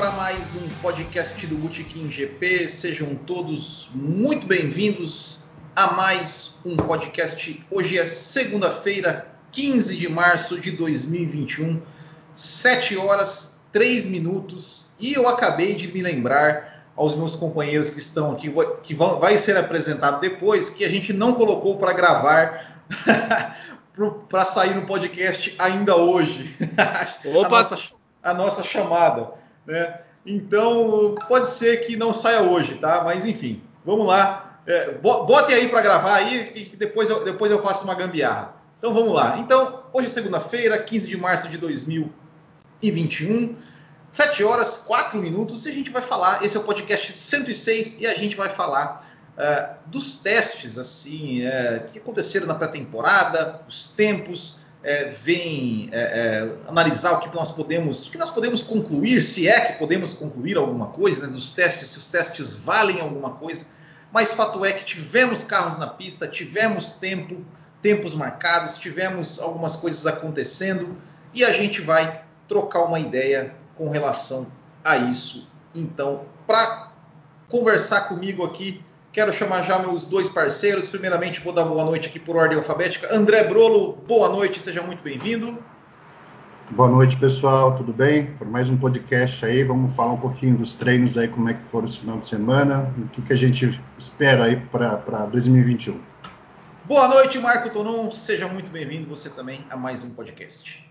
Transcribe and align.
para 0.00 0.12
mais 0.12 0.54
um 0.54 0.66
podcast 0.80 1.46
do 1.46 1.58
Botequim 1.58 2.10
GP. 2.10 2.66
Sejam 2.70 3.14
todos 3.14 3.90
muito 3.92 4.46
bem-vindos 4.46 5.50
a 5.76 5.92
mais 5.92 6.56
um 6.64 6.74
podcast. 6.74 7.62
Hoje 7.70 7.98
é 7.98 8.06
segunda-feira, 8.06 9.30
15 9.52 9.98
de 9.98 10.08
março 10.08 10.58
de 10.58 10.70
2021, 10.70 11.82
7 12.34 12.96
horas 12.96 13.60
3 13.72 14.06
minutos. 14.06 14.94
E 14.98 15.12
eu 15.12 15.28
acabei 15.28 15.74
de 15.74 15.92
me 15.92 16.00
lembrar 16.00 16.86
aos 16.96 17.14
meus 17.14 17.36
companheiros 17.36 17.90
que 17.90 17.98
estão 17.98 18.32
aqui, 18.32 18.50
que 18.82 18.94
vão, 18.94 19.20
vai 19.20 19.36
ser 19.36 19.58
apresentado 19.58 20.18
depois, 20.18 20.70
que 20.70 20.82
a 20.82 20.88
gente 20.88 21.12
não 21.12 21.34
colocou 21.34 21.76
para 21.76 21.92
gravar 21.92 22.82
para 24.30 24.46
sair 24.46 24.74
no 24.74 24.86
podcast 24.86 25.54
ainda 25.58 25.94
hoje. 25.94 26.56
Opa! 27.36 27.46
a, 27.46 27.50
nossa, 27.50 27.78
a 28.22 28.32
nossa 28.32 28.64
chamada. 28.64 29.39
Né? 29.70 30.00
Então, 30.26 31.14
pode 31.28 31.48
ser 31.48 31.86
que 31.86 31.96
não 31.96 32.12
saia 32.12 32.42
hoje, 32.42 32.74
tá? 32.74 33.02
Mas 33.04 33.24
enfim, 33.24 33.62
vamos 33.84 34.04
lá. 34.04 34.60
É, 34.66 34.92
botem 34.98 35.54
aí 35.54 35.68
para 35.68 35.80
gravar 35.80 36.16
aí, 36.16 36.46
que 36.46 36.76
depois 36.76 37.08
eu, 37.08 37.24
depois 37.24 37.52
eu 37.52 37.62
faço 37.62 37.84
uma 37.84 37.94
gambiarra. 37.94 38.56
Então 38.78 38.92
vamos 38.92 39.14
lá. 39.14 39.38
Então, 39.38 39.84
hoje 39.92 40.08
é 40.08 40.10
segunda-feira, 40.10 40.76
15 40.76 41.08
de 41.08 41.16
março 41.16 41.48
de 41.48 41.56
2021, 41.56 43.54
7 44.10 44.42
horas 44.42 44.78
4 44.78 45.18
minutos, 45.20 45.66
e 45.66 45.70
a 45.70 45.72
gente 45.72 45.90
vai 45.90 46.02
falar. 46.02 46.44
Esse 46.44 46.56
é 46.56 46.60
o 46.60 46.64
podcast 46.64 47.12
106 47.12 48.00
e 48.00 48.06
a 48.08 48.14
gente 48.14 48.36
vai 48.36 48.48
falar 48.48 49.08
uh, 49.38 49.76
dos 49.86 50.16
testes, 50.16 50.78
assim, 50.78 51.46
uh, 51.46 51.88
que 51.92 51.98
aconteceram 51.98 52.46
na 52.46 52.56
pré-temporada, 52.56 53.62
os 53.68 53.88
tempos, 53.90 54.59
é, 54.82 55.04
vem 55.10 55.88
é, 55.92 56.00
é, 56.00 56.68
analisar 56.68 57.12
o 57.12 57.20
que 57.20 57.34
nós 57.34 57.52
podemos, 57.52 58.06
o 58.06 58.10
que 58.10 58.18
nós 58.18 58.30
podemos 58.30 58.62
concluir, 58.62 59.22
se 59.22 59.48
é 59.48 59.60
que 59.60 59.78
podemos 59.78 60.14
concluir 60.14 60.56
alguma 60.56 60.86
coisa, 60.86 61.26
né, 61.26 61.32
dos 61.32 61.52
testes, 61.52 61.88
se 61.88 61.98
os 61.98 62.06
testes 62.06 62.54
valem 62.54 63.00
alguma 63.00 63.30
coisa. 63.30 63.66
Mas 64.12 64.34
fato 64.34 64.64
é 64.64 64.72
que 64.72 64.84
tivemos 64.84 65.44
carros 65.44 65.78
na 65.78 65.86
pista, 65.86 66.26
tivemos 66.26 66.92
tempo, 66.92 67.44
tempos 67.80 68.14
marcados, 68.14 68.78
tivemos 68.78 69.38
algumas 69.38 69.76
coisas 69.76 70.06
acontecendo 70.06 70.96
e 71.32 71.44
a 71.44 71.52
gente 71.52 71.80
vai 71.80 72.24
trocar 72.48 72.84
uma 72.84 72.98
ideia 72.98 73.54
com 73.76 73.88
relação 73.88 74.50
a 74.82 74.96
isso. 74.96 75.48
Então, 75.74 76.24
para 76.46 76.90
conversar 77.48 78.02
comigo 78.02 78.44
aqui, 78.44 78.82
Quero 79.12 79.32
chamar 79.32 79.64
já 79.64 79.78
meus 79.80 80.06
dois 80.06 80.28
parceiros. 80.28 80.88
Primeiramente, 80.88 81.40
vou 81.40 81.52
dar 81.52 81.64
boa 81.64 81.84
noite 81.84 82.08
aqui 82.08 82.20
por 82.20 82.36
ordem 82.36 82.56
alfabética. 82.56 83.12
André 83.12 83.42
Brolo, 83.42 83.94
boa 84.06 84.28
noite, 84.28 84.62
seja 84.62 84.82
muito 84.82 85.02
bem-vindo. 85.02 85.58
Boa 86.70 86.88
noite, 86.88 87.16
pessoal, 87.16 87.76
tudo 87.76 87.92
bem? 87.92 88.26
Por 88.34 88.46
mais 88.46 88.70
um 88.70 88.76
podcast 88.76 89.44
aí, 89.44 89.64
vamos 89.64 89.92
falar 89.96 90.12
um 90.12 90.20
pouquinho 90.20 90.56
dos 90.56 90.74
treinos 90.74 91.18
aí, 91.18 91.26
como 91.26 91.48
é 91.48 91.54
que 91.54 91.60
foram 91.60 91.88
esse 91.88 91.98
final 91.98 92.18
de 92.18 92.28
semana, 92.28 92.94
o 92.96 93.08
que, 93.08 93.20
que 93.22 93.32
a 93.32 93.36
gente 93.36 93.80
espera 93.98 94.44
aí 94.44 94.54
para 94.56 95.26
2021. 95.26 96.00
Boa 96.84 97.08
noite, 97.08 97.40
Marco 97.40 97.68
Tonon, 97.70 98.08
seja 98.12 98.46
muito 98.46 98.70
bem-vindo 98.70 99.08
você 99.08 99.28
também 99.28 99.66
a 99.68 99.76
mais 99.76 100.04
um 100.04 100.10
podcast. 100.10 100.88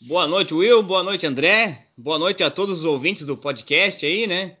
Boa 0.00 0.26
noite, 0.26 0.52
Will, 0.52 0.82
boa 0.82 1.04
noite, 1.04 1.24
André, 1.24 1.86
boa 1.96 2.18
noite 2.18 2.42
a 2.42 2.50
todos 2.50 2.80
os 2.80 2.84
ouvintes 2.84 3.24
do 3.24 3.36
podcast 3.36 4.04
aí, 4.04 4.26
né? 4.26 4.56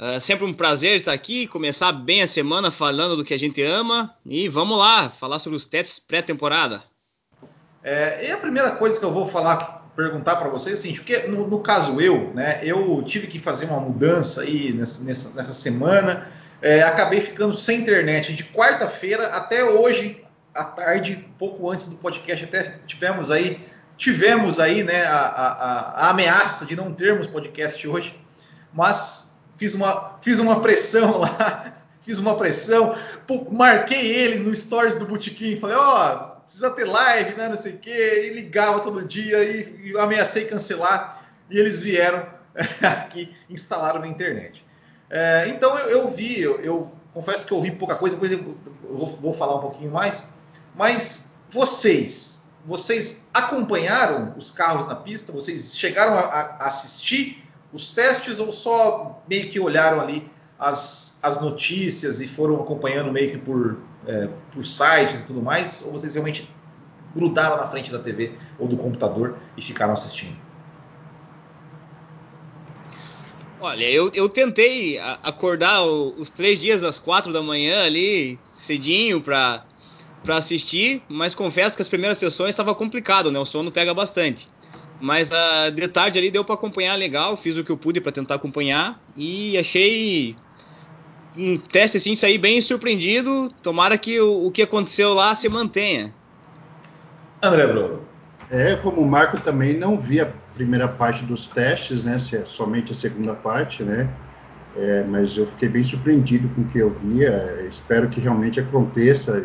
É 0.00 0.20
sempre 0.20 0.44
um 0.46 0.54
prazer 0.54 1.00
estar 1.00 1.12
aqui, 1.12 1.48
começar 1.48 1.90
bem 1.90 2.22
a 2.22 2.26
semana 2.28 2.70
falando 2.70 3.16
do 3.16 3.24
que 3.24 3.34
a 3.34 3.38
gente 3.38 3.60
ama. 3.60 4.14
E 4.24 4.48
vamos 4.48 4.78
lá, 4.78 5.10
falar 5.10 5.40
sobre 5.40 5.56
os 5.56 5.64
testes 5.64 5.98
pré-temporada. 5.98 6.84
É, 7.82 8.28
e 8.28 8.30
a 8.30 8.36
primeira 8.36 8.70
coisa 8.70 8.96
que 8.96 9.04
eu 9.04 9.10
vou 9.10 9.26
falar, 9.26 9.90
perguntar 9.96 10.36
para 10.36 10.48
vocês 10.50 10.78
assim, 10.78 10.94
porque 10.94 11.26
no, 11.26 11.48
no, 11.48 11.58
caso 11.58 12.00
eu, 12.00 12.32
né, 12.32 12.60
eu 12.62 13.02
tive 13.04 13.26
que 13.26 13.40
fazer 13.40 13.66
uma 13.66 13.80
mudança 13.80 14.42
aí 14.42 14.72
nessa, 14.72 15.02
nessa, 15.02 15.34
nessa 15.34 15.52
semana, 15.52 16.28
é, 16.62 16.80
acabei 16.82 17.20
ficando 17.20 17.56
sem 17.56 17.80
internet 17.80 18.34
de 18.34 18.44
quarta-feira 18.44 19.26
até 19.30 19.64
hoje 19.64 20.22
à 20.54 20.62
tarde, 20.62 21.28
pouco 21.36 21.68
antes 21.68 21.88
do 21.88 21.96
podcast, 21.96 22.44
até 22.44 22.78
tivemos 22.86 23.32
aí, 23.32 23.58
tivemos 23.96 24.60
aí, 24.60 24.84
né, 24.84 25.04
a, 25.06 25.18
a, 25.18 26.06
a 26.06 26.10
ameaça 26.10 26.64
de 26.64 26.76
não 26.76 26.94
termos 26.94 27.26
podcast 27.26 27.88
hoje, 27.88 28.16
mas 28.72 29.27
fiz 29.58 29.74
uma, 29.74 30.18
fiz 30.22 30.38
uma 30.38 30.60
pressão 30.60 31.18
lá, 31.18 31.74
fiz 32.00 32.18
uma 32.18 32.36
pressão, 32.36 32.96
pô, 33.26 33.44
marquei 33.50 34.06
eles 34.06 34.46
no 34.46 34.54
stories 34.54 34.94
do 34.94 35.04
Botequim, 35.04 35.58
falei, 35.58 35.76
ó, 35.76 36.14
oh, 36.14 36.40
precisa 36.42 36.70
ter 36.70 36.84
live, 36.84 37.36
né, 37.36 37.48
não 37.48 37.58
sei 37.58 37.74
o 37.74 37.78
quê, 37.78 38.30
e 38.30 38.34
ligava 38.34 38.80
todo 38.80 39.04
dia 39.04 39.42
e, 39.44 39.90
e 39.90 39.98
ameacei 39.98 40.46
cancelar, 40.46 41.26
e 41.50 41.58
eles 41.58 41.82
vieram 41.82 42.24
aqui, 42.82 43.34
instalaram 43.50 44.00
na 44.00 44.06
internet. 44.06 44.64
É, 45.10 45.48
então 45.48 45.76
eu, 45.78 45.88
eu 45.88 46.10
vi, 46.10 46.40
eu, 46.40 46.60
eu, 46.60 46.92
confesso 47.12 47.46
que 47.46 47.52
eu 47.52 47.56
ouvi 47.56 47.72
pouca 47.72 47.96
coisa, 47.96 48.14
depois 48.14 48.30
eu, 48.30 48.56
eu 48.84 48.96
vou, 48.96 49.06
vou 49.06 49.32
falar 49.32 49.56
um 49.56 49.60
pouquinho 49.60 49.90
mais, 49.90 50.34
mas 50.74 51.34
vocês, 51.50 52.48
vocês 52.64 53.28
acompanharam 53.32 54.34
os 54.36 54.50
carros 54.50 54.86
na 54.86 54.94
pista? 54.94 55.32
Vocês 55.32 55.76
chegaram 55.76 56.14
a, 56.14 56.20
a 56.20 56.66
assistir 56.66 57.47
os 57.72 57.92
testes 57.92 58.40
ou 58.40 58.52
só 58.52 59.22
meio 59.28 59.50
que 59.50 59.60
olharam 59.60 60.00
ali 60.00 60.28
as, 60.58 61.18
as 61.22 61.40
notícias 61.40 62.20
e 62.20 62.26
foram 62.26 62.56
acompanhando 62.60 63.12
meio 63.12 63.30
que 63.30 63.38
por, 63.38 63.78
é, 64.06 64.28
por 64.52 64.64
sites 64.64 65.20
e 65.20 65.24
tudo 65.24 65.42
mais? 65.42 65.82
Ou 65.84 65.92
vocês 65.92 66.14
realmente 66.14 66.48
grudaram 67.14 67.56
na 67.56 67.66
frente 67.66 67.92
da 67.92 67.98
TV 67.98 68.32
ou 68.58 68.66
do 68.66 68.76
computador 68.76 69.36
e 69.56 69.62
ficaram 69.62 69.92
assistindo? 69.92 70.36
Olha, 73.60 73.90
eu, 73.90 74.10
eu 74.14 74.28
tentei 74.28 74.98
acordar 75.00 75.84
os 75.84 76.30
três 76.30 76.60
dias 76.60 76.84
às 76.84 76.96
quatro 76.96 77.32
da 77.32 77.42
manhã 77.42 77.84
ali, 77.84 78.38
cedinho, 78.54 79.20
para 79.20 79.64
assistir, 80.28 81.02
mas 81.08 81.34
confesso 81.34 81.74
que 81.74 81.82
as 81.82 81.88
primeiras 81.88 82.18
sessões 82.18 82.50
estava 82.50 82.72
complicado, 82.72 83.32
né? 83.32 83.38
O 83.38 83.44
sono 83.44 83.72
pega 83.72 83.92
bastante. 83.92 84.46
Mas 85.00 85.30
uh, 85.30 85.70
de 85.72 85.86
tarde 85.88 86.18
ali 86.18 86.30
deu 86.30 86.44
para 86.44 86.54
acompanhar 86.54 86.96
legal, 86.96 87.36
fiz 87.36 87.56
o 87.56 87.62
que 87.62 87.70
eu 87.70 87.76
pude 87.76 88.00
para 88.00 88.10
tentar 88.10 88.34
acompanhar 88.34 89.00
e 89.16 89.56
achei 89.56 90.34
um 91.36 91.56
teste 91.56 91.98
assim, 91.98 92.14
saí 92.14 92.36
bem 92.36 92.60
surpreendido. 92.60 93.52
Tomara 93.62 93.96
que 93.96 94.20
o, 94.20 94.46
o 94.46 94.50
que 94.50 94.62
aconteceu 94.62 95.14
lá 95.14 95.34
se 95.34 95.48
mantenha. 95.48 96.12
André 97.40 97.66
Bruno. 97.66 98.00
É, 98.50 98.74
como 98.76 99.00
o 99.00 99.06
Marco 99.06 99.38
também 99.40 99.76
não 99.76 99.96
vi 99.96 100.20
a 100.20 100.32
primeira 100.54 100.88
parte 100.88 101.22
dos 101.24 101.46
testes, 101.46 102.02
né? 102.02 102.18
Se 102.18 102.36
é 102.36 102.44
somente 102.44 102.92
a 102.92 102.94
segunda 102.94 103.34
parte, 103.34 103.84
né? 103.84 104.08
É, 104.76 105.04
mas 105.04 105.36
eu 105.36 105.46
fiquei 105.46 105.68
bem 105.68 105.82
surpreendido 105.82 106.48
com 106.48 106.62
o 106.62 106.64
que 106.64 106.78
eu 106.78 106.90
via. 106.90 107.66
Espero 107.68 108.08
que 108.08 108.20
realmente 108.20 108.58
aconteça. 108.58 109.44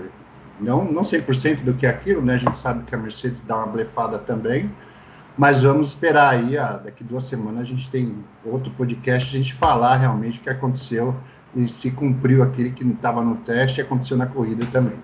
Não, 0.60 0.84
não 0.84 1.04
100% 1.04 1.64
do 1.64 1.74
que 1.76 1.86
é 1.86 1.90
aquilo, 1.90 2.22
né? 2.24 2.36
A 2.36 2.38
gente 2.38 2.58
sabe 2.58 2.84
que 2.86 2.96
a 2.96 2.98
Mercedes 2.98 3.42
dá 3.42 3.58
uma 3.58 3.68
blefada 3.68 4.18
também 4.18 4.72
mas 5.38 5.64
vamos 5.64 5.90
esperar 5.90 6.34
aí, 6.34 6.58
ah, 6.58 6.80
daqui 6.84 7.04
duas 7.04 7.24
semanas 7.24 7.62
a 7.62 7.66
gente 7.66 7.90
tem 7.90 8.24
outro 8.46 8.72
podcast, 8.72 9.36
a 9.36 9.40
gente 9.40 9.54
falar 9.54 9.98
realmente 9.98 10.40
o 10.40 10.42
que 10.42 10.50
aconteceu 10.50 11.16
e 11.56 11.68
se 11.68 11.92
cumpriu 11.92 12.44
aquele 12.44 12.72
que 12.72 12.84
não 12.84 12.94
estava 12.94 13.24
no 13.24 13.38
teste 13.38 13.82
aconteceu 13.82 14.18
na 14.18 14.28
corrida 14.28 14.66
também. 14.72 15.00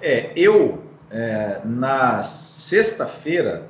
É, 0.00 0.32
eu 0.34 0.82
é, 1.10 1.60
na 1.64 2.22
sexta-feira 2.22 3.68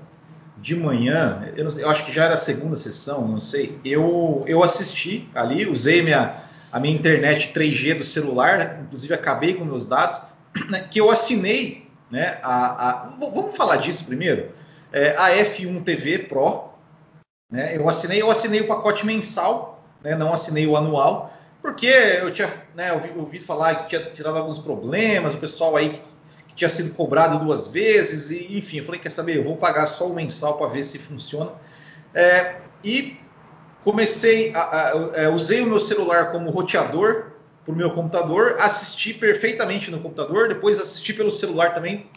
de 0.58 0.76
manhã, 0.76 1.52
eu, 1.56 1.70
sei, 1.70 1.84
eu, 1.84 1.88
acho 1.88 2.04
que 2.04 2.12
já 2.12 2.24
era 2.24 2.34
a 2.34 2.38
segunda 2.38 2.76
sessão, 2.76 3.26
não 3.26 3.40
sei, 3.40 3.78
eu, 3.84 4.44
eu 4.46 4.62
assisti 4.62 5.28
ali, 5.34 5.66
usei 5.66 6.02
minha, 6.02 6.34
a 6.70 6.78
minha 6.78 6.94
internet 6.94 7.52
3G 7.54 7.96
do 7.96 8.04
celular, 8.04 8.80
inclusive 8.82 9.14
acabei 9.14 9.54
com 9.54 9.64
meus 9.64 9.86
dados, 9.86 10.22
né, 10.68 10.86
que 10.90 11.00
eu 11.00 11.10
assinei, 11.10 11.88
né, 12.10 12.38
a, 12.42 12.90
a, 12.90 13.08
vamos 13.18 13.56
falar 13.56 13.76
disso 13.76 14.04
primeiro? 14.04 14.50
É, 14.92 15.14
a 15.16 15.30
F1 15.30 15.82
TV 15.84 16.18
Pro. 16.18 16.70
Né? 17.50 17.76
Eu 17.76 17.88
assinei, 17.88 18.20
eu 18.20 18.30
assinei 18.30 18.60
o 18.60 18.66
pacote 18.66 19.04
mensal, 19.04 19.82
né? 20.02 20.14
não 20.14 20.32
assinei 20.32 20.66
o 20.66 20.76
anual, 20.76 21.32
porque 21.60 21.86
eu 21.86 22.30
tinha 22.32 22.50
né, 22.74 22.92
ouvi, 22.92 23.12
ouvido 23.16 23.44
falar 23.44 23.86
que 23.86 23.98
tinha, 23.98 24.24
dado 24.24 24.38
alguns 24.38 24.58
problemas, 24.58 25.34
o 25.34 25.38
pessoal 25.38 25.76
aí 25.76 26.00
que 26.48 26.54
tinha 26.54 26.68
sido 26.68 26.94
cobrado 26.94 27.44
duas 27.44 27.68
vezes, 27.68 28.30
e 28.30 28.56
enfim, 28.56 28.78
eu 28.78 28.84
falei, 28.84 29.00
quer 29.00 29.10
saber, 29.10 29.36
eu 29.36 29.44
vou 29.44 29.56
pagar 29.56 29.86
só 29.86 30.08
o 30.08 30.14
mensal 30.14 30.56
para 30.56 30.68
ver 30.68 30.82
se 30.82 30.98
funciona. 30.98 31.52
É, 32.14 32.56
e 32.82 33.18
comecei, 33.84 34.52
a, 34.54 34.60
a, 34.60 34.92
a, 34.92 35.10
é, 35.14 35.28
usei 35.28 35.62
o 35.62 35.66
meu 35.66 35.80
celular 35.80 36.32
como 36.32 36.50
roteador 36.50 37.32
para 37.64 37.72
o 37.72 37.76
meu 37.76 37.90
computador, 37.90 38.56
assisti 38.58 39.12
perfeitamente 39.12 39.90
no 39.90 40.00
computador, 40.00 40.48
depois 40.48 40.78
assisti 40.78 41.12
pelo 41.12 41.30
celular 41.30 41.74
também 41.74 42.08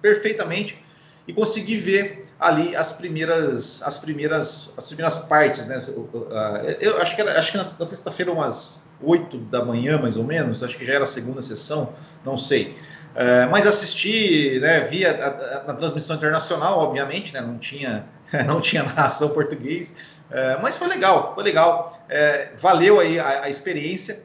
perfeitamente 0.00 0.81
e 1.26 1.32
consegui 1.32 1.76
ver 1.76 2.22
ali 2.38 2.74
as 2.74 2.92
primeiras 2.92 3.82
as 3.82 3.98
primeiras 3.98 4.74
as 4.76 4.86
primeiras 4.86 5.18
partes 5.20 5.66
né 5.66 5.82
eu 6.80 6.96
acho 6.98 7.14
que 7.14 7.20
era, 7.20 7.38
acho 7.38 7.52
que 7.52 7.58
na, 7.58 7.64
sexta-feira 7.64 8.32
umas 8.32 8.84
8 9.00 9.38
da 9.38 9.64
manhã 9.64 9.98
mais 9.98 10.16
ou 10.16 10.24
menos 10.24 10.62
acho 10.62 10.76
que 10.76 10.84
já 10.84 10.94
era 10.94 11.04
a 11.04 11.06
segunda 11.06 11.40
sessão 11.40 11.94
não 12.24 12.36
sei 12.36 12.76
é, 13.14 13.46
mas 13.46 13.66
assisti 13.66 14.58
né 14.60 14.80
vi 14.80 15.06
a, 15.06 15.10
a, 15.10 15.58
a, 15.58 15.64
na 15.64 15.74
transmissão 15.74 16.16
internacional 16.16 16.80
obviamente 16.80 17.32
né 17.32 17.40
não 17.40 17.58
tinha 17.58 18.04
não 18.46 18.60
tinha 18.60 18.82
narração 18.82 19.28
português 19.30 19.94
É, 20.32 20.58
mas 20.62 20.78
foi 20.78 20.88
legal, 20.88 21.34
foi 21.34 21.44
legal. 21.44 22.02
É, 22.08 22.52
valeu 22.56 22.98
aí 22.98 23.20
a, 23.20 23.44
a, 23.44 23.50
experiência. 23.50 24.24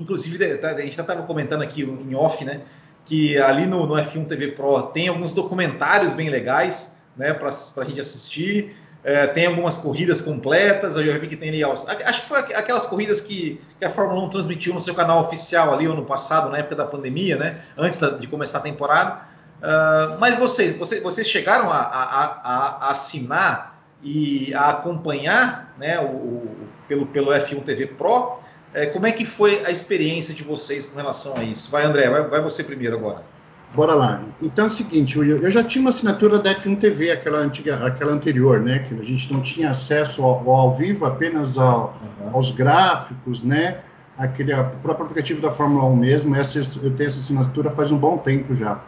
Inclusive, 0.00 0.56
tá, 0.56 0.70
a 0.70 0.80
gente 0.80 0.98
estava 0.98 1.22
comentando 1.22 1.62
aqui 1.62 1.82
em 1.82 2.14
off, 2.14 2.42
né? 2.44 2.62
Que 3.04 3.38
ali 3.38 3.66
no, 3.66 3.86
no, 3.86 3.94
F1 3.94 4.26
TV 4.26 4.48
Pro 4.48 4.82
tem 4.82 5.08
alguns 5.08 5.34
documentários 5.34 6.14
bem 6.14 6.30
legais, 6.30 6.96
né? 7.16 7.34
Para 7.34 7.48
a 7.48 7.84
gente 7.84 8.00
assistir. 8.00 8.76
É, 9.02 9.26
tem 9.26 9.46
algumas 9.46 9.76
corridas 9.76 10.22
completas. 10.22 10.96
Eu 10.96 11.04
já 11.04 11.18
vi 11.18 11.28
que 11.28 11.36
tem 11.36 11.50
ali. 11.50 11.62
Acho 11.62 12.22
que 12.22 12.28
foi 12.28 12.38
aquelas 12.38 12.86
corridas 12.86 13.20
que, 13.20 13.60
que, 13.78 13.84
a 13.84 13.90
Fórmula 13.90 14.22
1 14.24 14.30
transmitiu 14.30 14.72
no 14.72 14.80
seu 14.80 14.94
canal 14.94 15.20
oficial 15.20 15.74
ali 15.74 15.84
ano 15.84 16.04
passado, 16.04 16.48
na 16.50 16.58
época 16.58 16.76
da 16.76 16.86
pandemia, 16.86 17.36
né? 17.36 17.60
Antes 17.76 18.00
de 18.18 18.26
começar 18.26 18.58
a 18.58 18.62
temporada. 18.62 19.34
Uh, 19.64 20.18
mas 20.18 20.38
vocês, 20.38 20.76
vocês, 20.76 21.02
vocês 21.02 21.26
chegaram 21.26 21.70
a, 21.70 21.78
a, 21.78 22.24
a, 22.42 22.90
assinar 22.90 23.78
e 24.02 24.52
a 24.54 24.68
acompanhar 24.68 25.74
né, 25.78 25.98
o, 25.98 26.04
o, 26.04 26.68
pelo, 26.86 27.06
pelo 27.06 27.30
F1 27.30 27.62
TV 27.62 27.86
Pro. 27.86 28.38
É, 28.74 28.86
como 28.86 29.06
é 29.06 29.12
que 29.12 29.24
foi 29.24 29.64
a 29.64 29.70
experiência 29.70 30.34
de 30.34 30.42
vocês 30.42 30.84
com 30.84 30.96
relação 30.96 31.36
a 31.36 31.44
isso? 31.44 31.70
Vai, 31.70 31.84
André, 31.84 32.10
vai, 32.10 32.28
vai 32.28 32.42
você 32.42 32.64
primeiro 32.64 32.96
agora. 32.96 33.22
Bora 33.72 33.94
lá. 33.94 34.22
Então 34.42 34.64
é 34.64 34.68
o 34.68 34.70
seguinte, 34.70 35.16
eu 35.16 35.50
já 35.50 35.62
tinha 35.62 35.80
uma 35.80 35.90
assinatura 35.90 36.38
da 36.38 36.54
F1 36.54 36.78
TV, 36.78 37.10
aquela, 37.10 37.38
antiga, 37.38 37.86
aquela 37.86 38.12
anterior, 38.12 38.60
né? 38.60 38.80
Que 38.80 38.94
a 38.94 39.02
gente 39.02 39.32
não 39.32 39.40
tinha 39.40 39.70
acesso 39.70 40.22
ao, 40.22 40.48
ao 40.48 40.74
vivo, 40.74 41.04
apenas 41.04 41.56
ao, 41.56 41.96
uhum. 42.20 42.30
aos 42.34 42.50
gráficos, 42.50 43.42
né? 43.42 43.80
Aquele, 44.18 44.52
o 44.52 44.64
próprio 44.82 45.06
aplicativo 45.06 45.40
da 45.40 45.50
Fórmula 45.50 45.84
1 45.86 45.96
mesmo, 45.96 46.36
essa, 46.36 46.58
eu 46.58 46.94
tenho 46.96 47.08
essa 47.08 47.18
assinatura 47.18 47.70
faz 47.70 47.90
um 47.90 47.98
bom 47.98 48.16
tempo 48.18 48.54
já. 48.54 48.80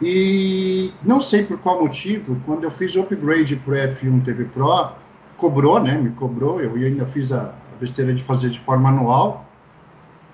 E 0.00 0.92
não 1.02 1.20
sei 1.20 1.44
por 1.44 1.58
qual 1.58 1.82
motivo, 1.82 2.40
quando 2.46 2.64
eu 2.64 2.70
fiz 2.70 2.94
o 2.94 3.00
upgrade 3.00 3.56
para 3.56 3.72
o 3.72 3.76
F1 3.76 4.24
TV 4.24 4.44
Pro, 4.44 4.92
cobrou, 5.36 5.80
né? 5.82 5.98
Me 5.98 6.10
cobrou, 6.10 6.60
eu 6.62 6.74
ainda 6.74 7.06
fiz 7.06 7.30
a 7.30 7.52
besteira 7.78 8.12
de 8.12 8.22
fazer 8.22 8.50
de 8.50 8.58
forma 8.58 8.88
anual. 8.88 9.46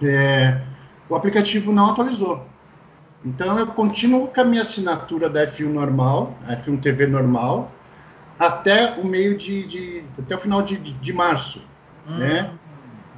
É, 0.02 0.60
o 1.08 1.14
aplicativo 1.14 1.72
não 1.72 1.90
atualizou. 1.90 2.46
Então 3.24 3.58
eu 3.58 3.66
continuo 3.68 4.28
com 4.28 4.40
a 4.40 4.44
minha 4.44 4.62
assinatura 4.62 5.30
da 5.30 5.46
F1 5.46 5.68
normal, 5.68 6.36
F1 6.46 6.80
TV 6.82 7.06
normal, 7.06 7.72
até 8.38 8.94
o 8.98 9.06
meio 9.06 9.36
de, 9.36 9.66
de 9.66 10.04
até 10.18 10.34
o 10.34 10.38
final 10.38 10.62
de, 10.62 10.76
de, 10.76 10.92
de 10.92 11.12
março, 11.12 11.62
hum. 12.06 12.18
né? 12.18 12.50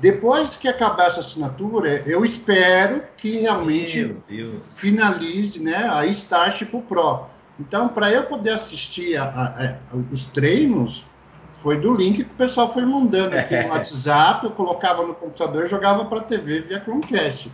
Depois 0.01 0.57
que 0.57 0.69
acabar 0.69 1.09
essa 1.09 1.21
assinatura, 1.21 2.03
eu 2.07 2.23
espero 2.25 3.03
que 3.17 3.39
realmente 3.39 4.15
finalize 4.61 5.59
né, 5.59 5.89
a 5.91 6.05
Starship 6.07 6.67
Pro. 6.83 7.25
Então, 7.59 7.89
para 7.89 8.13
eu 8.13 8.25
poder 8.25 8.51
assistir 8.51 9.17
a, 9.17 9.25
a, 9.25 9.71
a, 9.71 9.77
os 10.13 10.27
treinos, 10.27 11.03
foi 11.61 11.79
do 11.79 11.95
link 11.95 12.25
que 12.25 12.33
o 12.33 12.37
pessoal 12.37 12.73
foi 12.73 12.85
mandando 12.85 13.37
aqui 13.37 13.57
no 13.63 13.69
WhatsApp, 13.75 14.45
eu 14.45 14.53
colocava 14.53 15.07
no 15.07 15.15
computador 15.15 15.65
e 15.65 15.67
jogava 15.67 16.05
para 16.05 16.19
a 16.19 16.23
TV 16.23 16.61
via 16.61 16.81
Chromecast. 16.81 17.51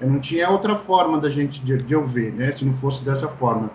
Eu 0.00 0.08
não 0.08 0.20
tinha 0.20 0.48
outra 0.50 0.76
forma 0.76 1.18
da 1.18 1.30
gente 1.30 1.62
de, 1.62 1.78
de 1.78 1.96
ouvir, 1.96 2.32
né? 2.32 2.52
Se 2.52 2.64
não 2.64 2.72
fosse 2.72 3.02
dessa 3.04 3.28
forma. 3.28 3.70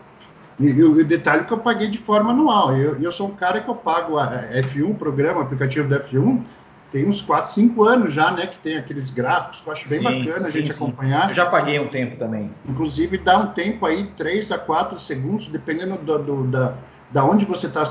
E, 0.59 0.67
e, 0.67 0.83
o 0.83 1.03
detalhe 1.03 1.41
é 1.41 1.43
que 1.45 1.53
eu 1.53 1.57
paguei 1.57 1.87
de 1.87 1.97
forma 1.97 2.31
anual. 2.31 2.77
Eu, 2.77 3.01
eu 3.01 3.11
sou 3.11 3.27
um 3.27 3.35
cara 3.35 3.59
que 3.59 3.69
eu 3.69 3.75
pago 3.75 4.17
a 4.17 4.29
F1, 4.61 4.95
programa, 4.95 5.41
aplicativo 5.41 5.89
da 5.89 5.99
F1, 5.99 6.43
tem 6.91 7.07
uns 7.07 7.21
4, 7.21 7.49
5 7.49 7.83
anos 7.83 8.13
já, 8.13 8.31
né, 8.31 8.45
que 8.47 8.59
tem 8.59 8.77
aqueles 8.77 9.09
gráficos 9.09 9.61
que 9.61 9.67
eu 9.67 9.73
acho 9.73 9.89
bem 9.89 9.99
sim, 9.99 10.03
bacana 10.03 10.39
sim, 10.41 10.47
a 10.47 10.61
gente 10.61 10.73
sim. 10.73 10.83
acompanhar. 10.83 11.29
Eu 11.29 11.33
já 11.33 11.45
paguei 11.47 11.79
um 11.79 11.87
tempo 11.87 12.17
também. 12.17 12.51
Inclusive 12.67 13.17
dá 13.17 13.39
um 13.39 13.47
tempo 13.47 13.85
aí, 13.85 14.07
3 14.15 14.51
a 14.51 14.59
4 14.59 14.99
segundos, 14.99 15.47
dependendo 15.47 15.97
do, 15.97 16.19
do, 16.19 16.43
da, 16.47 16.75
da 17.11 17.25
onde 17.25 17.45
você 17.45 17.67
está 17.67 17.81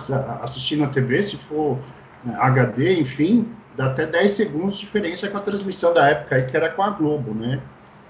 assistindo 0.42 0.84
a 0.84 0.88
TV, 0.88 1.22
se 1.22 1.36
for 1.36 1.78
HD, 2.24 2.84
né, 2.84 2.92
enfim, 3.00 3.48
dá 3.76 3.86
até 3.86 4.06
10 4.06 4.32
segundos 4.32 4.74
de 4.74 4.80
diferença 4.80 5.28
com 5.28 5.36
a 5.36 5.40
transmissão 5.40 5.92
da 5.92 6.08
época 6.08 6.36
aí, 6.36 6.46
que 6.46 6.56
era 6.56 6.70
com 6.70 6.82
a 6.82 6.90
Globo, 6.90 7.34
né? 7.34 7.60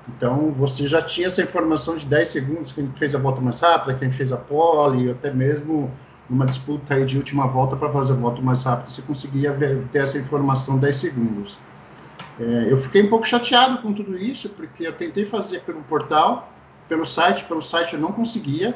Então 0.08 0.50
você 0.52 0.86
já 0.86 1.02
tinha 1.02 1.26
essa 1.26 1.42
informação 1.42 1.96
de 1.96 2.06
10 2.06 2.28
segundos, 2.28 2.72
quem 2.72 2.90
fez 2.96 3.14
a 3.14 3.18
volta 3.18 3.40
mais 3.40 3.60
rápida, 3.60 3.94
quem 3.94 4.10
fez 4.10 4.32
a 4.32 4.36
pole, 4.36 5.10
até 5.10 5.32
mesmo 5.32 5.90
numa 6.28 6.46
disputa 6.46 6.94
aí 6.94 7.04
de 7.04 7.16
última 7.16 7.46
volta 7.46 7.76
para 7.76 7.90
fazer 7.90 8.12
a 8.12 8.16
volta 8.16 8.40
mais 8.40 8.62
rápida, 8.62 8.88
você 8.88 9.02
conseguia 9.02 9.52
ver, 9.52 9.82
ter 9.92 9.98
essa 9.98 10.16
informação 10.16 10.78
10 10.78 10.96
segundos. 10.96 11.58
É, 12.38 12.66
eu 12.70 12.76
fiquei 12.76 13.02
um 13.02 13.08
pouco 13.08 13.26
chateado 13.26 13.82
com 13.82 13.92
tudo 13.92 14.16
isso, 14.16 14.48
porque 14.48 14.86
eu 14.86 14.92
tentei 14.92 15.26
fazer 15.26 15.60
pelo 15.62 15.82
portal, 15.82 16.50
pelo 16.88 17.04
site, 17.04 17.44
pelo 17.44 17.60
site 17.60 17.94
eu 17.94 18.00
não 18.00 18.12
conseguia. 18.12 18.74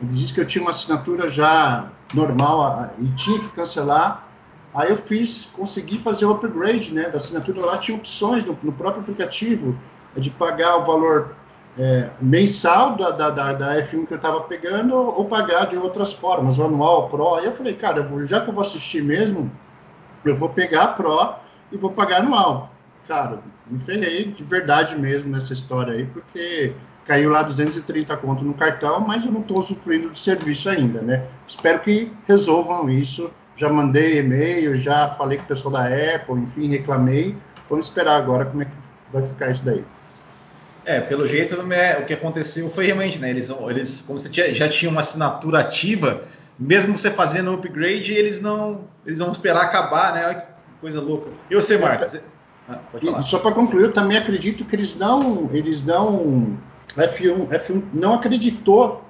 Ele 0.00 0.10
disse 0.10 0.32
que 0.34 0.40
eu 0.40 0.46
tinha 0.46 0.62
uma 0.62 0.70
assinatura 0.70 1.28
já 1.28 1.90
normal 2.14 2.90
e 2.98 3.06
tinha 3.16 3.38
que 3.40 3.48
cancelar. 3.50 4.26
Aí 4.74 4.90
eu 4.90 4.96
fiz, 4.96 5.46
consegui 5.52 5.98
fazer 5.98 6.26
o 6.26 6.32
upgrade 6.32 6.92
né, 6.92 7.08
da 7.08 7.16
assinatura. 7.16 7.64
Lá 7.64 7.78
tinha 7.78 7.96
opções 7.96 8.44
no, 8.44 8.58
no 8.62 8.72
próprio 8.72 9.02
aplicativo 9.02 9.76
de 10.14 10.30
pagar 10.30 10.76
o 10.76 10.84
valor 10.84 11.34
é, 11.78 12.10
mensal 12.20 12.96
da, 12.96 13.10
da, 13.10 13.30
da, 13.30 13.52
da, 13.52 13.76
F1 13.82 14.06
que 14.06 14.12
eu 14.12 14.16
estava 14.16 14.40
pegando 14.42 14.96
ou 14.96 15.24
pagar 15.26 15.66
de 15.66 15.76
outras 15.76 16.12
formas, 16.12 16.58
o 16.58 16.64
anual, 16.64 17.08
Pro. 17.08 17.34
Aí 17.34 17.46
eu 17.46 17.52
falei, 17.52 17.74
cara, 17.74 17.98
eu 17.98 18.08
vou, 18.08 18.22
já 18.24 18.40
que 18.40 18.48
eu 18.48 18.54
vou 18.54 18.62
assistir 18.62 19.02
mesmo, 19.02 19.50
eu 20.24 20.36
vou 20.36 20.48
pegar 20.48 20.84
a 20.84 20.88
Pro 20.88 21.34
e 21.70 21.76
vou 21.76 21.90
pagar 21.92 22.18
anual. 22.18 22.70
Cara, 23.06 23.40
me 23.66 23.78
ferrei 23.78 24.24
de 24.24 24.42
verdade 24.42 24.96
mesmo 24.96 25.30
nessa 25.30 25.52
história 25.52 25.92
aí, 25.92 26.06
porque 26.06 26.74
caiu 27.06 27.30
lá 27.30 27.42
230 27.42 28.16
conto 28.16 28.44
no 28.44 28.54
cartão, 28.54 29.00
mas 29.00 29.24
eu 29.24 29.30
não 29.30 29.40
estou 29.40 29.62
sofrendo 29.62 30.10
de 30.10 30.18
serviço 30.18 30.68
ainda, 30.68 31.00
né? 31.00 31.24
Espero 31.46 31.80
que 31.80 32.12
resolvam 32.26 32.90
isso. 32.90 33.30
Já 33.54 33.70
mandei 33.70 34.18
e-mail, 34.18 34.76
já 34.76 35.08
falei 35.08 35.38
com 35.38 35.44
o 35.44 35.46
pessoal 35.46 35.72
da 35.72 35.86
Apple, 35.86 36.34
enfim, 36.40 36.68
reclamei. 36.68 37.34
Vamos 37.70 37.86
esperar 37.86 38.16
agora 38.16 38.44
como 38.44 38.62
é 38.62 38.64
que 38.66 38.72
vai 39.12 39.22
ficar 39.22 39.50
isso 39.50 39.62
daí. 39.64 39.84
É, 40.84 41.00
pelo 41.00 41.26
jeito, 41.26 41.60
é, 41.72 41.98
o 41.98 42.04
que 42.04 42.12
aconteceu 42.12 42.68
foi 42.70 42.86
realmente, 42.86 43.18
né? 43.18 43.30
Eles, 43.30 43.50
eles 43.68 44.02
como 44.02 44.18
você 44.18 44.28
tinha, 44.28 44.54
já 44.54 44.68
tinha 44.68 44.90
uma 44.90 45.00
assinatura 45.00 45.60
ativa, 45.60 46.22
mesmo 46.58 46.96
você 46.96 47.10
fazendo 47.10 47.50
o 47.50 47.54
upgrade, 47.54 48.12
eles 48.12 48.40
não, 48.40 48.84
eles 49.04 49.18
vão 49.18 49.32
esperar 49.32 49.62
acabar, 49.62 50.12
né? 50.12 50.26
Olha 50.26 50.34
que 50.34 50.46
coisa 50.80 51.00
louca. 51.00 51.30
E 51.50 51.54
você, 51.54 51.78
Marcos? 51.78 52.20
Ah, 52.68 53.22
só 53.22 53.38
para 53.38 53.52
concluir, 53.52 53.84
eu 53.84 53.92
também 53.92 54.18
acredito 54.18 54.64
que 54.64 54.76
eles 54.76 54.96
não, 54.96 55.48
eles 55.52 55.84
não, 55.84 56.56
F1, 56.96 57.48
F1 57.48 57.82
não 57.92 58.14
acreditou 58.14 59.04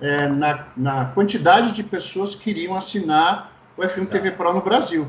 é, 0.00 0.28
na, 0.28 0.66
na, 0.76 1.04
quantidade 1.06 1.72
de 1.72 1.82
pessoas 1.82 2.34
que 2.34 2.50
iriam 2.50 2.74
assinar 2.74 3.52
o 3.76 3.82
F1 3.82 3.98
Exato. 3.98 4.10
TV 4.12 4.30
Pro 4.32 4.52
no 4.52 4.60
Brasil. 4.60 5.06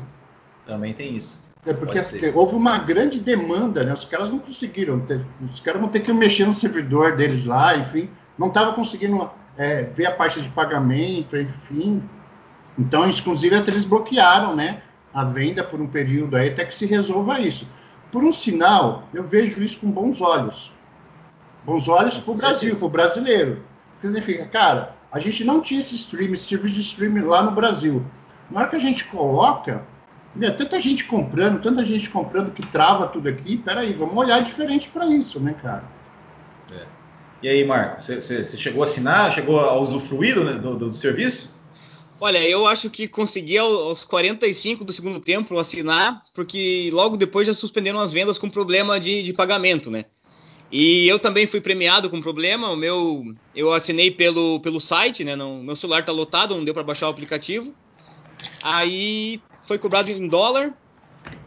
Também 0.66 0.92
tem 0.94 1.14
isso. 1.14 1.52
É 1.66 1.72
porque 1.72 1.98
houve 2.34 2.54
uma 2.54 2.78
grande 2.78 3.18
demanda, 3.18 3.82
né? 3.82 3.92
Os 3.94 4.04
caras 4.04 4.30
não 4.30 4.38
conseguiram, 4.38 5.00
ter, 5.00 5.24
os 5.50 5.60
caras 5.60 5.80
vão 5.80 5.88
ter 5.88 6.00
que 6.00 6.12
mexer 6.12 6.44
no 6.44 6.52
servidor 6.52 7.16
deles 7.16 7.46
lá, 7.46 7.76
enfim, 7.76 8.10
não 8.38 8.48
estava 8.48 8.74
conseguindo 8.74 9.30
é, 9.56 9.84
ver 9.84 10.06
a 10.06 10.12
parte 10.12 10.42
de 10.42 10.48
pagamento, 10.50 11.36
enfim. 11.36 12.02
Então, 12.78 13.08
inclusive, 13.08 13.56
até 13.56 13.70
eles 13.70 13.84
bloquearam, 13.84 14.54
né? 14.54 14.82
A 15.12 15.24
venda 15.24 15.64
por 15.64 15.80
um 15.80 15.86
período 15.86 16.36
aí 16.36 16.50
até 16.50 16.64
que 16.64 16.74
se 16.74 16.84
resolva 16.84 17.40
isso. 17.40 17.66
Por 18.12 18.22
um 18.22 18.32
sinal, 18.32 19.08
eu 19.14 19.24
vejo 19.24 19.62
isso 19.62 19.78
com 19.78 19.90
bons 19.90 20.20
olhos. 20.20 20.73
Bons 21.64 21.88
olhos 21.88 22.16
para 22.18 22.32
o 22.32 22.34
Brasil, 22.36 22.76
para 22.76 22.86
o 22.86 22.90
brasileiro. 22.90 23.62
Significa, 24.00 24.44
cara, 24.46 24.96
a 25.10 25.18
gente 25.18 25.44
não 25.44 25.60
tinha 25.60 25.80
esse 25.80 25.94
stream, 25.94 26.32
esse 26.34 26.44
serviço 26.44 26.74
de 26.74 26.80
streaming 26.82 27.22
lá 27.22 27.42
no 27.42 27.52
Brasil. 27.52 28.04
Na 28.50 28.60
hora 28.60 28.68
que 28.68 28.76
a 28.76 28.80
gente 28.80 29.04
coloca, 29.04 29.86
meu, 30.34 30.54
tanta 30.56 30.80
gente 30.80 31.04
comprando, 31.04 31.62
tanta 31.62 31.84
gente 31.84 32.10
comprando 32.10 32.52
que 32.52 32.66
trava 32.66 33.06
tudo 33.06 33.28
aqui. 33.28 33.56
Peraí, 33.56 33.94
vamos 33.94 34.16
olhar 34.16 34.42
diferente 34.42 34.90
para 34.90 35.06
isso, 35.06 35.38
né, 35.38 35.54
cara? 35.54 35.84
É. 36.72 36.84
E 37.42 37.48
aí, 37.48 37.64
Marco, 37.64 38.02
você 38.02 38.44
chegou 38.56 38.82
a 38.82 38.84
assinar, 38.84 39.32
chegou 39.32 39.60
a 39.60 39.78
usufruir 39.78 40.34
do, 40.34 40.58
do, 40.58 40.76
do, 40.76 40.92
serviço? 40.92 41.62
Olha, 42.20 42.38
eu 42.48 42.66
acho 42.66 42.90
que 42.90 43.06
consegui 43.06 43.58
aos 43.58 44.02
45 44.04 44.84
do 44.84 44.92
segundo 44.92 45.20
tempo 45.20 45.58
assinar, 45.58 46.24
porque 46.34 46.90
logo 46.92 47.16
depois 47.16 47.46
já 47.46 47.54
suspenderam 47.54 48.00
as 48.00 48.12
vendas 48.12 48.38
com 48.38 48.48
problema 48.50 48.98
de, 48.98 49.22
de 49.22 49.32
pagamento, 49.32 49.90
né? 49.90 50.06
E 50.76 51.06
eu 51.06 51.20
também 51.20 51.46
fui 51.46 51.60
premiado 51.60 52.10
com 52.10 52.20
problema. 52.20 52.68
O 52.68 52.74
meu, 52.74 53.32
eu 53.54 53.72
assinei 53.72 54.10
pelo, 54.10 54.58
pelo 54.58 54.80
site, 54.80 55.22
né? 55.22 55.36
Não, 55.36 55.62
meu 55.62 55.76
celular 55.76 56.04
tá 56.04 56.10
lotado, 56.10 56.56
não 56.56 56.64
deu 56.64 56.74
para 56.74 56.82
baixar 56.82 57.06
o 57.06 57.10
aplicativo. 57.10 57.72
Aí 58.60 59.40
foi 59.62 59.78
cobrado 59.78 60.10
em 60.10 60.26
dólar, 60.26 60.74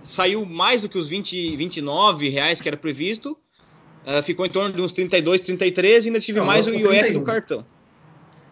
saiu 0.01 0.45
mais 0.45 0.81
do 0.81 0.87
que 0.87 0.97
os 0.97 1.09
20, 1.09 1.57
29 1.57 2.29
reais 2.29 2.61
que 2.61 2.69
era 2.69 2.77
previsto, 2.77 3.37
uh, 4.05 4.23
ficou 4.23 4.45
em 4.45 4.49
torno 4.49 4.73
de 4.73 4.81
uns 4.81 4.93
32, 4.93 5.41
33 5.41 6.05
e 6.05 6.07
ainda 6.07 6.21
tive 6.21 6.39
não, 6.39 6.45
mais 6.45 6.65
o 6.65 6.69
IOF 6.69 6.87
31. 6.87 7.19
do 7.19 7.25
cartão. 7.25 7.65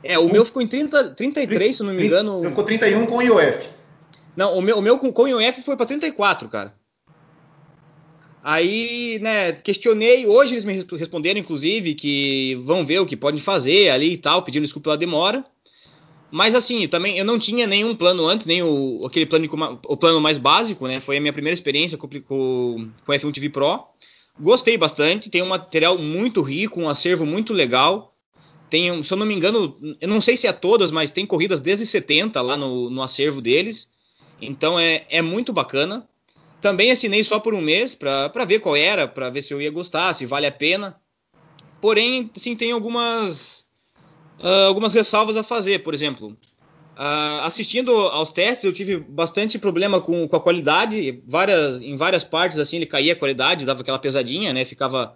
É, 0.04 0.20
o 0.20 0.30
meu 0.30 0.44
ficou 0.44 0.62
em 0.62 0.68
30, 0.68 1.12
33, 1.12 1.58
30, 1.58 1.74
se 1.74 1.84
não 1.84 1.94
me 1.94 2.06
engano. 2.06 2.44
Ficou 2.50 2.66
31 2.66 3.06
com 3.06 3.16
o 3.16 3.22
IOF. 3.22 3.70
Não, 4.36 4.58
o 4.58 4.62
meu, 4.62 4.78
o 4.80 4.82
meu 4.82 4.98
com, 4.98 5.10
com 5.14 5.26
IOF 5.26 5.62
foi 5.62 5.78
para 5.78 5.86
34, 5.86 6.50
cara. 6.50 6.74
Aí, 8.48 9.18
né, 9.24 9.54
questionei, 9.54 10.28
hoje 10.28 10.54
eles 10.54 10.64
me 10.64 10.86
responderam, 10.96 11.40
inclusive, 11.40 11.96
que 11.96 12.54
vão 12.64 12.86
ver 12.86 13.00
o 13.00 13.06
que 13.08 13.18
podem 13.18 13.40
fazer 13.40 13.90
ali 13.90 14.14
e 14.14 14.18
tal, 14.18 14.44
pedindo 14.44 14.62
desculpa 14.62 14.84
pela 14.92 14.98
demora. 14.98 15.44
Mas 16.30 16.54
assim, 16.54 16.88
também 16.88 17.18
eu 17.18 17.26
não 17.26 17.40
tinha 17.40 17.66
nenhum 17.66 17.96
plano 17.96 18.24
antes, 18.28 18.46
nem 18.46 18.62
o, 18.62 19.04
aquele 19.04 19.26
plano, 19.26 19.80
o 19.88 19.98
plano 19.98 20.22
mais 20.22 20.38
básico, 20.38 20.86
né? 20.86 21.00
Foi 21.00 21.18
a 21.18 21.20
minha 21.20 21.34
primeira 21.34 21.56
experiência 21.56 21.98
com, 21.98 22.08
com, 22.08 22.92
com 23.04 23.14
F1 23.14 23.34
TV 23.34 23.50
Pro. 23.50 23.84
Gostei 24.40 24.78
bastante, 24.78 25.28
tem 25.28 25.42
um 25.42 25.48
material 25.48 25.98
muito 25.98 26.44
rico, 26.44 26.80
um 26.80 26.88
acervo 26.88 27.26
muito 27.26 27.52
legal. 27.52 28.14
Tem, 28.70 29.02
se 29.02 29.12
eu 29.12 29.18
não 29.18 29.26
me 29.26 29.34
engano, 29.34 29.76
eu 30.00 30.08
não 30.08 30.22
sei 30.22 30.38
se 30.38 30.46
é 30.46 30.54
todas, 30.54 30.92
mas 30.92 31.10
tem 31.10 31.26
corridas 31.26 31.60
desde 31.60 31.84
70 31.84 32.40
lá 32.44 32.56
no, 32.56 32.92
no 32.92 33.02
acervo 33.02 33.42
deles. 33.42 33.90
Então 34.40 34.78
é, 34.78 35.04
é 35.10 35.20
muito 35.20 35.52
bacana. 35.52 36.08
Também 36.66 36.90
assinei 36.90 37.24
só 37.24 37.40
por 37.40 37.54
um 37.54 37.62
mês 37.62 37.94
para 37.94 38.44
ver 38.44 38.58
qual 38.58 38.76
era, 38.76 39.08
para 39.08 39.30
ver 39.30 39.44
se 39.44 39.54
eu 39.54 39.62
ia 39.62 39.70
gostar, 39.70 40.16
se 40.16 40.26
vale 40.26 40.48
a 40.48 40.52
pena. 40.52 40.96
Porém, 41.80 42.32
sim, 42.36 42.56
tem 42.56 42.72
algumas 42.72 43.68
uh, 44.40 44.66
algumas 44.66 44.96
ressalvas 44.96 45.38
a 45.38 45.44
fazer. 45.44 45.84
Por 45.84 45.94
exemplo, 45.94 46.30
uh, 46.30 47.44
assistindo 47.44 47.92
aos 47.92 48.32
testes, 48.32 48.64
eu 48.66 48.74
tive 48.74 48.98
bastante 48.98 49.60
problema 49.60 50.02
com, 50.02 50.28
com 50.28 50.36
a 50.36 50.40
qualidade. 50.40 51.22
Várias, 51.28 51.84
em 51.84 51.96
várias 51.96 52.24
partes 52.24 52.58
assim 52.58 52.78
ele 52.78 52.88
caía 52.88 53.14
a 53.14 53.16
qualidade, 53.16 53.64
dava 53.64 53.82
aquela 53.82 54.00
pesadinha, 54.00 54.52
né? 54.52 54.66
Ficava 54.66 55.16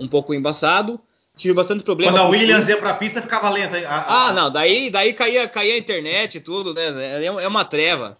um 0.00 0.08
pouco 0.08 0.34
embaçado. 0.34 1.00
Tive 1.36 1.54
bastante 1.54 1.84
problema. 1.84 2.10
Quando 2.10 2.26
a 2.26 2.28
Williams 2.28 2.66
ia 2.66 2.76
para 2.76 2.90
a 2.90 2.94
pista, 2.94 3.22
ficava 3.22 3.50
lenta. 3.50 3.78
A, 3.86 3.98
a... 3.98 4.26
Ah, 4.26 4.32
não, 4.32 4.50
daí, 4.50 4.90
daí 4.90 5.12
caía, 5.12 5.46
caía 5.46 5.74
a 5.74 5.78
internet 5.78 6.38
e 6.38 6.40
tudo, 6.40 6.74
né? 6.74 7.22
É, 7.24 7.26
é 7.26 7.46
uma 7.46 7.64
treva. 7.64 8.18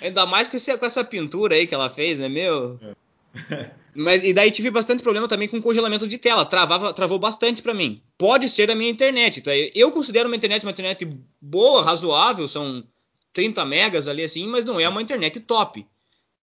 Ainda 0.00 0.26
mais 0.26 0.48
com, 0.48 0.56
esse, 0.56 0.76
com, 0.76 0.86
essa 0.86 1.04
pintura 1.04 1.54
aí 1.54 1.66
que 1.66 1.74
ela 1.74 1.90
fez, 1.90 2.18
né, 2.18 2.28
meu? 2.28 2.78
É. 2.82 3.70
Mas, 3.94 4.24
e 4.24 4.32
daí 4.32 4.50
tive 4.50 4.70
bastante 4.70 5.02
problema 5.02 5.28
também 5.28 5.46
com 5.46 5.62
congelamento 5.62 6.08
de 6.08 6.18
tela. 6.18 6.44
Travava, 6.44 6.92
travou 6.92 7.18
bastante 7.18 7.62
para 7.62 7.72
mim. 7.72 8.02
Pode 8.18 8.48
ser 8.48 8.66
da 8.66 8.74
minha 8.74 8.90
internet. 8.90 9.38
Então, 9.38 9.52
eu 9.72 9.92
considero 9.92 10.28
uma 10.28 10.34
internet 10.34 10.64
uma 10.64 10.72
internet 10.72 11.08
boa, 11.40 11.82
razoável, 11.82 12.48
são 12.48 12.84
30 13.32 13.64
megas 13.64 14.08
ali 14.08 14.24
assim, 14.24 14.46
mas 14.48 14.64
não 14.64 14.80
é 14.80 14.88
uma 14.88 15.00
internet 15.00 15.38
top. 15.40 15.86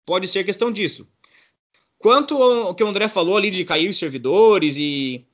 Pode 0.06 0.28
ser 0.30 0.46
questão 0.46 0.72
disso. 0.72 1.08
Quanto 1.98 2.42
ao 2.42 2.74
que 2.74 2.84
o 2.84 2.88
André 2.88 3.08
falou 3.08 3.38
ali 3.38 3.52
de 3.52 3.66
cair 3.66 3.90
os 3.90 3.98
servidores 3.98 4.78
e, 4.78 5.26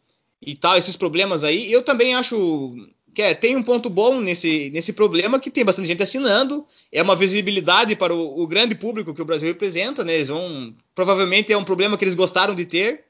e 0.41 0.56
tal, 0.56 0.75
esses 0.75 0.96
problemas 0.96 1.44
aí, 1.44 1.72
eu 1.72 1.84
também 1.84 2.15
acho 2.15 2.75
que 3.18 3.22
é, 3.24 3.34
tem 3.34 3.56
um 3.56 3.64
ponto 3.64 3.90
bom 3.90 4.22
nesse, 4.22 4.70
nesse 4.70 4.94
problema 4.94 5.40
que 5.40 5.50
tem 5.50 5.66
bastante 5.66 5.88
gente 5.88 6.04
assinando, 6.04 6.64
é 6.92 7.02
uma 7.02 7.16
visibilidade 7.16 7.96
para 7.96 8.14
o, 8.14 8.44
o, 8.44 8.46
grande 8.46 8.76
público 8.76 9.12
que 9.12 9.22
o 9.24 9.26
Brasil 9.26 9.48
representa, 9.48 10.04
né? 10.04 10.14
Eles 10.14 10.28
vão. 10.28 10.76
Provavelmente 10.94 11.52
é 11.52 11.58
um 11.58 11.64
problema 11.64 11.98
que 11.98 12.04
eles 12.04 12.14
gostaram 12.14 12.54
de 12.54 12.64
ter. 12.64 13.06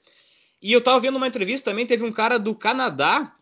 E 0.61 0.71
eu 0.71 0.79
estava 0.79 0.97
vendo 1.01 1.17
uma 1.17 1.27
entrevista 1.27 1.71
também, 1.71 1.85
teve 1.85 2.05
um 2.05 2.11
cara 2.13 2.39
do 2.39 2.55
Canadá 2.55 3.33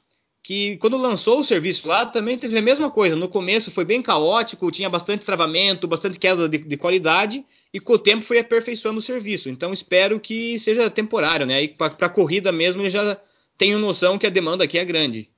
que 0.41 0.75
quando 0.77 0.97
lançou 0.97 1.41
o 1.41 1.43
serviço 1.43 1.87
lá 1.87 2.03
também 2.03 2.35
teve 2.35 2.57
a 2.57 2.63
mesma 2.63 2.89
coisa. 2.89 3.15
No 3.15 3.29
começo 3.29 3.69
foi 3.69 3.85
bem 3.85 4.01
caótico, 4.01 4.71
tinha 4.71 4.89
bastante 4.89 5.23
travamento, 5.23 5.87
bastante 5.87 6.17
queda 6.17 6.49
de, 6.49 6.57
de 6.57 6.77
qualidade, 6.77 7.45
e 7.71 7.79
com 7.79 7.93
o 7.93 7.99
tempo 7.99 8.23
foi 8.23 8.39
aperfeiçoando 8.39 8.97
o 8.97 9.03
serviço. 9.03 9.49
Então 9.49 9.71
espero 9.71 10.19
que 10.19 10.57
seja 10.57 10.89
temporário, 10.89 11.45
né? 11.45 11.67
Para 11.67 12.09
corrida 12.09 12.51
mesmo 12.51 12.81
eu 12.81 12.89
já 12.89 13.21
tenho 13.55 13.77
noção 13.77 14.17
que 14.17 14.25
a 14.25 14.31
demanda 14.31 14.63
aqui 14.63 14.79
é 14.79 14.83
grande. 14.83 15.29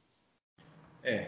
É, 1.08 1.28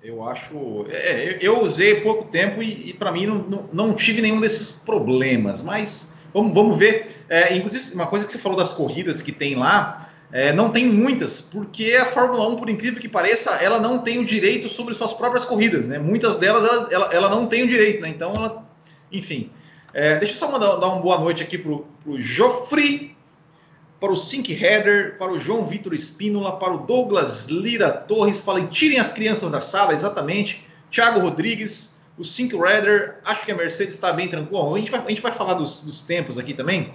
eu 0.00 0.24
acho. 0.24 0.86
É, 0.90 1.38
eu 1.40 1.64
usei 1.64 2.00
pouco 2.02 2.26
tempo 2.26 2.62
e, 2.62 2.90
e 2.90 2.92
para 2.92 3.10
mim 3.10 3.26
não, 3.26 3.38
não, 3.38 3.68
não, 3.72 3.92
tive 3.92 4.22
nenhum 4.22 4.40
desses 4.40 4.70
problemas, 4.70 5.60
mas 5.60 6.16
vamos, 6.32 6.54
vamos 6.54 6.78
ver. 6.78 7.16
É, 7.28 7.56
inclusive, 7.56 7.94
uma 7.94 8.06
coisa 8.06 8.24
que 8.24 8.30
você 8.30 8.38
falou 8.38 8.56
das 8.56 8.72
corridas 8.72 9.20
que 9.20 9.32
tem 9.32 9.56
lá, 9.56 10.08
é, 10.30 10.52
não 10.52 10.70
tem 10.70 10.86
muitas, 10.86 11.40
porque 11.40 11.96
a 12.00 12.04
Fórmula 12.04 12.48
1, 12.48 12.56
por 12.56 12.70
incrível 12.70 13.00
que 13.00 13.08
pareça, 13.08 13.50
ela 13.56 13.80
não 13.80 13.98
tem 13.98 14.20
o 14.20 14.24
direito 14.24 14.68
sobre 14.68 14.94
suas 14.94 15.12
próprias 15.12 15.44
corridas, 15.44 15.88
né? 15.88 15.98
Muitas 15.98 16.36
delas 16.36 16.64
ela, 16.64 16.88
ela, 16.92 17.14
ela 17.14 17.28
não 17.28 17.46
tem 17.46 17.64
o 17.64 17.68
direito, 17.68 18.00
né? 18.00 18.08
Então, 18.10 18.36
ela, 18.36 18.64
enfim. 19.10 19.50
É, 19.92 20.16
deixa 20.16 20.34
eu 20.34 20.38
só 20.38 20.48
mandar 20.48 20.76
dar 20.76 20.86
uma 20.86 21.02
boa 21.02 21.18
noite 21.18 21.42
aqui 21.42 21.58
pro, 21.58 21.88
pro 22.04 22.22
Joffrey 22.22 23.16
para 24.00 24.12
o 24.12 24.16
Sink 24.16 24.52
Header, 24.52 25.18
para 25.18 25.32
o 25.32 25.38
João 25.38 25.64
Vitor 25.64 25.92
Espínola, 25.92 26.58
para 26.58 26.72
o 26.72 26.78
Douglas 26.78 27.46
Lira 27.46 27.90
Torres. 27.90 28.40
Falei, 28.40 28.66
tirem 28.66 28.98
as 28.98 29.10
crianças 29.10 29.50
da 29.50 29.60
sala, 29.60 29.92
exatamente. 29.92 30.64
Thiago 30.90 31.20
Rodrigues, 31.20 32.00
o 32.16 32.24
Sink 32.24 32.54
Header. 32.54 33.18
Acho 33.24 33.44
que 33.44 33.52
a 33.52 33.56
Mercedes 33.56 33.94
está 33.94 34.12
bem 34.12 34.28
tranquila. 34.28 34.72
A 34.72 34.78
gente 34.78 34.90
vai, 34.90 35.00
a 35.00 35.08
gente 35.08 35.22
vai 35.22 35.32
falar 35.32 35.54
dos, 35.54 35.82
dos, 35.82 36.02
tempos 36.02 36.38
aqui 36.38 36.54
também, 36.54 36.94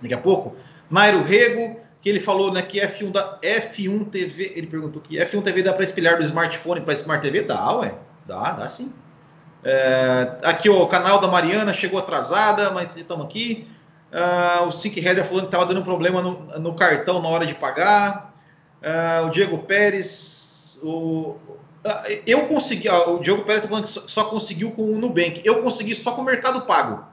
daqui 0.00 0.14
a 0.14 0.18
pouco. 0.18 0.56
Nairo 0.90 1.22
Rego, 1.22 1.78
que 2.00 2.08
ele 2.08 2.20
falou 2.20 2.50
né, 2.52 2.62
que 2.62 2.80
F1, 2.80 3.12
da, 3.12 3.38
F1 3.40 4.08
TV, 4.08 4.52
ele 4.56 4.66
perguntou 4.66 5.02
que 5.02 5.16
F1 5.16 5.42
TV 5.42 5.62
dá 5.62 5.72
para 5.72 5.84
espelhar 5.84 6.16
do 6.16 6.22
smartphone 6.22 6.80
para 6.80 6.94
Smart 6.94 7.22
TV? 7.22 7.42
Dá, 7.42 7.76
ué. 7.76 7.94
Dá, 8.26 8.52
dá 8.52 8.68
sim. 8.68 8.94
É, 9.62 10.38
aqui 10.42 10.70
o 10.70 10.86
canal 10.86 11.20
da 11.20 11.28
Mariana 11.28 11.72
chegou 11.72 11.98
atrasada, 11.98 12.70
mas 12.70 12.96
estamos 12.96 13.26
aqui. 13.26 13.68
Uh, 14.12 14.66
o 14.66 14.72
Sink 14.72 14.98
Header 14.98 15.24
falando 15.24 15.42
que 15.42 15.48
estava 15.48 15.66
dando 15.66 15.84
problema 15.84 16.20
no, 16.20 16.58
no, 16.58 16.74
cartão 16.74 17.22
na 17.22 17.28
hora 17.28 17.46
de 17.46 17.54
pagar. 17.54 18.34
Uh, 18.82 19.26
o 19.26 19.30
Diego 19.30 19.58
Pérez. 19.58 20.80
O, 20.82 21.36
uh, 21.84 22.20
eu 22.26 22.46
consegui. 22.48 22.88
o 22.88 23.18
Diego 23.18 23.42
Pérez 23.42 23.62
está 23.62 23.68
falando 23.68 23.84
que 23.84 23.90
só, 23.90 24.02
só, 24.08 24.24
conseguiu 24.24 24.72
com 24.72 24.82
o 24.82 24.98
Nubank. 24.98 25.40
Eu 25.44 25.62
consegui 25.62 25.94
só 25.94 26.12
com 26.12 26.22
o 26.22 26.24
Mercado 26.24 26.62
Pago. 26.62 27.04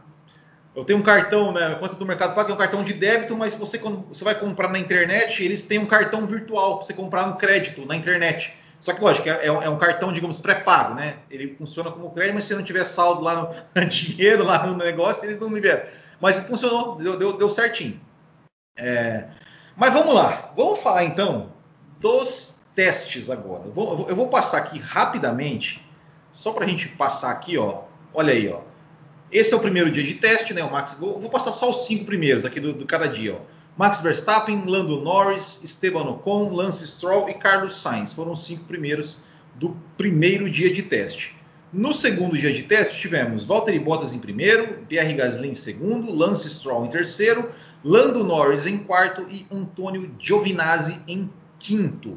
Eu 0.76 0.84
tenho 0.84 1.00
um 1.00 1.04
cartão, 1.04 1.52
né? 1.52 1.76
Conta 1.80 1.96
do 1.96 2.06
Mercado 2.06 2.36
Pago 2.36 2.52
é 2.52 2.54
um 2.54 2.58
cartão 2.58 2.84
de 2.84 2.94
débito, 2.94 3.36
mas 3.36 3.56
você, 3.56 3.78
quando 3.78 4.08
você 4.10 4.24
vai 4.24 4.36
comprar 4.36 4.70
na 4.70 4.78
internet, 4.78 5.44
eles 5.44 5.64
têm 5.64 5.80
um 5.80 5.88
cartão 5.88 6.26
virtual 6.26 6.78
para 6.78 6.86
você 6.86 6.94
comprar 6.94 7.28
no 7.28 7.36
crédito 7.36 7.86
na 7.86 7.96
internet. 7.96 8.54
Só 8.88 8.94
que, 8.94 9.02
lógico, 9.02 9.28
é, 9.28 9.48
é 9.48 9.70
um 9.70 9.78
cartão, 9.78 10.14
digamos, 10.14 10.40
pré-pago, 10.40 10.94
né? 10.94 11.18
Ele 11.30 11.54
funciona 11.58 11.92
como 11.92 12.10
crédito, 12.12 12.36
mas 12.36 12.46
se 12.46 12.56
não 12.56 12.64
tiver 12.64 12.86
saldo 12.86 13.22
lá 13.22 13.54
no 13.76 13.84
dinheiro, 13.86 14.46
lá 14.46 14.66
no 14.66 14.78
negócio, 14.78 15.26
eles 15.26 15.38
não 15.42 15.54
liberam. 15.54 15.82
Mas 16.22 16.40
funcionou, 16.48 16.96
deu, 16.96 17.20
deu, 17.20 17.34
deu 17.34 17.50
certinho. 17.50 18.00
É, 18.78 19.26
mas 19.76 19.92
vamos 19.92 20.16
lá, 20.16 20.54
vamos 20.56 20.80
falar 20.80 21.04
então 21.04 21.52
dos 22.00 22.62
testes 22.74 23.30
agora. 23.30 23.66
Eu 23.66 23.74
vou, 23.74 24.08
eu 24.08 24.16
vou 24.16 24.30
passar 24.30 24.60
aqui 24.60 24.80
rapidamente, 24.80 25.86
só 26.32 26.54
para 26.54 26.64
a 26.64 26.68
gente 26.70 26.88
passar 26.88 27.32
aqui, 27.32 27.58
ó. 27.58 27.82
Olha 28.14 28.32
aí, 28.32 28.48
ó. 28.48 28.62
Esse 29.30 29.54
é 29.54 29.58
o 29.58 29.60
primeiro 29.60 29.92
dia 29.92 30.04
de 30.06 30.14
teste, 30.14 30.54
né? 30.54 30.64
O 30.64 30.72
Max. 30.72 30.94
Vou, 30.98 31.20
vou 31.20 31.30
passar 31.30 31.52
só 31.52 31.70
os 31.70 31.86
cinco 31.86 32.06
primeiros 32.06 32.46
aqui 32.46 32.62
do, 32.62 32.72
do 32.72 32.86
cada 32.86 33.10
dia, 33.10 33.36
ó. 33.36 33.57
Max 33.78 34.02
Verstappen, 34.02 34.64
Lando 34.66 35.00
Norris, 35.02 35.64
Esteban 35.64 36.10
Ocon, 36.10 36.50
Lance 36.50 36.88
Stroll 36.88 37.30
e 37.30 37.36
Carlos 37.36 37.80
Sainz 37.80 38.14
foram 38.14 38.32
os 38.32 38.44
cinco 38.44 38.64
primeiros 38.64 39.22
do 39.54 39.78
primeiro 39.96 40.50
dia 40.50 40.74
de 40.74 40.82
teste. 40.82 41.38
No 41.72 41.94
segundo 41.94 42.38
dia 42.38 42.54
de 42.54 42.64
teste, 42.64 43.00
tivemos 43.00 43.44
Valtteri 43.44 43.78
Bottas 43.78 44.14
em 44.14 44.20
primeiro, 44.20 44.80
Pierre 44.88 45.14
Gasly 45.14 45.50
em 45.50 45.54
segundo, 45.54 46.12
Lance 46.12 46.50
Stroll 46.50 46.86
em 46.86 46.90
terceiro, 46.90 47.52
Lando 47.84 48.24
Norris 48.24 48.66
em 48.66 48.78
quarto 48.78 49.26
e 49.30 49.46
Antônio 49.52 50.12
Giovinazzi 50.18 51.00
em 51.08 51.30
quinto. 51.60 52.12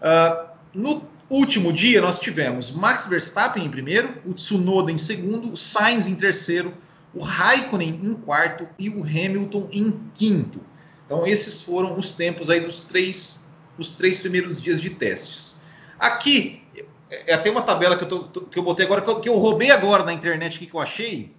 Uh, 0.00 0.46
no 0.74 1.02
último 1.28 1.72
dia, 1.72 2.00
nós 2.00 2.18
tivemos 2.18 2.70
Max 2.70 3.06
Verstappen 3.06 3.64
em 3.64 3.70
primeiro, 3.70 4.18
o 4.26 4.34
Tsunoda 4.34 4.92
em 4.92 4.98
segundo, 4.98 5.56
Sainz 5.56 6.06
em 6.06 6.14
terceiro, 6.14 6.74
o 7.14 7.22
Raikkonen 7.22 8.00
em 8.02 8.14
quarto 8.14 8.68
e 8.78 8.88
o 8.88 9.02
Hamilton 9.02 9.68
em 9.70 10.00
quinto. 10.14 10.60
Então, 11.04 11.26
esses 11.26 11.62
foram 11.62 11.98
os 11.98 12.14
tempos 12.14 12.48
aí 12.48 12.60
dos 12.60 12.84
três, 12.84 13.48
os 13.78 13.96
três 13.96 14.18
primeiros 14.18 14.60
dias 14.60 14.80
de 14.80 14.90
testes. 14.90 15.62
Aqui 15.98 16.62
é 17.10 17.34
até 17.34 17.50
uma 17.50 17.62
tabela 17.62 17.96
que 17.96 18.04
eu, 18.04 18.08
tô, 18.08 18.40
que 18.42 18.58
eu 18.58 18.62
botei 18.62 18.86
agora, 18.86 19.02
que 19.20 19.28
eu, 19.28 19.38
roubei 19.38 19.70
agora 19.70 20.02
na 20.02 20.12
internet 20.12 20.58
que, 20.58 20.66
que 20.66 20.74
eu 20.74 20.80
achei. 20.80 21.34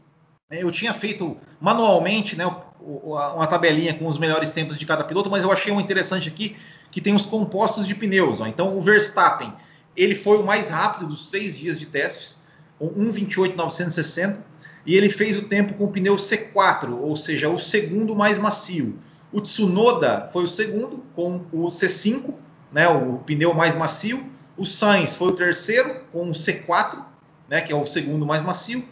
É, 0.49 0.61
eu 0.61 0.71
tinha 0.71 0.93
feito 0.93 1.35
manualmente 1.59 2.35
né, 2.35 2.45
uma 2.79 3.47
tabelinha 3.47 3.93
com 3.93 4.05
os 4.05 4.17
melhores 4.17 4.51
tempos 4.51 4.77
de 4.77 4.85
cada 4.85 5.03
piloto, 5.03 5.31
mas 5.31 5.43
eu 5.43 5.51
achei 5.51 5.73
um 5.73 5.79
interessante 5.79 6.29
aqui 6.29 6.55
que 6.91 7.01
tem 7.01 7.15
os 7.15 7.25
compostos 7.25 7.87
de 7.87 7.95
pneus. 7.95 8.41
Ó. 8.41 8.45
Então 8.45 8.77
o 8.77 8.81
Verstappen 8.81 9.51
ele 9.95 10.15
foi 10.15 10.37
o 10.37 10.45
mais 10.45 10.69
rápido 10.69 11.07
dos 11.07 11.27
três 11.27 11.57
dias 11.57 11.79
de 11.79 11.87
testes, 11.87 12.42
com 12.89 13.05
1,28,960, 13.05 14.39
e 14.85 14.95
ele 14.95 15.09
fez 15.09 15.37
o 15.37 15.43
tempo 15.43 15.73
com 15.75 15.85
o 15.85 15.91
pneu 15.91 16.15
C4, 16.15 16.91
ou 16.99 17.15
seja, 17.15 17.49
o 17.49 17.57
segundo 17.57 18.15
mais 18.15 18.37
macio. 18.37 18.99
O 19.31 19.39
Tsunoda 19.39 20.29
foi 20.31 20.43
o 20.43 20.47
segundo, 20.47 21.03
com 21.15 21.45
o 21.51 21.67
C5, 21.67 22.33
né, 22.71 22.87
o 22.89 23.19
pneu 23.19 23.53
mais 23.53 23.75
macio. 23.75 24.29
O 24.57 24.65
Sainz 24.65 25.15
foi 25.15 25.29
o 25.29 25.35
terceiro 25.35 26.01
com 26.11 26.29
o 26.29 26.33
C4, 26.33 27.03
né, 27.49 27.61
que 27.61 27.71
é 27.71 27.75
o 27.75 27.85
segundo 27.85 28.25
mais 28.25 28.43
macio. 28.43 28.83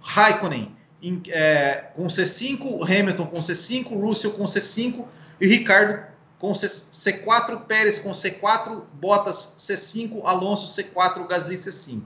Raikkonen 0.00 0.74
em, 1.02 1.20
é, 1.28 1.90
com 1.94 2.06
C5, 2.06 2.84
Hamilton 2.84 3.26
com 3.26 3.40
C5, 3.40 3.88
Russell 3.88 4.32
com 4.32 4.44
C5 4.44 5.04
e 5.40 5.46
Ricardo 5.46 6.08
com 6.38 6.54
C, 6.54 7.12
4 7.12 7.60
Pérez 7.60 7.98
com 7.98 8.12
C4, 8.12 8.82
Bottas 8.94 9.56
C5, 9.58 10.22
Alonso 10.24 10.74
C4, 10.74 11.26
Gasly 11.26 11.56
C5. 11.56 12.00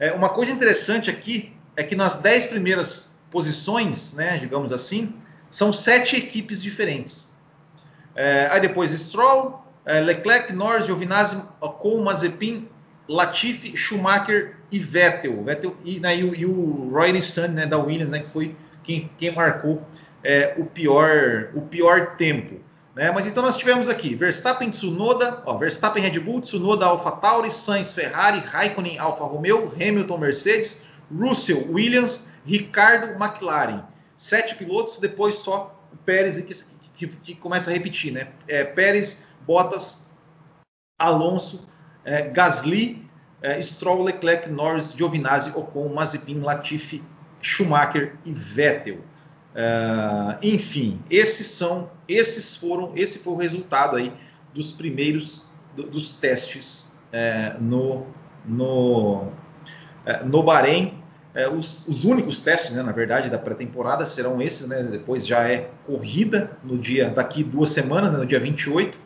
É, 0.00 0.12
uma 0.12 0.30
coisa 0.30 0.50
interessante 0.50 1.10
aqui 1.10 1.52
é 1.76 1.84
que 1.84 1.94
nas 1.94 2.16
10 2.16 2.46
primeiras 2.46 3.14
posições, 3.30 4.14
né, 4.14 4.38
digamos 4.38 4.72
assim, 4.72 5.14
são 5.50 5.72
sete 5.72 6.16
equipes 6.16 6.62
diferentes. 6.62 7.36
É, 8.16 8.48
aí 8.50 8.60
depois 8.60 8.90
Stroll, 8.90 9.62
é, 9.84 10.00
Leclerc, 10.00 10.52
Norris, 10.54 10.86
Giovinazzi, 10.86 11.42
Ocon, 11.60 12.02
Mazepin, 12.02 12.66
Latifi, 13.06 13.76
Schumacher 13.76 14.56
e 14.72 14.78
Vettel. 14.78 15.44
Vettel 15.44 15.76
e, 15.84 16.00
né, 16.00 16.16
e, 16.16 16.24
o, 16.24 16.34
e 16.34 16.46
o 16.46 16.90
Roy 16.90 17.12
Nissan 17.12 17.48
né, 17.48 17.66
da 17.66 17.78
Williams, 17.78 18.08
né, 18.08 18.20
que 18.20 18.28
foi 18.28 18.56
quem, 18.82 19.10
quem 19.18 19.34
marcou 19.34 19.86
é, 20.24 20.54
o, 20.56 20.64
pior, 20.64 21.50
o 21.54 21.60
pior 21.60 22.16
tempo. 22.16 22.60
Né? 22.94 23.10
Mas 23.10 23.26
então 23.26 23.42
nós 23.42 23.56
tivemos 23.56 23.88
aqui 23.88 24.14
Verstappen, 24.14 24.70
Tsunoda, 24.70 25.42
ó, 25.46 25.56
Verstappen, 25.56 26.02
Red 26.02 26.18
Bull, 26.20 26.40
Tsunoda, 26.40 26.86
Alfa 26.86 27.12
Tauri, 27.12 27.50
Sainz, 27.50 27.94
Ferrari, 27.94 28.40
Raikkonen, 28.40 28.98
Alfa 28.98 29.24
Romeo, 29.24 29.72
Hamilton, 29.74 30.18
Mercedes, 30.18 30.84
Russell, 31.10 31.72
Williams, 31.72 32.32
Ricardo, 32.44 33.12
McLaren. 33.12 33.82
Sete 34.16 34.54
pilotos, 34.54 34.98
depois 34.98 35.36
só 35.36 35.80
o 35.92 35.96
Pérez 35.96 36.38
que, 36.38 37.06
que, 37.06 37.16
que 37.16 37.34
começa 37.34 37.70
a 37.70 37.72
repetir, 37.72 38.12
né? 38.12 38.28
É, 38.46 38.64
Pérez, 38.64 39.26
Bottas, 39.46 40.10
Alonso, 40.98 41.66
é, 42.04 42.28
Gasly, 42.28 43.08
é, 43.40 43.60
Stroll, 43.62 44.02
Leclerc, 44.02 44.50
Norris, 44.50 44.92
Giovinazzi, 44.92 45.50
Ocon, 45.56 45.88
Mazepin, 45.88 46.40
Latifi, 46.40 47.02
Schumacher 47.40 48.16
e 48.24 48.32
Vettel. 48.32 48.98
Uh, 49.50 50.38
enfim, 50.42 51.00
esses 51.10 51.48
são, 51.48 51.90
esses 52.08 52.56
foram, 52.56 52.92
esse 52.94 53.18
foi 53.18 53.32
o 53.32 53.36
resultado 53.36 53.96
aí 53.96 54.12
dos 54.54 54.70
primeiros 54.70 55.46
do, 55.74 55.84
dos 55.84 56.12
testes 56.12 56.92
uh, 57.12 57.60
no 57.60 58.06
no, 58.44 59.22
uh, 59.22 60.24
no 60.24 60.42
Bahrein. 60.42 60.98
Os, 61.56 61.86
os, 61.86 62.04
únicos 62.04 62.40
testes, 62.40 62.72
né, 62.72 62.82
na 62.82 62.90
verdade, 62.90 63.30
da 63.30 63.38
pré-temporada 63.38 64.04
serão 64.04 64.42
esses, 64.42 64.66
né? 64.66 64.82
Depois 64.82 65.24
já 65.24 65.48
é 65.48 65.70
corrida 65.86 66.50
no 66.64 66.76
dia 66.76 67.08
daqui 67.08 67.44
duas 67.44 67.70
semanas, 67.70 68.12
né, 68.12 68.18
no 68.18 68.26
dia 68.26 68.40
28. 68.40 68.98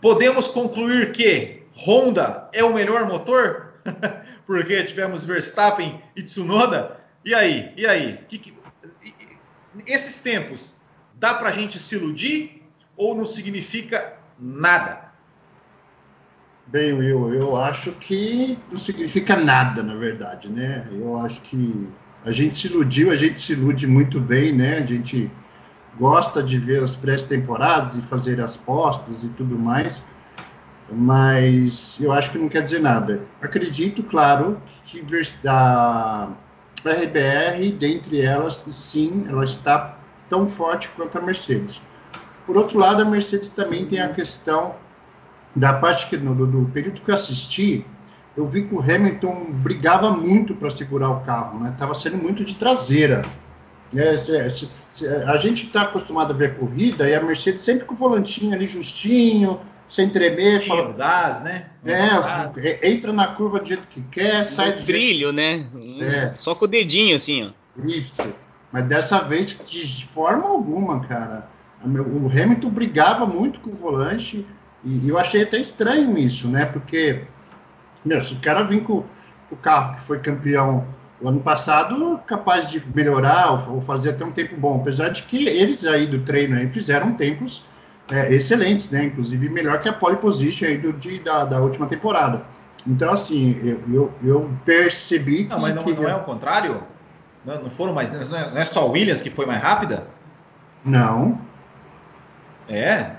podemos 0.00 0.46
concluir 0.46 1.10
que 1.10 1.64
Honda 1.74 2.48
é 2.52 2.62
o 2.62 2.72
melhor 2.72 3.08
motor, 3.08 3.72
porque 4.46 4.84
tivemos 4.84 5.24
Verstappen 5.24 6.00
e 6.14 6.22
Tsunoda. 6.22 6.96
E 7.26 7.34
aí? 7.34 7.72
E 7.76 7.84
aí? 7.84 8.18
Que, 8.28 8.38
que, 8.38 8.54
esses 9.84 10.20
tempos, 10.20 10.80
dá 11.16 11.34
para 11.34 11.48
a 11.48 11.52
gente 11.52 11.76
se 11.76 11.96
iludir 11.96 12.62
ou 12.96 13.16
não 13.16 13.26
significa 13.26 14.16
nada? 14.38 15.10
Bem, 16.68 16.92
Will, 16.92 17.34
eu 17.34 17.56
acho 17.56 17.90
que 17.92 18.56
não 18.70 18.78
significa 18.78 19.34
nada, 19.34 19.82
na 19.82 19.96
verdade, 19.96 20.48
né? 20.48 20.88
Eu 20.92 21.16
acho 21.16 21.40
que 21.40 21.88
a 22.24 22.30
gente 22.30 22.56
se 22.56 22.68
iludiu, 22.68 23.10
a 23.10 23.16
gente 23.16 23.40
se 23.40 23.54
ilude 23.54 23.88
muito 23.88 24.20
bem, 24.20 24.52
né? 24.52 24.78
A 24.78 24.86
gente 24.86 25.28
gosta 25.98 26.40
de 26.40 26.56
ver 26.58 26.84
as 26.84 26.94
pré-temporadas 26.94 27.96
e 27.96 28.02
fazer 28.02 28.40
as 28.40 28.56
postas 28.56 29.24
e 29.24 29.28
tudo 29.30 29.58
mais, 29.58 30.00
mas 30.92 31.98
eu 32.00 32.12
acho 32.12 32.30
que 32.30 32.38
não 32.38 32.48
quer 32.48 32.62
dizer 32.62 32.80
nada. 32.80 33.20
Acredito, 33.42 34.04
claro, 34.04 34.62
que 34.84 35.04
a 35.44 36.28
RBR, 36.84 37.72
dentre 37.72 38.20
elas, 38.20 38.64
sim, 38.70 39.24
ela 39.28 39.44
está 39.44 39.98
tão 40.28 40.46
forte 40.46 40.88
quanto 40.90 41.18
a 41.18 41.20
Mercedes. 41.20 41.80
Por 42.46 42.56
outro 42.56 42.78
lado, 42.78 43.02
a 43.02 43.04
Mercedes 43.04 43.48
também 43.48 43.86
tem 43.86 44.00
a 44.00 44.08
questão 44.08 44.74
da 45.54 45.72
parte 45.72 46.08
que 46.08 46.16
no 46.16 46.46
do 46.46 46.70
período 46.70 47.00
que 47.00 47.10
eu 47.10 47.14
assisti, 47.14 47.84
eu 48.36 48.46
vi 48.46 48.66
que 48.66 48.74
o 48.74 48.80
Hamilton 48.80 49.46
brigava 49.50 50.10
muito 50.10 50.54
para 50.54 50.70
segurar 50.70 51.10
o 51.10 51.20
carro, 51.20 51.58
né? 51.58 51.74
Tava 51.78 51.94
sendo 51.94 52.18
muito 52.18 52.44
de 52.44 52.54
traseira. 52.54 53.22
É, 53.94 54.14
se, 54.14 54.50
se, 54.50 54.68
se, 54.90 55.06
a 55.06 55.36
gente 55.36 55.66
está 55.66 55.82
acostumado 55.82 56.32
a 56.32 56.36
ver 56.36 56.50
a 56.50 56.54
corrida 56.54 57.08
e 57.08 57.14
a 57.14 57.22
Mercedes 57.22 57.62
sempre 57.62 57.86
com 57.86 57.94
o 57.94 57.96
volantinho 57.96 58.54
ali 58.54 58.66
justinho, 58.66 59.60
sem 59.88 60.08
tremer. 60.08 60.60
Fala, 60.60 60.92
das, 60.92 61.42
né? 61.42 61.66
É, 61.84 62.88
entra 62.88 63.12
na 63.12 63.28
curva 63.28 63.60
do 63.60 63.66
jeito 63.66 63.86
que 63.88 64.02
quer, 64.02 64.44
sai 64.44 64.72
do 64.72 64.84
trilho, 64.84 65.32
jeito... 65.32 65.32
né? 65.32 65.66
É. 66.00 66.34
Só 66.38 66.54
com 66.54 66.64
o 66.64 66.68
dedinho 66.68 67.14
assim, 67.14 67.46
ó. 67.46 67.84
Isso. 67.84 68.22
Mas 68.72 68.86
dessa 68.86 69.20
vez, 69.20 69.58
de 69.64 70.06
forma 70.06 70.46
alguma, 70.46 71.00
cara. 71.00 71.48
O 71.84 72.26
Hamilton 72.26 72.70
brigava 72.70 73.26
muito 73.26 73.60
com 73.60 73.70
o 73.70 73.74
volante 73.74 74.44
e 74.84 75.08
eu 75.08 75.18
achei 75.18 75.42
até 75.42 75.58
estranho 75.58 76.16
isso, 76.18 76.48
né? 76.48 76.64
Porque, 76.66 77.22
meu, 78.04 78.20
se 78.22 78.34
o 78.34 78.40
cara 78.40 78.64
vir 78.64 78.82
com, 78.82 79.02
com 79.48 79.54
o 79.54 79.56
carro 79.56 79.94
que 79.94 80.00
foi 80.00 80.18
campeão 80.18 80.86
o 81.20 81.28
ano 81.28 81.40
passado, 81.40 82.18
capaz 82.26 82.70
de 82.70 82.82
melhorar 82.94 83.68
ou, 83.70 83.80
fazer 83.80 84.10
até 84.10 84.24
um 84.24 84.32
tempo 84.32 84.56
bom, 84.56 84.80
apesar 84.80 85.08
de 85.10 85.22
que 85.22 85.46
eles 85.46 85.84
aí 85.84 86.06
do 86.06 86.20
treino 86.20 86.56
aí 86.56 86.68
fizeram 86.68 87.14
tempos 87.14 87.62
é, 88.10 88.32
excelentes, 88.32 88.88
né? 88.90 89.04
Inclusive 89.04 89.48
melhor 89.48 89.80
que 89.80 89.88
a 89.88 89.92
pole 89.92 90.16
position 90.16 90.66
aí 90.66 90.78
do, 90.78 90.92
de, 90.92 91.18
da, 91.20 91.44
da 91.44 91.60
última 91.60 91.86
temporada. 91.86 92.44
Então, 92.86 93.12
assim, 93.12 93.58
eu, 93.62 93.82
eu, 93.92 94.12
eu 94.22 94.50
percebi 94.64 95.44
não, 95.44 95.56
que. 95.56 95.62
Mas 95.62 95.74
não, 95.74 95.84
que... 95.84 95.92
não 95.92 96.08
é 96.08 96.14
o 96.14 96.20
contrário? 96.20 96.82
Não, 97.44 97.62
não 97.62 97.70
foram 97.70 97.92
mais. 97.92 98.12
Não 98.12 98.38
é, 98.38 98.50
não 98.50 98.58
é 98.58 98.64
só 98.64 98.82
a 98.82 98.84
Williams 98.84 99.20
que 99.20 99.30
foi 99.30 99.44
mais 99.44 99.60
rápida? 99.60 100.06
Não. 100.84 101.40
É? 102.68 103.12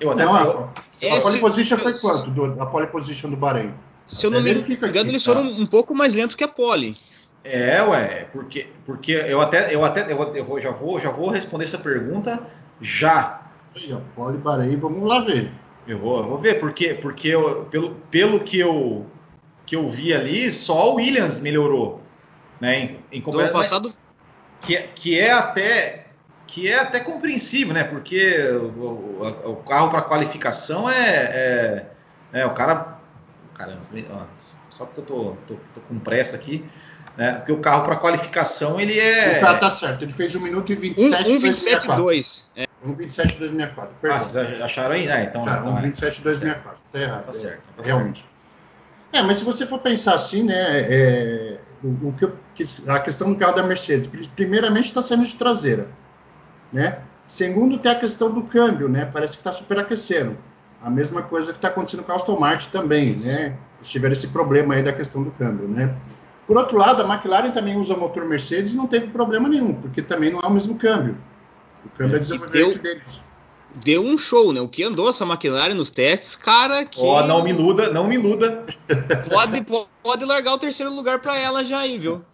Eu 0.00 0.10
até. 0.10 0.24
Não, 0.24 0.70
eu, 1.00 1.12
a, 1.12 1.18
a 1.18 1.20
pole 1.20 1.38
position 1.38 1.76
foi 1.76 1.98
quanto? 1.98 2.30
Do, 2.30 2.62
a 2.62 2.66
pole 2.66 2.86
position 2.86 3.30
do 3.30 3.36
Bahrein? 3.36 3.74
Se 4.06 4.24
eu 4.24 4.30
não 4.30 4.40
me 4.40 4.52
engano, 4.52 5.10
eles 5.10 5.22
foram 5.22 5.42
tá? 5.42 5.60
um 5.60 5.66
pouco 5.66 5.94
mais 5.94 6.14
lentos 6.14 6.34
que 6.34 6.42
a 6.42 6.48
pole. 6.48 6.96
É, 7.44 7.80
ué, 7.82 8.26
porque, 8.32 8.66
porque 8.84 9.12
eu 9.12 9.40
até, 9.40 9.74
eu 9.74 9.84
até 9.84 10.10
eu, 10.12 10.36
eu 10.36 10.60
já, 10.60 10.70
vou, 10.70 10.98
já 10.98 11.10
vou 11.10 11.30
responder 11.30 11.64
essa 11.64 11.78
pergunta 11.78 12.42
já. 12.80 13.42
Aí, 13.74 13.96
pode 14.14 14.38
Bahrein, 14.38 14.76
vamos 14.76 15.08
lá 15.08 15.20
ver. 15.20 15.52
Eu 15.86 15.98
vou, 15.98 16.18
eu 16.18 16.24
vou 16.24 16.38
ver, 16.38 16.60
porque, 16.60 16.94
porque 16.94 17.28
eu, 17.28 17.64
pelo, 17.66 17.94
pelo 18.10 18.40
que 18.40 18.58
eu, 18.58 19.06
que 19.64 19.76
eu 19.76 19.88
vi 19.88 20.12
ali, 20.12 20.52
só 20.52 20.92
o 20.92 20.96
Williams 20.96 21.40
melhorou. 21.40 22.02
Né, 22.60 22.98
em, 23.12 23.18
em 23.18 23.20
Do 23.20 23.38
ano 23.38 23.52
passado. 23.52 23.92
Que, 24.62 24.76
que 24.76 25.18
é 25.18 25.30
até 25.32 26.08
que 26.48 26.66
é 26.66 26.80
até 26.80 26.98
compreensível, 26.98 27.74
né? 27.74 27.84
Porque 27.84 28.36
o, 28.50 29.22
o, 29.44 29.50
o 29.52 29.56
carro 29.56 29.90
para 29.90 30.02
qualificação 30.02 30.90
é, 30.90 31.06
é, 32.32 32.40
é, 32.40 32.46
o 32.46 32.54
cara. 32.54 32.98
Caramba, 33.54 33.82
só 34.68 34.86
porque 34.86 35.00
eu 35.00 35.04
tô, 35.04 35.36
tô, 35.46 35.56
tô 35.74 35.80
com 35.82 35.98
pressa 35.98 36.36
aqui. 36.36 36.64
Né? 37.18 37.32
Porque 37.34 37.50
o 37.50 37.58
carro 37.58 37.84
para 37.84 37.96
qualificação 37.96 38.80
ele 38.80 38.96
é. 38.96 39.38
O 39.38 39.40
cara 39.40 39.58
tá 39.58 39.70
certo, 39.70 40.04
ele 40.04 40.12
fez 40.12 40.36
1 40.36 40.40
minuto 40.40 40.72
e 40.72 40.76
27 40.76 41.28
1, 41.28 41.34
1 41.34 41.38
27 41.40 41.86
2. 41.88 42.50
É. 42.54 42.68
1,27 42.86 43.38
264. 43.38 43.94
Perdão. 44.00 44.16
Ah, 44.16 44.20
vocês 44.20 44.62
acharam 44.62 44.94
aí? 44.94 45.10
Ah, 45.10 45.24
então. 45.24 45.42
Tá, 45.42 45.58
então 45.58 45.74
1,27 45.74 46.22
264. 46.22 46.78
Tá 46.92 46.98
errado. 47.00 47.24
Tá 47.24 47.32
certo. 47.32 47.62
Tá 47.76 47.82
realmente. 47.82 48.20
Certo. 48.20 48.30
É, 49.12 49.22
mas 49.22 49.38
se 49.38 49.44
você 49.44 49.66
for 49.66 49.80
pensar 49.80 50.14
assim, 50.14 50.44
né, 50.44 50.54
é, 50.54 51.58
o, 51.82 51.88
o 52.08 52.12
que, 52.12 52.64
a 52.86 53.00
questão 53.00 53.32
do 53.32 53.36
carro 53.36 53.54
da 53.54 53.64
Mercedes, 53.64 54.08
primeiramente 54.36 54.86
está 54.86 55.02
sendo 55.02 55.24
de 55.24 55.34
traseira, 55.34 55.88
né? 56.72 57.00
Segundo, 57.26 57.78
tem 57.78 57.90
a 57.90 57.94
questão 57.94 58.30
do 58.30 58.42
câmbio, 58.42 58.88
né? 58.88 59.10
Parece 59.12 59.32
que 59.32 59.40
está 59.40 59.50
superaquecendo. 59.50 60.38
A 60.80 60.88
mesma 60.88 61.22
coisa 61.22 61.50
que 61.50 61.58
está 61.58 61.68
acontecendo 61.68 62.04
com 62.04 62.12
a 62.12 62.14
Aston 62.14 62.38
Martin 62.38 62.70
também, 62.70 63.10
Isso. 63.10 63.26
né? 63.26 63.56
Eles 63.78 63.88
tiveram 63.88 64.12
esse 64.12 64.28
problema 64.28 64.74
aí 64.74 64.82
da 64.82 64.92
questão 64.92 65.22
do 65.22 65.30
câmbio, 65.32 65.66
né? 65.66 65.94
Por 66.48 66.56
outro 66.56 66.78
lado, 66.78 67.02
a 67.02 67.14
McLaren 67.14 67.50
também 67.50 67.76
usa 67.76 67.94
motor 67.94 68.24
Mercedes 68.24 68.72
e 68.72 68.76
não 68.76 68.86
teve 68.86 69.08
problema 69.08 69.46
nenhum, 69.50 69.74
porque 69.74 70.00
também 70.00 70.32
não 70.32 70.40
é 70.40 70.46
o 70.46 70.50
mesmo 70.50 70.76
câmbio. 70.76 71.14
O 71.84 71.90
câmbio 71.90 72.16
é 72.16 72.18
desenvolvimento 72.20 72.72
deu, 72.72 72.82
deles. 72.82 73.20
Deu 73.84 74.02
um 74.02 74.16
show, 74.16 74.50
né? 74.50 74.58
O 74.58 74.66
que 74.66 74.82
andou 74.82 75.10
essa 75.10 75.26
McLaren 75.26 75.74
nos 75.74 75.90
testes, 75.90 76.36
cara, 76.36 76.86
que... 76.86 76.98
Ó, 76.98 77.22
oh, 77.22 77.26
não 77.26 77.44
me 77.44 77.50
iluda, 77.50 77.90
não 77.92 78.08
me 78.08 78.14
iluda. 78.14 78.64
Pode, 79.28 79.66
pode 80.02 80.24
largar 80.24 80.54
o 80.54 80.58
terceiro 80.58 80.90
lugar 80.90 81.18
para 81.18 81.36
ela 81.36 81.62
já 81.62 81.80
aí, 81.80 81.98
viu? 81.98 82.24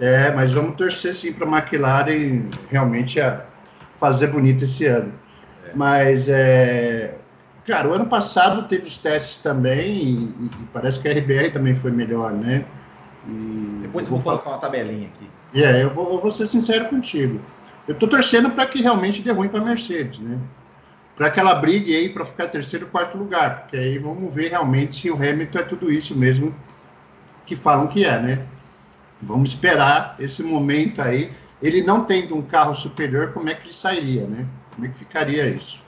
É, 0.00 0.32
mas 0.32 0.50
vamos 0.50 0.74
torcer 0.74 1.14
sim 1.14 1.32
para 1.32 1.46
a 1.46 1.58
McLaren 1.58 2.48
realmente 2.68 3.20
a 3.20 3.44
fazer 3.96 4.26
bonito 4.26 4.64
esse 4.64 4.86
ano. 4.86 5.12
É. 5.68 5.70
Mas, 5.72 6.28
é, 6.28 7.16
cara, 7.64 7.88
o 7.88 7.92
ano 7.92 8.06
passado 8.06 8.66
teve 8.66 8.88
os 8.88 8.98
testes 8.98 9.38
também 9.38 10.02
e, 10.02 10.46
e 10.46 10.50
parece 10.72 10.98
que 10.98 11.08
a 11.08 11.12
RBR 11.12 11.52
também 11.52 11.76
foi 11.76 11.92
melhor, 11.92 12.32
né? 12.32 12.64
E 13.26 13.78
Depois 13.82 14.06
eu 14.06 14.12
vou, 14.12 14.22
colocar 14.22 14.50
uma 14.50 14.58
tabelinha 14.58 15.08
aqui. 15.08 15.30
É, 15.54 15.58
yeah, 15.58 15.78
eu, 15.80 15.90
vou, 15.90 16.12
eu 16.14 16.20
vou 16.20 16.30
ser 16.30 16.46
sincero 16.46 16.86
contigo. 16.86 17.40
Eu 17.86 17.94
estou 17.94 18.08
torcendo 18.08 18.50
para 18.50 18.66
que 18.66 18.80
realmente 18.80 19.22
dê 19.22 19.30
ruim 19.30 19.48
para 19.48 19.60
a 19.60 19.64
Mercedes, 19.64 20.18
né? 20.18 20.38
Para 21.14 21.30
que 21.30 21.38
ela 21.38 21.54
brigue 21.54 21.94
aí 21.94 22.08
para 22.08 22.24
ficar 22.24 22.48
terceiro 22.48 22.86
e 22.86 22.88
quarto 22.88 23.16
lugar, 23.16 23.60
porque 23.60 23.76
aí 23.76 23.98
vamos 23.98 24.34
ver 24.34 24.50
realmente 24.50 24.96
se 24.96 25.10
o 25.10 25.14
Hamilton 25.14 25.58
é 25.58 25.62
tudo 25.62 25.92
isso 25.92 26.14
mesmo 26.16 26.54
que 27.46 27.54
falam 27.54 27.86
que 27.86 28.04
é, 28.04 28.18
né? 28.18 28.46
Vamos 29.20 29.50
esperar 29.50 30.16
esse 30.18 30.42
momento 30.42 31.00
aí. 31.00 31.30
Ele 31.62 31.82
não 31.82 32.04
tendo 32.04 32.36
um 32.36 32.42
carro 32.42 32.74
superior, 32.74 33.32
como 33.32 33.48
é 33.48 33.54
que 33.54 33.66
ele 33.66 33.74
sairia, 33.74 34.26
né? 34.26 34.46
Como 34.74 34.86
é 34.86 34.90
que 34.90 34.96
ficaria 34.96 35.46
isso? 35.46 35.83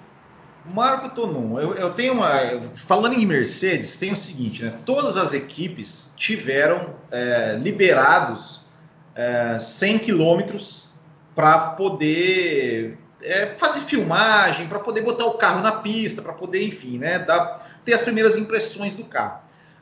Marco 0.68 1.14
Tonon, 1.14 1.58
eu, 1.60 1.74
eu, 1.74 1.92
tenho 1.92 2.14
uma. 2.14 2.30
Falando 2.74 3.14
em 3.14 3.26
Mercedes, 3.26 3.96
tem 3.98 4.12
o 4.12 4.16
seguinte, 4.16 4.64
né? 4.64 4.78
Todas 4.84 5.16
as 5.16 5.32
equipes 5.32 6.12
tiveram 6.16 6.94
é, 7.10 7.56
liberados 7.60 8.66
é, 9.14 9.58
100 9.58 10.00
quilômetros 10.00 10.94
para 11.34 11.58
poder 11.70 12.98
é, 13.22 13.46
fazer 13.56 13.80
filmagem, 13.80 14.68
para 14.68 14.78
poder 14.78 15.02
botar 15.02 15.26
o 15.26 15.34
carro 15.34 15.60
na 15.62 15.72
pista, 15.72 16.22
para 16.22 16.32
poder, 16.32 16.66
enfim, 16.66 16.98
né, 16.98 17.18
dar, 17.18 17.80
ter 17.84 17.92
as 17.92 18.02
primeiras 18.02 18.36
impressões 18.36 18.96
do 18.96 19.04
carro. 19.04 19.40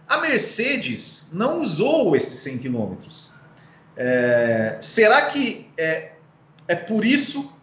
A 0.08 0.18
Mercedes 0.18 1.30
não 1.32 1.60
usou 1.60 2.14
esses 2.16 2.38
100 2.40 2.58
km. 2.58 2.96
É, 3.96 4.76
será 4.80 5.22
que 5.30 5.70
é, 5.76 6.12
é 6.66 6.74
por 6.74 7.04
isso 7.04 7.53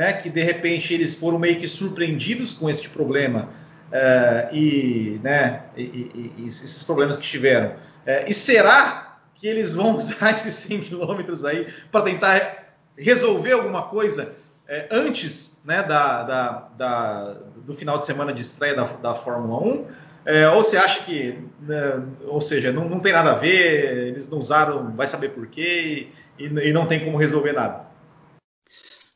né, 0.00 0.14
que 0.14 0.30
de 0.30 0.42
repente 0.42 0.94
eles 0.94 1.14
foram 1.14 1.38
meio 1.38 1.60
que 1.60 1.68
surpreendidos 1.68 2.54
com 2.54 2.70
este 2.70 2.88
problema 2.88 3.50
é, 3.92 4.48
e, 4.50 5.20
né, 5.22 5.64
e, 5.76 5.82
e, 5.82 6.34
e, 6.38 6.46
esses 6.46 6.82
problemas 6.82 7.18
que 7.18 7.22
tiveram? 7.22 7.74
É, 8.06 8.24
e 8.26 8.32
será 8.32 9.18
que 9.34 9.46
eles 9.46 9.74
vão 9.74 9.92
usar 9.96 10.30
esses 10.30 10.54
100 10.54 10.80
km 10.84 11.46
aí 11.46 11.66
para 11.92 12.00
tentar 12.00 12.76
resolver 12.96 13.52
alguma 13.52 13.82
coisa 13.82 14.32
é, 14.66 14.88
antes 14.90 15.60
né, 15.66 15.82
da, 15.82 16.22
da, 16.22 16.50
da, 16.78 17.36
do 17.66 17.74
final 17.74 17.98
de 17.98 18.06
semana 18.06 18.32
de 18.32 18.40
estreia 18.40 18.74
da, 18.74 18.84
da 18.84 19.14
Fórmula 19.14 19.62
1? 19.62 19.84
É, 20.24 20.48
ou 20.48 20.62
você 20.62 20.78
acha 20.78 21.04
que, 21.04 21.38
né, 21.60 22.02
ou 22.26 22.40
seja, 22.40 22.72
não, 22.72 22.88
não, 22.88 23.00
tem 23.00 23.12
nada 23.12 23.32
a 23.32 23.34
ver, 23.34 24.08
eles 24.08 24.30
não 24.30 24.38
usaram, 24.38 24.92
vai 24.96 25.06
saber 25.06 25.28
por 25.30 25.46
quê 25.46 26.08
e, 26.38 26.72
não 26.72 26.86
tem 26.86 27.04
como 27.04 27.18
resolver 27.18 27.52
nada? 27.52 27.89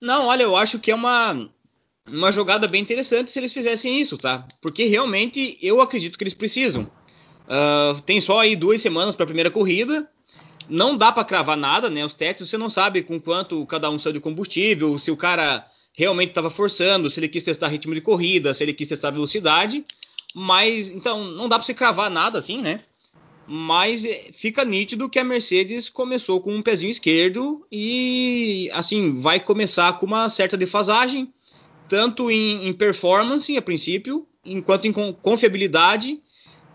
Não, 0.05 0.27
olha, 0.27 0.43
eu 0.43 0.55
acho 0.55 0.79
que 0.79 0.90
é 0.90 0.95
uma, 0.95 1.49
uma 2.07 2.31
jogada 2.31 2.69
bem 2.69 2.83
interessante 2.83 3.31
se 3.31 3.38
eles 3.38 3.55
fizessem 3.55 3.99
isso, 3.99 4.19
tá? 4.19 4.47
Porque 4.61 4.85
realmente 4.85 5.57
eu 5.62 5.81
acredito 5.81 6.19
que 6.19 6.25
eles 6.25 6.35
precisam. 6.35 6.90
Uh, 7.47 7.99
tem 8.03 8.21
só 8.21 8.40
aí 8.40 8.55
duas 8.55 8.83
semanas 8.83 9.14
para 9.14 9.25
a 9.25 9.27
primeira 9.27 9.51
corrida. 9.51 10.07
Não 10.69 10.95
dá 10.95 11.11
para 11.11 11.25
cravar 11.25 11.57
nada, 11.57 11.88
né? 11.88 12.05
Os 12.05 12.12
testes 12.12 12.51
você 12.51 12.59
não 12.59 12.69
sabe 12.69 13.03
com 13.03 13.19
quanto 13.19 13.64
cada 13.64 13.88
um 13.88 13.99
saiu 13.99 14.12
de 14.12 14.21
combustível, 14.21 14.99
se 14.99 15.11
o 15.11 15.17
cara 15.17 15.67
realmente 15.95 16.29
estava 16.29 16.51
forçando, 16.51 17.09
se 17.09 17.19
ele 17.19 17.29
quis 17.29 17.43
testar 17.43 17.69
ritmo 17.69 17.95
de 17.95 18.03
corrida, 18.03 18.53
se 18.53 18.62
ele 18.62 18.75
quis 18.75 18.88
testar 18.88 19.11
velocidade. 19.11 19.87
Mas, 20.35 20.90
então, 20.90 21.25
não 21.25 21.49
dá 21.49 21.57
para 21.57 21.64
se 21.64 21.73
cravar 21.73 22.11
nada 22.11 22.38
assim, 22.38 22.61
né? 22.61 22.81
Mas 23.46 24.04
eh, 24.04 24.30
fica 24.33 24.64
nítido 24.64 25.09
que 25.09 25.18
a 25.18 25.24
Mercedes 25.24 25.90
começou 25.90 26.40
com 26.40 26.54
um 26.54 26.62
pezinho 26.62 26.90
esquerdo 26.90 27.66
e, 27.70 28.70
assim, 28.72 29.20
vai 29.20 29.38
começar 29.38 29.98
com 29.98 30.07
uma 30.07 30.28
certa 30.28 30.57
defasagem, 30.57 31.33
tanto 31.88 32.30
em, 32.30 32.66
em 32.66 32.72
performance, 32.72 33.57
a 33.57 33.62
princípio, 33.62 34.26
enquanto 34.44 34.87
em 34.87 34.92
confiabilidade, 34.92 36.20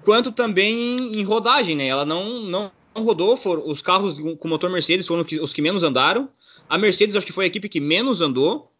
quanto 0.04 0.32
também 0.32 0.98
em, 0.98 1.12
em 1.20 1.24
rodagem, 1.24 1.76
né? 1.76 1.88
Ela 1.88 2.06
não, 2.06 2.42
não, 2.42 2.72
rodou, 2.96 3.36
foram, 3.36 3.68
os 3.68 3.82
carros 3.82 4.20
com 4.40 4.48
motor 4.48 4.70
Mercedes 4.70 5.08
foram 5.08 5.26
os 5.42 5.54
que 5.54 5.62
menos 5.62 5.84
andaram. 5.84 6.30
A 6.68 6.78
Mercedes 6.78 7.16
acho 7.16 7.26
que 7.26 7.34
foi 7.34 7.46
a 7.46 7.48
equipe 7.48 7.70
que 7.70 7.80
menos 7.80 8.22
andou. 8.22 8.72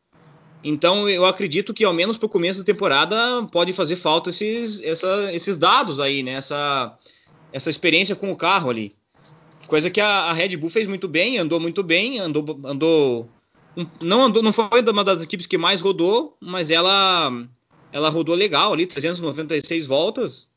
Então 0.64 1.10
eu 1.10 1.26
acredito 1.26 1.74
que 1.74 1.86
ao 1.86 1.94
menos 1.94 2.18
para 2.18 2.26
o 2.26 2.30
começo 2.30 2.60
da 2.60 2.66
temporada 2.66 3.44
pode 3.52 3.72
fazer 3.72 3.96
falta 3.96 4.30
esses, 4.30 4.82
essa, 4.82 5.34
esses 5.34 5.58
dados 5.58 6.00
aí, 6.00 6.22
né? 6.22 6.34
Essa, 6.34 6.98
essa 7.52 7.70
experiência 7.70 8.16
com 8.16 8.32
o 8.32 8.36
carro 8.36 8.70
ali. 8.70 8.96
Coisa 9.68 9.90
que 9.90 10.02
a, 10.02 10.08
a, 10.08 10.34
Red 10.34 10.58
Bull 10.58 10.70
fez 10.70 10.88
muito 10.88 11.08
bem, 11.08 11.38
andou 11.38 11.60
muito 11.60 11.84
bem, 11.84 12.20
andou, 12.20 12.60
andou, 12.64 13.30
não 14.02 14.24
andou, 14.24 14.42
não 14.42 14.52
foi 14.52 14.82
uma 14.82 15.04
das 15.04 15.24
equipes 15.24 15.46
que 15.46 15.58
mais 15.58 15.80
rodou, 15.80 16.36
mas 16.40 16.72
ela, 16.72 17.32
ela 17.92 18.10
rodou 18.10 18.34
legal 18.34 18.74
ali, 18.74 18.88
396 18.88 19.86
voltas. 19.86 20.50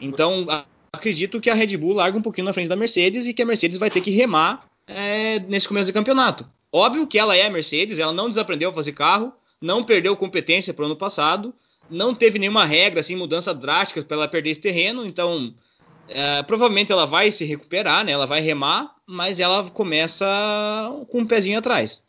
Então 0.00 0.46
acredito 0.92 1.40
que 1.40 1.50
a 1.50 1.54
Red 1.54 1.76
Bull 1.76 1.94
larga 1.94 2.18
um 2.18 2.22
pouquinho 2.22 2.46
na 2.46 2.52
frente 2.52 2.68
da 2.68 2.76
Mercedes 2.76 3.26
e 3.26 3.34
que 3.34 3.42
a 3.42 3.46
Mercedes 3.46 3.78
vai 3.78 3.90
ter 3.90 4.00
que 4.00 4.10
remar 4.10 4.66
é, 4.86 5.38
nesse 5.40 5.68
começo 5.68 5.90
do 5.90 5.94
campeonato. 5.94 6.44
Óbvio 6.72 7.06
que 7.06 7.18
ela 7.18 7.36
é 7.36 7.46
a 7.46 7.50
Mercedes, 7.50 7.98
ela 7.98 8.12
não 8.12 8.28
desaprendeu 8.28 8.70
a 8.70 8.72
fazer 8.72 8.92
carro, 8.92 9.32
não 9.60 9.84
perdeu 9.84 10.16
competência 10.16 10.74
para 10.74 10.82
o 10.82 10.86
ano 10.86 10.96
passado, 10.96 11.54
não 11.90 12.14
teve 12.14 12.38
nenhuma 12.38 12.64
regra, 12.64 13.00
assim, 13.00 13.16
mudança 13.16 13.54
drástica 13.54 14.02
para 14.02 14.16
ela 14.16 14.28
perder 14.28 14.50
esse 14.50 14.60
terreno, 14.60 15.06
então 15.06 15.54
é, 16.08 16.42
provavelmente 16.42 16.92
ela 16.92 17.06
vai 17.06 17.30
se 17.30 17.44
recuperar, 17.44 18.04
né? 18.04 18.12
Ela 18.12 18.26
vai 18.26 18.40
remar, 18.40 18.94
mas 19.06 19.40
ela 19.40 19.70
começa 19.70 20.26
com 21.10 21.20
um 21.20 21.26
pezinho 21.26 21.58
atrás. 21.58 22.02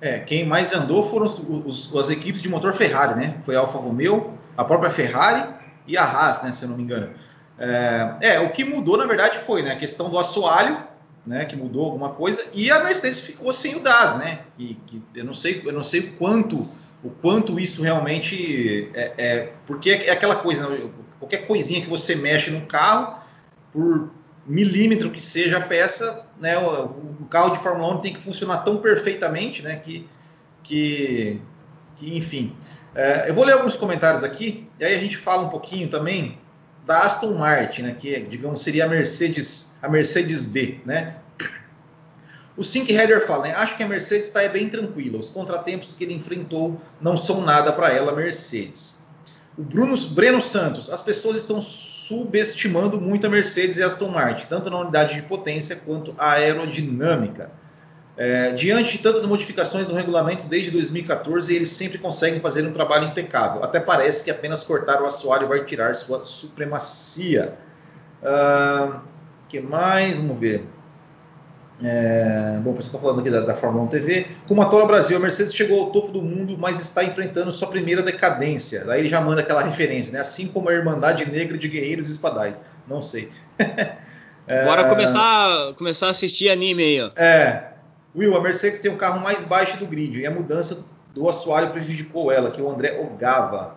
É, 0.00 0.20
quem 0.20 0.46
mais 0.46 0.72
andou 0.72 1.02
foram 1.02 1.26
os, 1.26 1.38
os, 1.38 1.96
as 1.96 2.10
equipes 2.10 2.40
de 2.40 2.48
motor 2.48 2.72
Ferrari, 2.72 3.18
né? 3.18 3.38
Foi 3.42 3.56
a 3.56 3.60
Alfa 3.60 3.78
Romeo, 3.78 4.38
a 4.56 4.64
própria 4.64 4.90
Ferrari 4.90 5.48
e 5.86 5.96
a 5.96 6.04
Haas, 6.04 6.42
né? 6.42 6.52
Se 6.52 6.64
eu 6.64 6.68
não 6.68 6.76
me 6.76 6.82
engano. 6.82 7.10
É, 7.58 8.16
é, 8.20 8.40
o 8.40 8.50
que 8.50 8.64
mudou 8.64 8.96
na 8.96 9.04
verdade 9.04 9.38
foi 9.38 9.62
né, 9.62 9.72
a 9.72 9.76
questão 9.76 10.08
do 10.08 10.16
assoalho, 10.16 10.78
né, 11.26 11.44
que 11.44 11.56
mudou 11.56 11.84
alguma 11.84 12.10
coisa, 12.10 12.46
e 12.54 12.70
a 12.70 12.82
Mercedes 12.82 13.20
ficou 13.20 13.52
sem 13.52 13.74
o 13.74 13.80
DAS, 13.80 14.16
né? 14.16 14.40
E, 14.56 14.74
que 14.86 15.02
eu 15.14 15.24
não 15.24 15.34
sei, 15.34 15.60
eu 15.64 15.72
não 15.72 15.82
sei 15.82 16.02
quanto, 16.02 16.68
o 17.02 17.10
quanto 17.10 17.58
isso 17.58 17.82
realmente 17.82 18.88
é, 18.94 19.12
é 19.18 19.52
porque 19.66 19.90
é 19.90 20.10
aquela 20.10 20.36
coisa, 20.36 20.68
né, 20.68 20.88
qualquer 21.18 21.46
coisinha 21.48 21.80
que 21.80 21.88
você 21.88 22.14
mexe 22.14 22.50
no 22.50 22.62
carro, 22.62 23.17
por 23.78 24.10
milímetro 24.44 25.08
que 25.08 25.22
seja 25.22 25.58
a 25.58 25.60
peça, 25.60 26.26
né, 26.40 26.58
o, 26.58 26.86
o 27.20 27.26
carro 27.30 27.50
de 27.50 27.62
Fórmula 27.62 27.94
1 27.94 28.00
tem 28.00 28.12
que 28.12 28.20
funcionar 28.20 28.64
tão 28.64 28.78
perfeitamente, 28.78 29.62
né, 29.62 29.76
que, 29.76 30.08
que, 30.64 31.40
que 31.96 32.16
enfim. 32.16 32.56
É, 32.92 33.30
eu 33.30 33.34
vou 33.34 33.44
ler 33.44 33.52
alguns 33.52 33.76
comentários 33.76 34.24
aqui, 34.24 34.68
e 34.80 34.84
aí 34.84 34.96
a 34.96 34.98
gente 34.98 35.16
fala 35.16 35.44
um 35.44 35.48
pouquinho 35.48 35.88
também 35.88 36.40
da 36.84 37.02
Aston 37.02 37.34
Martin, 37.34 37.82
né, 37.82 37.96
que 37.96 38.18
digamos 38.22 38.62
seria 38.62 38.86
a 38.86 38.88
Mercedes, 38.88 39.78
a 39.80 39.88
Mercedes 39.88 40.44
B, 40.44 40.80
né? 40.84 41.18
O 42.56 42.64
Sink 42.64 42.92
Header 42.92 43.24
fala, 43.24 43.44
né, 43.44 43.54
acho 43.54 43.76
que 43.76 43.84
a 43.84 43.86
Mercedes 43.86 44.26
está 44.26 44.48
bem 44.48 44.68
tranquila. 44.68 45.20
Os 45.20 45.30
contratempos 45.30 45.92
que 45.92 46.02
ele 46.02 46.14
enfrentou 46.14 46.80
não 47.00 47.16
são 47.16 47.42
nada 47.42 47.72
para 47.72 47.92
ela, 47.92 48.10
Mercedes. 48.10 49.06
O 49.56 49.62
Bruno 49.62 49.96
Breno 50.08 50.42
Santos, 50.42 50.90
as 50.90 51.00
pessoas 51.00 51.36
estão 51.36 51.62
subestimando 52.08 52.98
muito 52.98 53.26
a 53.26 53.30
Mercedes 53.30 53.76
e 53.76 53.82
Aston 53.82 54.08
Martin, 54.08 54.46
tanto 54.48 54.70
na 54.70 54.80
unidade 54.80 55.16
de 55.16 55.22
potência 55.22 55.76
quanto 55.76 56.14
a 56.16 56.32
aerodinâmica. 56.32 57.50
É, 58.16 58.50
diante 58.52 58.92
de 58.92 58.98
tantas 58.98 59.26
modificações 59.26 59.88
no 59.88 59.94
regulamento 59.94 60.48
desde 60.48 60.70
2014, 60.70 61.54
eles 61.54 61.70
sempre 61.70 61.98
conseguem 61.98 62.40
fazer 62.40 62.66
um 62.66 62.72
trabalho 62.72 63.08
impecável. 63.08 63.62
Até 63.62 63.78
parece 63.78 64.24
que 64.24 64.30
apenas 64.30 64.64
cortar 64.64 65.02
o 65.02 65.06
assoalho 65.06 65.46
vai 65.46 65.64
tirar 65.64 65.94
sua 65.94 66.24
supremacia. 66.24 67.58
O 68.22 68.26
uh, 68.26 69.00
que 69.46 69.60
mais? 69.60 70.16
Vamos 70.16 70.38
ver. 70.38 70.64
É, 71.82 72.58
bom, 72.62 72.72
você 72.72 72.88
está 72.88 72.98
falando 72.98 73.20
aqui 73.20 73.30
da, 73.30 73.40
da, 73.40 73.54
Fórmula 73.54 73.84
1 73.84 73.88
TV. 73.88 74.26
Com 74.48 74.60
a 74.60 74.66
Toro 74.66 74.86
Brasil, 74.86 75.16
a 75.16 75.20
Mercedes 75.20 75.54
chegou 75.54 75.84
ao 75.84 75.90
topo 75.90 76.08
do 76.08 76.20
mundo, 76.20 76.56
mas 76.58 76.80
está 76.80 77.04
enfrentando 77.04 77.52
sua 77.52 77.68
primeira 77.68 78.02
decadência. 78.02 78.84
Daí 78.84 79.00
ele 79.00 79.08
já 79.08 79.20
manda 79.20 79.42
aquela 79.42 79.62
referência, 79.62 80.12
né? 80.12 80.20
Assim 80.20 80.48
como 80.48 80.68
a 80.68 80.72
Irmandade 80.72 81.30
Negra 81.30 81.56
de 81.56 81.68
Guerreiros 81.68 82.08
e 82.08 82.12
Espadais. 82.12 82.56
Não 82.86 83.00
sei. 83.00 83.30
é, 84.46 84.64
Bora 84.64 84.88
começar, 84.88 85.74
começar 85.74 86.08
a 86.08 86.10
assistir 86.10 86.50
anime 86.50 86.82
aí, 86.82 87.00
ó. 87.00 87.10
É, 87.14 87.68
Will, 88.14 88.36
a 88.36 88.40
Mercedes 88.40 88.80
tem 88.80 88.90
o 88.90 88.96
carro 88.96 89.20
mais 89.20 89.44
baixo 89.44 89.76
do 89.78 89.86
grid 89.86 90.18
e 90.18 90.26
a 90.26 90.30
mudança 90.30 90.84
do 91.14 91.28
assoalho 91.28 91.70
prejudicou 91.70 92.32
ela, 92.32 92.50
que 92.50 92.60
o 92.60 92.68
André 92.68 92.98
Ogava. 93.00 93.76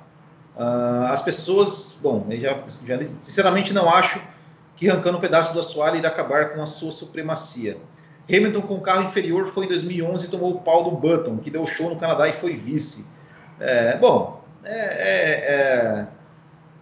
Uh, 0.56 1.06
as 1.06 1.22
pessoas, 1.22 2.00
bom, 2.02 2.26
já, 2.32 2.58
já, 2.86 2.98
sinceramente 3.22 3.74
não 3.74 3.88
acho 3.90 4.20
que 4.82 4.90
arrancando 4.90 5.20
um 5.20 5.22
pedaço 5.22 5.54
do 5.54 5.60
assoalho 5.60 5.98
irá 5.98 6.10
acabar 6.10 6.54
com 6.54 6.62
a 6.64 6.66
sua 6.66 6.92
supremacia. 6.92 7.78
Hamilton 8.28 8.64
com 8.64 8.80
carro 8.82 9.04
inferior 9.04 9.46
foi 9.46 9.66
em 9.66 9.68
2011 9.68 10.26
e 10.26 10.30
tomou 10.30 10.56
o 10.56 10.62
pau 10.62 10.84
do 10.84 10.90
Button, 10.90 11.38
que 11.38 11.52
deu 11.52 11.68
show 11.68 11.88
no 11.88 11.98
Canadá 11.98 12.28
e 12.28 12.34
foi 12.34 12.56
vice. 12.56 13.06
É, 13.60 13.96
bom, 13.96 14.44
é, 14.64 14.74
é, 14.74 15.32
é, 15.54 16.08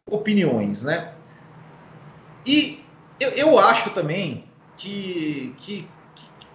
opiniões, 0.09 0.81
né? 0.81 1.11
E 2.45 2.85
eu, 3.19 3.31
eu 3.31 3.59
acho 3.59 3.89
também 3.89 4.45
que, 4.77 5.53
que 5.57 5.85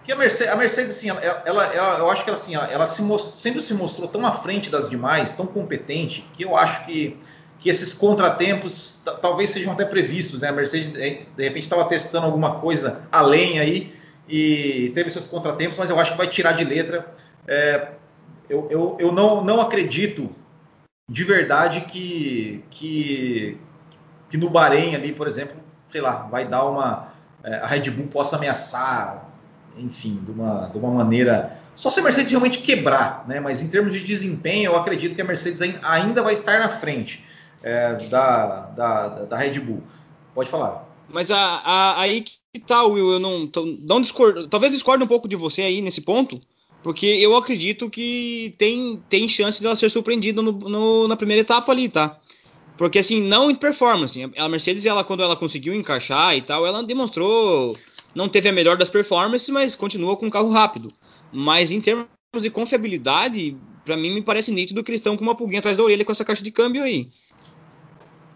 que 0.03 0.11
a 0.11 0.15
Mercedes, 0.15 0.53
a 0.53 0.55
Mercedes 0.55 0.97
assim, 0.97 1.09
ela, 1.09 1.43
ela, 1.45 1.65
ela, 1.73 1.97
eu 1.97 2.09
acho 2.09 2.23
que 2.23 2.29
ela, 2.29 2.39
assim, 2.39 2.55
ela, 2.55 2.71
ela 2.71 2.87
se 2.87 3.01
most, 3.01 3.37
sempre 3.37 3.61
se 3.61 3.73
mostrou 3.73 4.07
tão 4.07 4.25
à 4.25 4.31
frente 4.31 4.69
das 4.69 4.89
demais, 4.89 5.31
tão 5.31 5.47
competente, 5.47 6.27
que 6.33 6.43
eu 6.43 6.55
acho 6.55 6.85
que, 6.85 7.19
que 7.59 7.69
esses 7.69 7.93
contratempos 7.93 9.01
talvez 9.21 9.49
sejam 9.49 9.73
até 9.73 9.85
previstos. 9.85 10.41
Né? 10.41 10.49
A 10.49 10.51
Mercedes, 10.51 10.89
de 10.89 11.43
repente, 11.43 11.63
estava 11.63 11.85
testando 11.85 12.25
alguma 12.25 12.59
coisa 12.59 13.07
além 13.11 13.59
aí 13.59 13.93
e 14.27 14.91
teve 14.93 15.09
seus 15.09 15.27
contratempos, 15.27 15.77
mas 15.77 15.89
eu 15.89 15.99
acho 15.99 16.11
que 16.11 16.17
vai 16.17 16.27
tirar 16.27 16.53
de 16.53 16.63
letra. 16.63 17.13
É, 17.47 17.89
eu, 18.49 18.67
eu, 18.69 18.97
eu 18.99 19.11
não, 19.11 19.43
não 19.43 19.61
acredito 19.61 20.29
de 21.09 21.23
verdade 21.23 21.81
que, 21.81 22.63
que, 22.71 23.57
que 24.29 24.37
no 24.37 24.49
Bahrein 24.49 24.95
ali, 24.95 25.13
por 25.13 25.27
exemplo, 25.27 25.57
sei 25.87 26.01
lá, 26.01 26.27
vai 26.29 26.47
dar 26.47 26.65
uma. 26.65 27.13
É, 27.43 27.55
a 27.57 27.67
Red 27.67 27.91
Bull 27.91 28.07
possa 28.07 28.37
ameaçar 28.37 29.25
enfim, 29.77 30.21
de 30.23 30.31
uma, 30.31 30.69
de 30.71 30.77
uma 30.77 30.89
maneira. 30.89 31.57
Só 31.75 31.89
se 31.89 31.99
a 31.99 32.03
Mercedes 32.03 32.31
realmente 32.31 32.59
quebrar, 32.59 33.25
né? 33.27 33.39
Mas 33.39 33.61
em 33.61 33.67
termos 33.67 33.93
de 33.93 33.99
desempenho, 33.99 34.71
eu 34.71 34.75
acredito 34.77 35.15
que 35.15 35.21
a 35.21 35.25
Mercedes 35.25 35.61
ainda 35.83 36.23
vai 36.23 36.33
estar 36.33 36.59
na 36.59 36.69
frente 36.69 37.24
é, 37.65 37.95
da, 38.07 38.61
da, 38.67 39.07
da 39.07 39.35
Red 39.35 39.59
Bull. 39.59 39.81
Pode 40.35 40.49
falar. 40.49 40.87
Mas 41.09 41.31
a, 41.31 41.37
a, 41.39 41.99
aí 41.99 42.21
que 42.21 42.59
tá, 42.65 42.83
Will? 42.83 43.13
Eu 43.13 43.19
não, 43.19 43.49
não 43.81 43.99
discordo, 43.99 44.47
talvez 44.47 44.71
discorde 44.71 45.03
um 45.03 45.07
pouco 45.07 45.27
de 45.27 45.35
você 45.35 45.63
aí 45.63 45.81
nesse 45.81 46.01
ponto, 46.01 46.39
Porque 46.83 47.07
eu 47.07 47.35
acredito 47.35 47.89
que 47.89 48.53
tem, 48.59 49.01
tem 49.09 49.27
chance 49.27 49.59
de 49.59 49.65
ela 49.65 49.75
ser 49.75 49.89
surpreendida 49.89 50.41
no, 50.41 50.51
no, 50.51 51.07
na 51.07 51.15
primeira 51.15 51.41
etapa 51.41 51.71
ali, 51.71 51.89
tá? 51.89 52.19
Porque 52.77 52.99
assim, 52.99 53.21
não 53.21 53.49
em 53.49 53.55
performance. 53.55 54.21
A 54.37 54.47
Mercedes, 54.47 54.85
ela, 54.85 55.03
quando 55.03 55.23
ela 55.23 55.35
conseguiu 55.35 55.73
encaixar 55.73 56.37
e 56.37 56.41
tal, 56.41 56.65
ela 56.67 56.83
demonstrou. 56.83 57.75
Não 58.13 58.29
teve 58.29 58.47
a 58.47 58.53
melhor 58.53 58.77
das 58.77 58.89
performances, 58.89 59.49
mas 59.49 59.75
continua 59.75 60.15
com 60.15 60.27
um 60.27 60.29
carro 60.29 60.51
rápido. 60.51 60.93
Mas 61.33 61.71
em 61.71 61.81
termos 61.81 62.07
de 62.39 62.49
confiabilidade, 62.49 63.57
para 63.83 63.97
mim 63.97 64.13
me 64.13 64.21
parece 64.21 64.51
nítido 64.51 64.83
que 64.83 64.91
eles 64.91 64.99
estão 64.99 65.17
com 65.17 65.23
uma 65.23 65.35
pulguinha 65.35 65.59
atrás 65.59 65.77
da 65.77 65.83
orelha 65.83 66.05
com 66.05 66.11
essa 66.11 66.23
caixa 66.23 66.43
de 66.43 66.51
câmbio 66.51 66.83
aí. 66.83 67.09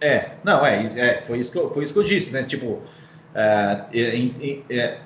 É, 0.01 0.31
não, 0.43 0.65
é, 0.65 0.85
é 0.85 1.21
foi, 1.21 1.39
isso 1.39 1.51
que 1.51 1.57
eu, 1.57 1.69
foi 1.69 1.83
isso 1.83 1.93
que 1.93 1.99
eu 1.99 2.03
disse, 2.03 2.31
né? 2.31 2.43
Tipo, 2.43 2.81
é, 3.35 3.85
é, 4.69 4.99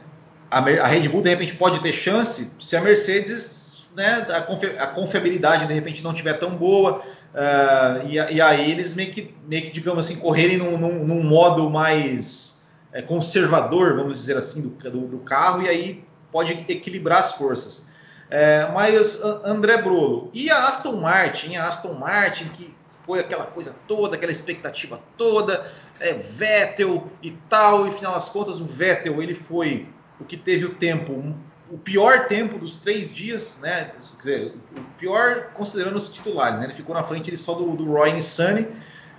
a, 0.50 0.60
a, 0.60 0.88
Red 0.88 1.10
Bull 1.10 1.22
de 1.22 1.30
repente 1.30 1.56
pode 1.56 1.82
ter 1.82 1.92
chance 1.92 2.52
se 2.60 2.78
a 2.78 2.82
Mercedes, 2.82 3.86
né, 3.96 4.26
a, 4.30 4.42
confi, 4.42 4.68
a 4.78 4.88
confiabilidade 4.88 5.66
de 5.66 5.74
repente 5.74 6.04
não 6.04 6.14
tiver 6.14 6.34
tão 6.34 6.56
boa, 6.56 7.00
uh, 7.00 8.08
e, 8.08 8.16
e, 8.16 8.42
aí 8.42 8.72
eles 8.72 8.94
meio 8.94 9.12
que, 9.12 9.34
meio 9.48 9.64
que, 9.64 9.72
digamos 9.72 10.06
assim, 10.06 10.20
correrem 10.20 10.58
num, 10.58 10.78
num, 10.78 11.04
num 11.06 11.24
modo 11.24 11.70
mais 11.70 12.68
é, 12.92 13.02
conservador, 13.02 13.96
vamos 13.96 14.14
dizer 14.14 14.38
assim, 14.38 14.62
do, 14.62 14.92
do, 14.92 15.08
do, 15.08 15.18
carro, 15.20 15.64
e 15.64 15.70
aí 15.70 16.04
pode 16.32 16.54
equilibrar 16.68 17.20
as 17.20 17.34
forças. 17.34 17.92
É, 18.30 18.68
mas 18.74 19.22
André 19.44 19.78
Brolo, 19.78 20.32
e 20.34 20.50
a 20.50 20.68
Aston 20.68 20.96
Martin? 20.96 21.56
A 21.56 21.68
Aston 21.68 21.94
Martin 21.94 22.46
que 22.46 22.74
foi 23.06 23.20
aquela 23.20 23.46
coisa 23.46 23.76
toda, 23.88 24.16
aquela 24.16 24.32
expectativa 24.32 25.02
toda, 25.18 25.72
é, 26.00 26.14
Vettel 26.14 27.08
e 27.22 27.32
tal, 27.50 27.88
e 27.88 27.92
final 27.92 28.14
das 28.14 28.30
contas 28.30 28.60
o 28.60 28.66
Vettel 28.66 29.22
ele 29.22 29.34
foi 29.34 29.88
o 30.20 30.26
que 30.26 30.38
teve 30.38 30.66
o 30.66 30.76
tempo, 30.76 31.36
o 31.70 31.78
pior 31.78 32.28
tempo 32.28 32.58
dos 32.58 32.78
três 32.78 33.14
dias, 33.14 33.60
né? 33.62 33.92
Quer 33.94 34.18
dizer, 34.18 34.54
o 34.76 34.82
pior 34.98 35.50
considerando 35.54 35.96
os 35.96 36.10
titulares, 36.10 36.60
né? 36.60 36.66
Ele 36.66 36.74
ficou 36.74 36.96
na 36.96 37.04
frente 37.04 37.30
ele 37.30 37.38
só 37.38 37.54
do, 37.54 37.76
do 37.76 37.92
Roy 37.92 38.14
Nissany, 38.14 38.68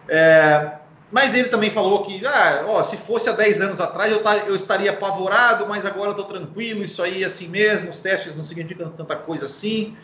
é, 0.09 0.79
mas 1.11 1.35
ele 1.35 1.49
também 1.49 1.71
falou 1.71 2.05
que, 2.07 2.27
ah, 2.27 2.65
ó, 2.67 2.83
se 2.83 2.97
fosse 2.97 3.29
há 3.29 3.33
10 3.33 3.61
anos 3.61 3.81
atrás 3.81 4.11
eu, 4.11 4.21
eu 4.47 4.55
estaria 4.55 4.91
apavorado, 4.91 5.67
mas 5.69 5.87
agora 5.87 6.09
eu 6.09 6.11
estou 6.11 6.27
tranquilo, 6.27 6.83
isso 6.83 7.03
aí 7.03 7.23
é 7.23 7.27
assim 7.27 7.49
mesmo, 7.49 7.91
os 7.91 7.99
testes 7.99 8.35
não 8.35 8.43
significam 8.43 8.91
tanta 8.91 9.15
coisa 9.15 9.45
assim. 9.47 9.97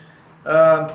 Uh, 0.45 0.93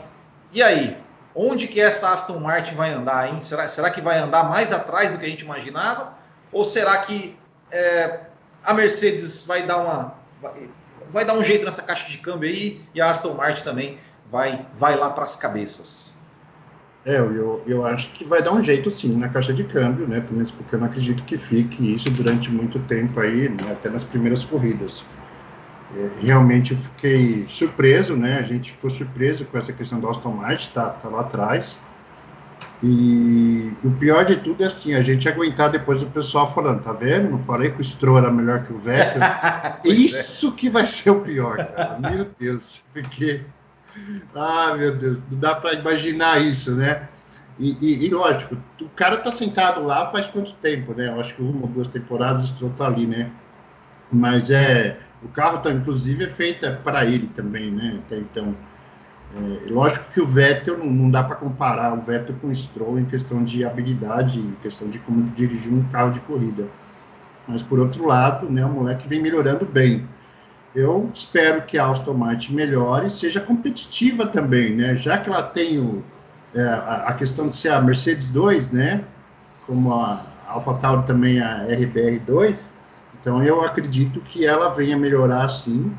e 0.53 0.63
aí? 0.63 0.97
Onde 1.39 1.69
que 1.69 1.79
essa 1.79 2.09
Aston 2.09 2.41
Martin 2.41 2.75
vai 2.75 2.95
andar, 2.95 3.29
hein? 3.29 3.43
Será, 3.43 3.69
será 3.69 3.91
que 3.91 4.01
vai 4.01 4.19
andar 4.19 4.49
mais 4.49 4.73
atrás 4.73 5.13
do 5.13 5.19
que 5.19 5.27
a 5.27 5.29
gente 5.29 5.45
imaginava? 5.45 6.15
Ou 6.51 6.65
será 6.65 6.97
que 7.03 7.37
é, 7.71 8.21
a 8.65 8.73
Mercedes 8.73 9.47
vai 9.47 9.67
dar 9.67 9.77
uma 9.77 10.15
vai, 10.41 10.71
vai, 11.11 11.25
dar 11.27 11.35
um 11.35 11.45
jeito 11.45 11.63
nessa 11.67 11.83
caixa 11.83 12.09
de 12.11 12.17
câmbio 12.17 12.49
aí 12.49 12.81
e 12.95 13.03
a 13.03 13.11
Aston 13.11 13.35
Martin 13.35 13.65
também 13.65 13.99
vai 14.31 14.67
vai 14.75 14.97
lá 14.97 15.11
para 15.11 15.25
as 15.25 15.37
cabeças? 15.37 16.17
É, 17.05 17.19
eu, 17.19 17.63
eu 17.67 17.85
acho 17.85 18.11
que 18.13 18.25
vai 18.25 18.43
dar 18.43 18.53
um 18.53 18.63
jeito 18.63 18.91
sim 18.91 19.15
na 19.15 19.29
caixa 19.29 19.53
de 19.53 19.63
câmbio, 19.63 20.09
né? 20.09 20.21
Também 20.21 20.47
porque 20.47 20.75
eu 20.75 20.79
não 20.79 20.87
acredito 20.87 21.23
que 21.25 21.37
fique 21.37 21.95
isso 21.95 22.11
durante 22.11 22.51
muito 22.51 22.79
tempo 22.81 23.21
aí, 23.21 23.49
né? 23.51 23.73
até 23.73 23.91
nas 23.91 24.05
primeiras 24.05 24.43
corridas. 24.43 25.05
É, 25.95 26.11
realmente 26.21 26.73
eu 26.73 26.79
fiquei 26.79 27.47
surpreso, 27.49 28.17
né? 28.17 28.39
A 28.39 28.43
gente 28.43 28.73
ficou 28.73 28.91
surpreso 28.91 29.45
com 29.45 29.57
essa 29.57 29.73
questão 29.73 30.01
do 30.01 30.09
Aston 30.09 30.33
Martin, 30.33 30.71
tá, 30.73 30.91
tá 30.91 31.09
lá 31.09 31.21
atrás. 31.21 31.79
E 32.83 33.73
o 33.83 33.91
pior 33.93 34.25
de 34.25 34.37
tudo 34.37 34.63
é 34.63 34.67
assim, 34.67 34.95
a 34.95 35.01
gente 35.01 35.29
aguentar 35.29 35.71
depois 35.71 36.03
o 36.03 36.07
pessoal 36.07 36.53
falando, 36.53 36.83
tá 36.83 36.93
vendo? 36.93 37.31
Não 37.31 37.39
falei 37.39 37.71
que 37.71 37.81
o 37.81 37.85
Stroll 37.85 38.19
era 38.19 38.31
melhor 38.31 38.65
que 38.65 38.73
o 38.73 38.79
Vettel. 38.79 39.23
É. 39.85 39.89
Isso 39.89 40.49
é. 40.49 40.51
que 40.53 40.69
vai 40.69 40.87
ser 40.87 41.11
o 41.11 41.21
pior, 41.21 41.57
cara. 41.57 41.99
Meu 41.99 42.29
Deus, 42.39 42.83
fiquei. 42.93 43.45
Ah, 44.35 44.75
meu 44.77 44.95
Deus, 44.95 45.23
não 45.31 45.39
dá 45.39 45.55
para 45.55 45.75
imaginar 45.75 46.41
isso, 46.41 46.73
né? 46.73 47.09
E, 47.59 47.77
e, 47.81 48.07
e, 48.07 48.11
lógico, 48.11 48.57
o 48.81 48.89
cara 48.91 49.17
tá 49.19 49.33
sentado 49.33 49.83
lá 49.83 50.11
faz 50.11 50.27
quanto 50.27 50.53
tempo, 50.55 50.93
né? 50.93 51.09
Eu 51.09 51.19
acho 51.19 51.35
que 51.35 51.43
uma 51.43 51.63
ou 51.63 51.69
duas 51.69 51.89
temporadas 51.89 52.45
o 52.45 52.49
Stroll 52.49 52.73
tá 52.77 52.87
ali, 52.87 53.07
né? 53.07 53.31
Mas 54.13 54.51
é 54.51 54.99
o 55.23 55.29
carro, 55.29 55.59
tá, 55.59 55.71
inclusive, 55.71 56.25
é 56.25 56.29
feito 56.29 56.67
para 56.85 57.05
ele 57.05 57.29
também, 57.29 57.71
né? 57.71 58.01
Até 58.07 58.19
então, 58.19 58.55
é, 59.35 59.71
lógico 59.71 60.11
que 60.13 60.21
o 60.21 60.27
Vettel 60.27 60.79
não, 60.79 60.87
não 60.87 61.11
dá 61.11 61.25
para 61.25 61.37
comparar 61.37 61.95
o 61.95 62.03
Vettel 62.03 62.37
com 62.41 62.49
o 62.49 62.55
Stroll 62.55 62.99
em 62.99 63.05
questão 63.05 63.43
de 63.43 63.65
habilidade, 63.65 64.39
em 64.39 64.53
questão 64.63 64.89
de 64.89 64.99
como 65.01 65.31
dirigir 65.31 65.73
um 65.73 65.83
carro 65.85 66.13
de 66.13 66.21
corrida. 66.21 66.67
Mas 67.49 67.63
por 67.63 67.79
outro 67.79 68.07
lado, 68.07 68.51
né, 68.51 68.65
o 68.65 68.69
moleque 68.69 69.09
vem 69.09 69.21
melhorando 69.21 69.65
bem. 69.65 70.07
Eu 70.75 71.11
espero 71.15 71.63
que 71.63 71.79
a 71.79 71.87
Aston 71.87 72.15
Martin 72.15 72.55
melhore 72.55 73.09
seja 73.09 73.41
competitiva 73.41 74.27
também, 74.27 74.75
né? 74.75 74.95
Já 74.95 75.17
que 75.17 75.31
ela 75.31 75.43
tem 75.43 75.79
o, 75.79 76.05
é, 76.55 76.61
a, 76.63 77.05
a, 77.09 77.15
questão 77.15 77.49
de 77.49 77.57
ser 77.57 77.71
a 77.71 77.81
Mercedes 77.81 78.29
2, 78.29 78.71
né? 78.73 79.03
Como 79.67 79.95
a 79.95 80.23
AlphaTauri 80.47 81.07
também 81.07 81.41
a 81.41 81.65
RBR 81.65 82.19
2, 82.27 82.69
então 83.21 83.43
eu 83.43 83.63
acredito 83.63 84.21
que 84.21 84.45
ela 84.45 84.69
venha 84.69 84.97
melhorar 84.97 85.49
sim, 85.49 85.93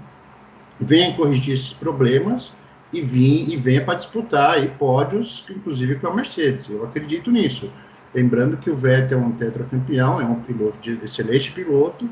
venha 0.79 1.15
corrigir 1.15 1.53
esses 1.53 1.73
problemas 1.73 2.51
e, 2.91 3.01
vim, 3.01 3.49
e 3.49 3.57
venha 3.57 3.83
para 3.83 3.95
disputar 3.95 4.51
aí 4.51 4.67
pódios, 4.69 5.45
inclusive 5.49 5.95
com 5.95 6.07
a 6.07 6.15
Mercedes. 6.15 6.69
Eu 6.69 6.85
acredito 6.85 7.31
nisso. 7.31 7.71
Lembrando 8.13 8.57
que 8.57 8.69
o 8.69 8.75
Vettel 8.75 9.19
é 9.19 9.21
um 9.21 9.31
tetracampeão, 9.31 10.21
é 10.21 10.25
um 10.25 10.41
piloto 10.41 10.77
de 10.79 10.93
excelente 11.03 11.51
piloto 11.51 12.09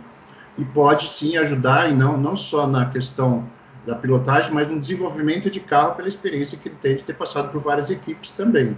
e 0.57 0.65
pode 0.65 1.07
sim 1.09 1.37
ajudar, 1.37 1.89
e 1.89 1.93
não, 1.93 2.17
não 2.17 2.35
só 2.35 2.67
na 2.67 2.85
questão 2.85 3.45
da 3.85 3.95
pilotagem, 3.95 4.53
mas 4.53 4.67
no 4.67 4.79
desenvolvimento 4.79 5.49
de 5.49 5.59
carro 5.59 5.95
pela 5.95 6.07
experiência 6.07 6.57
que 6.57 6.69
ele 6.69 6.77
tem 6.81 6.95
de 6.95 7.03
ter 7.03 7.13
passado 7.13 7.51
por 7.51 7.61
várias 7.61 7.89
equipes 7.89 8.31
também. 8.31 8.75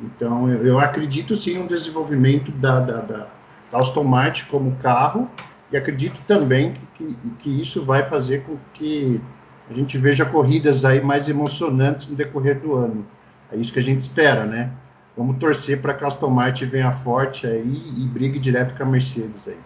Então, 0.00 0.48
eu, 0.50 0.64
eu 0.64 0.78
acredito 0.78 1.36
sim 1.36 1.58
no 1.58 1.66
desenvolvimento 1.66 2.52
da, 2.52 2.78
da, 2.80 3.00
da 3.00 3.26
Aston 3.72 4.04
Martin 4.04 4.44
como 4.46 4.76
carro 4.76 5.30
e 5.70 5.76
acredito 5.76 6.20
também 6.26 6.74
que, 6.94 7.14
que, 7.14 7.30
que, 7.38 7.60
isso 7.60 7.82
vai 7.82 8.02
fazer 8.04 8.42
com 8.44 8.56
que 8.74 9.20
a 9.68 9.74
gente 9.74 9.98
veja 9.98 10.24
corridas 10.24 10.84
aí 10.84 11.00
mais 11.00 11.28
emocionantes 11.28 12.06
no 12.06 12.16
decorrer 12.16 12.60
do 12.60 12.74
ano. 12.74 13.06
É 13.52 13.56
isso 13.56 13.72
que 13.72 13.78
a 13.78 13.82
gente 13.82 14.00
espera, 14.00 14.46
né? 14.46 14.72
Vamos 15.16 15.38
torcer 15.38 15.82
para 15.82 15.94
que 15.94 16.04
a 16.04 16.06
Aston 16.06 16.30
Martin 16.30 16.64
venha 16.66 16.92
forte 16.92 17.46
aí 17.46 17.82
e 17.98 18.06
brigue 18.06 18.38
direto 18.38 18.76
com 18.76 18.82
a 18.82 18.86
Mercedes 18.86 19.48
aí. 19.48 19.58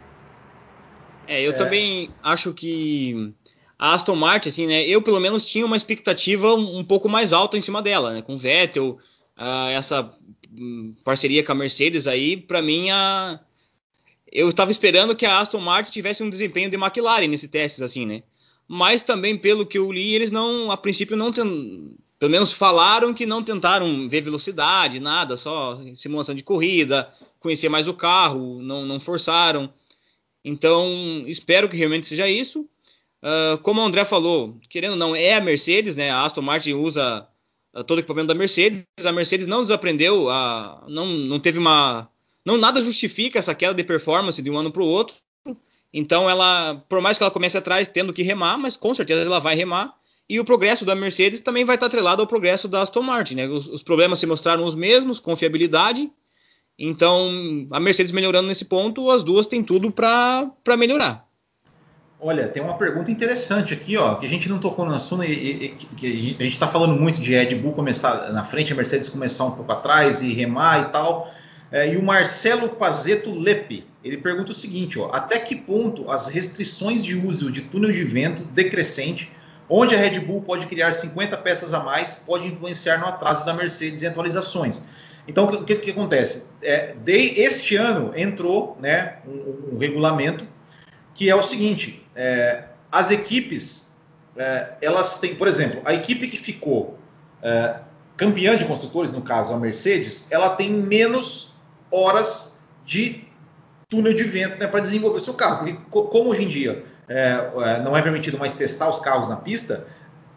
É, 1.26 1.40
eu 1.40 1.52
é. 1.52 1.54
também 1.54 2.10
acho 2.22 2.52
que 2.52 3.32
a 3.78 3.94
Aston 3.94 4.16
Martin, 4.16 4.48
assim, 4.48 4.66
né? 4.66 4.82
Eu 4.86 5.02
pelo 5.02 5.20
menos 5.20 5.44
tinha 5.44 5.66
uma 5.66 5.76
expectativa 5.76 6.54
um, 6.54 6.82
pouco 6.82 7.08
mais 7.08 7.32
alta 7.32 7.56
em 7.56 7.60
cima 7.60 7.82
dela, 7.82 8.12
né? 8.12 8.22
Com 8.22 8.36
Vettel, 8.36 8.98
uh, 9.38 9.68
essa 9.70 10.12
hum, 10.52 10.94
parceria 11.04 11.44
com 11.44 11.52
a 11.52 11.54
Mercedes 11.54 12.06
aí, 12.06 12.36
para 12.36 12.62
mim 12.62 12.90
a 12.90 13.38
eu 14.32 14.48
estava 14.48 14.70
esperando 14.70 15.14
que 15.14 15.26
a 15.26 15.38
Aston 15.38 15.60
Martin 15.60 15.92
tivesse 15.92 16.22
um 16.22 16.30
desempenho 16.30 16.70
de 16.70 16.76
McLaren 16.76 17.28
nesse 17.28 17.48
testes, 17.48 17.82
assim, 17.82 18.06
né? 18.06 18.22
Mas 18.66 19.04
também, 19.04 19.36
pelo 19.36 19.66
que 19.66 19.76
eu 19.76 19.92
li, 19.92 20.14
eles 20.14 20.30
não, 20.30 20.70
a 20.70 20.76
princípio, 20.76 21.16
não 21.16 21.30
pelo 21.32 22.30
menos 22.30 22.52
falaram 22.52 23.12
que 23.12 23.26
não 23.26 23.42
tentaram 23.42 24.08
ver 24.08 24.22
velocidade, 24.22 24.98
nada, 24.98 25.36
só 25.36 25.78
simulação 25.96 26.34
de 26.34 26.42
corrida, 26.42 27.12
conhecer 27.38 27.68
mais 27.68 27.88
o 27.88 27.94
carro, 27.94 28.62
não, 28.62 28.86
não 28.86 28.98
forçaram. 28.98 29.72
Então, 30.44 30.88
espero 31.26 31.68
que 31.68 31.76
realmente 31.76 32.06
seja 32.06 32.28
isso. 32.28 32.60
Uh, 33.22 33.58
como 33.62 33.80
o 33.80 33.84
André 33.84 34.04
falou, 34.04 34.56
querendo 34.68 34.92
ou 34.92 34.96
não, 34.96 35.14
é 35.14 35.34
a 35.34 35.40
Mercedes, 35.40 35.94
né? 35.94 36.10
A 36.10 36.24
Aston 36.24 36.42
Martin 36.42 36.72
usa 36.72 37.26
uh, 37.74 37.84
todo 37.84 37.98
o 37.98 38.00
equipamento 38.00 38.28
da 38.28 38.34
Mercedes. 38.34 38.84
A 39.04 39.12
Mercedes 39.12 39.46
não 39.46 39.62
desaprendeu, 39.62 40.30
a, 40.30 40.84
não, 40.88 41.06
não 41.06 41.38
teve 41.38 41.58
uma 41.58 42.08
não 42.44 42.56
nada 42.56 42.82
justifica 42.82 43.38
essa 43.38 43.54
queda 43.54 43.74
de 43.74 43.84
performance 43.84 44.40
de 44.40 44.50
um 44.50 44.56
ano 44.56 44.70
para 44.70 44.82
o 44.82 44.86
outro. 44.86 45.14
Então 45.92 46.28
ela, 46.28 46.82
por 46.88 47.00
mais 47.00 47.18
que 47.18 47.22
ela 47.22 47.30
comece 47.30 47.56
atrás 47.56 47.86
tendo 47.86 48.12
que 48.12 48.22
remar, 48.22 48.56
mas 48.56 48.76
com 48.76 48.94
certeza 48.94 49.22
ela 49.22 49.38
vai 49.38 49.54
remar. 49.54 49.94
E 50.28 50.40
o 50.40 50.44
progresso 50.44 50.84
da 50.84 50.94
Mercedes 50.94 51.40
também 51.40 51.64
vai 51.64 51.76
estar 51.76 51.86
atrelado 51.86 52.22
ao 52.22 52.26
progresso 52.26 52.66
da 52.66 52.80
Aston 52.80 53.02
Martin. 53.02 53.34
Né? 53.34 53.46
Os, 53.46 53.68
os 53.68 53.82
problemas 53.82 54.18
se 54.18 54.26
mostraram 54.26 54.64
os 54.64 54.74
mesmos, 54.74 55.20
confiabilidade. 55.20 56.10
Então 56.78 57.30
a 57.70 57.78
Mercedes 57.78 58.12
melhorando 58.12 58.48
nesse 58.48 58.64
ponto, 58.64 59.10
as 59.10 59.22
duas 59.22 59.46
têm 59.46 59.62
tudo 59.62 59.90
para 59.92 60.76
melhorar. 60.78 61.28
Olha, 62.24 62.46
tem 62.46 62.62
uma 62.62 62.78
pergunta 62.78 63.10
interessante 63.10 63.74
aqui, 63.74 63.96
ó, 63.96 64.14
que 64.14 64.24
a 64.24 64.28
gente 64.28 64.48
não 64.48 64.60
tocou 64.60 64.86
no 64.86 64.94
assunto, 64.94 65.24
e, 65.24 65.32
e, 65.32 65.68
que 65.96 66.36
a 66.38 66.44
gente 66.44 66.52
está 66.52 66.68
falando 66.68 66.94
muito 66.94 67.20
de 67.20 67.34
Red 67.34 67.56
Bull 67.56 67.72
começar 67.72 68.32
na 68.32 68.44
frente, 68.44 68.72
a 68.72 68.76
Mercedes 68.76 69.08
começar 69.08 69.44
um 69.44 69.50
pouco 69.50 69.72
atrás 69.72 70.22
e 70.22 70.32
remar 70.32 70.82
e 70.82 70.92
tal. 70.92 71.28
É, 71.72 71.90
e 71.90 71.96
o 71.96 72.02
Marcelo 72.02 72.68
Pazeto 72.68 73.32
Lepe, 73.32 73.86
ele 74.04 74.18
pergunta 74.18 74.52
o 74.52 74.54
seguinte: 74.54 74.98
ó, 74.98 75.10
até 75.10 75.38
que 75.38 75.56
ponto 75.56 76.10
as 76.10 76.28
restrições 76.28 77.02
de 77.02 77.16
uso 77.16 77.50
de 77.50 77.62
túnel 77.62 77.90
de 77.90 78.04
vento 78.04 78.42
decrescente, 78.42 79.32
onde 79.68 79.94
a 79.94 79.98
Red 79.98 80.20
Bull 80.20 80.42
pode 80.42 80.66
criar 80.66 80.92
50 80.92 81.34
peças 81.38 81.72
a 81.72 81.80
mais, 81.80 82.16
pode 82.16 82.46
influenciar 82.46 82.98
no 82.98 83.06
atraso 83.06 83.46
da 83.46 83.54
Mercedes 83.54 84.02
em 84.02 84.06
atualizações? 84.06 84.82
Então, 85.26 85.46
o 85.46 85.64
que, 85.64 85.76
que 85.76 85.90
acontece? 85.92 86.50
É, 86.60 86.94
de, 86.94 87.40
este 87.40 87.76
ano 87.76 88.12
entrou 88.14 88.76
né, 88.80 89.18
um, 89.26 89.74
um, 89.74 89.78
regulamento 89.78 90.46
que 91.14 91.30
é 91.30 91.34
o 91.34 91.42
seguinte: 91.42 92.04
é, 92.14 92.64
as 92.90 93.10
equipes 93.10 93.96
é, 94.36 94.72
elas 94.82 95.20
têm, 95.20 95.34
por 95.36 95.48
exemplo, 95.48 95.80
a 95.86 95.94
equipe 95.94 96.28
que 96.28 96.36
ficou 96.36 96.98
é, 97.42 97.76
campeã 98.14 98.58
de 98.58 98.66
construtores, 98.66 99.12
no 99.12 99.22
caso 99.22 99.54
a 99.54 99.58
Mercedes, 99.58 100.30
ela 100.30 100.50
tem 100.50 100.70
menos 100.70 101.51
horas 101.92 102.58
de 102.84 103.24
túnel 103.88 104.14
de 104.14 104.24
vento 104.24 104.58
né, 104.58 104.66
para 104.66 104.80
desenvolver 104.80 105.18
o 105.18 105.20
seu 105.20 105.34
carro. 105.34 105.58
Porque, 105.58 105.78
como 105.90 106.30
hoje 106.30 106.44
em 106.44 106.48
dia 106.48 106.84
é, 107.08 107.50
é, 107.56 107.82
não 107.82 107.96
é 107.96 108.02
permitido 108.02 108.38
mais 108.38 108.54
testar 108.54 108.88
os 108.88 108.98
carros 109.00 109.28
na 109.28 109.36
pista, 109.36 109.86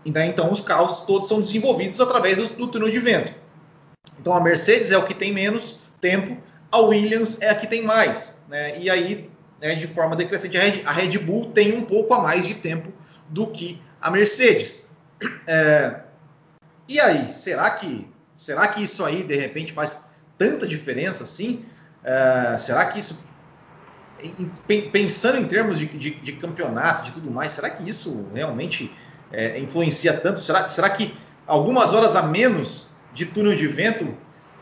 então 0.05 0.51
os 0.51 0.61
carros 0.61 0.99
todos 1.05 1.27
são 1.27 1.41
desenvolvidos 1.41 1.99
através 2.01 2.37
do, 2.37 2.47
do 2.55 2.67
túnel 2.67 2.91
de 2.91 2.99
vento. 2.99 3.33
Então 4.19 4.33
a 4.33 4.41
Mercedes 4.41 4.91
é 4.91 4.97
o 4.97 5.05
que 5.05 5.13
tem 5.13 5.31
menos 5.31 5.79
tempo, 5.99 6.37
a 6.71 6.79
Williams 6.79 7.41
é 7.41 7.49
a 7.49 7.55
que 7.55 7.65
tem 7.65 7.81
mais. 7.81 8.41
Né? 8.47 8.79
E 8.79 8.89
aí, 8.89 9.29
né, 9.61 9.75
de 9.75 9.87
forma 9.87 10.15
decrescente, 10.15 10.57
a 10.57 10.61
Red, 10.61 10.81
a 10.85 10.91
Red, 10.91 11.17
Bull 11.19 11.51
tem 11.51 11.75
um 11.75 11.81
pouco 11.81 12.13
a 12.13 12.19
mais 12.19 12.45
de 12.45 12.55
tempo 12.55 12.91
do 13.29 13.47
que 13.47 13.81
a 14.01 14.11
Mercedes. 14.11 14.85
É, 15.47 16.01
e 16.87 16.99
aí, 16.99 17.33
será 17.33 17.69
que, 17.71 18.07
será 18.37 18.67
que 18.67 18.83
isso 18.83 19.03
aí 19.03 19.23
de 19.23 19.35
repente 19.35 19.73
faz 19.73 20.04
tanta 20.37 20.67
diferença 20.67 21.23
assim? 21.23 21.65
É, 22.03 22.55
será 22.57 22.85
que 22.85 22.99
isso, 22.99 23.27
pensando 24.91 25.37
em 25.37 25.45
termos 25.45 25.79
de, 25.79 25.87
de, 25.87 26.11
de, 26.11 26.31
campeonato, 26.33 27.03
de 27.03 27.13
tudo 27.13 27.31
mais, 27.31 27.51
será 27.51 27.69
que 27.69 27.87
isso 27.87 28.27
realmente 28.33 28.91
é, 29.31 29.59
influencia 29.59 30.13
tanto? 30.13 30.39
Será, 30.39 30.67
será 30.67 30.89
que 30.89 31.13
algumas 31.47 31.93
horas 31.93 32.15
a 32.15 32.23
menos 32.23 32.95
de 33.13 33.25
túnel 33.25 33.55
de 33.55 33.67
vento 33.67 34.15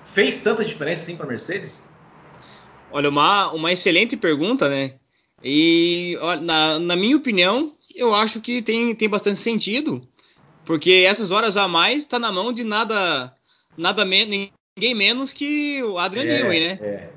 fez 0.03 0.39
tanta 0.39 0.63
diferença 0.63 1.03
assim 1.03 1.17
para 1.17 1.25
a 1.25 1.29
Mercedes? 1.29 1.91
Olha, 2.91 3.09
uma, 3.09 3.51
uma 3.51 3.71
excelente 3.71 4.15
pergunta, 4.15 4.69
né? 4.69 4.93
E 5.43 6.17
na, 6.41 6.79
na 6.79 6.95
minha 6.95 7.17
opinião, 7.17 7.75
eu 7.93 8.13
acho 8.15 8.39
que 8.39 8.61
tem, 8.61 8.95
tem 8.95 9.09
bastante 9.09 9.39
sentido, 9.39 10.07
porque 10.63 11.05
essas 11.05 11.31
horas 11.31 11.57
a 11.57 11.67
mais 11.67 12.03
está 12.03 12.17
na 12.17 12.31
mão 12.31 12.53
de 12.53 12.63
nada, 12.63 13.33
nada 13.77 14.05
me, 14.05 14.53
ninguém 14.75 14.95
menos 14.95 15.31
que 15.31 15.83
o 15.83 15.97
Adrian 15.97 16.23
é, 16.23 16.41
Newey, 16.41 16.67
né? 16.67 16.79
É, 16.81 17.09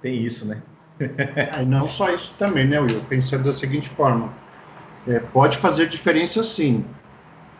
tem 0.00 0.22
isso, 0.22 0.46
né? 0.48 0.62
é, 1.00 1.64
não 1.64 1.88
só 1.88 2.10
isso 2.10 2.34
também, 2.38 2.66
né, 2.66 2.80
Will? 2.80 3.00
Pensando 3.08 3.44
da 3.44 3.52
seguinte 3.52 3.88
forma, 3.88 4.32
é, 5.06 5.18
pode 5.18 5.56
fazer 5.56 5.88
diferença 5.88 6.42
sim, 6.42 6.84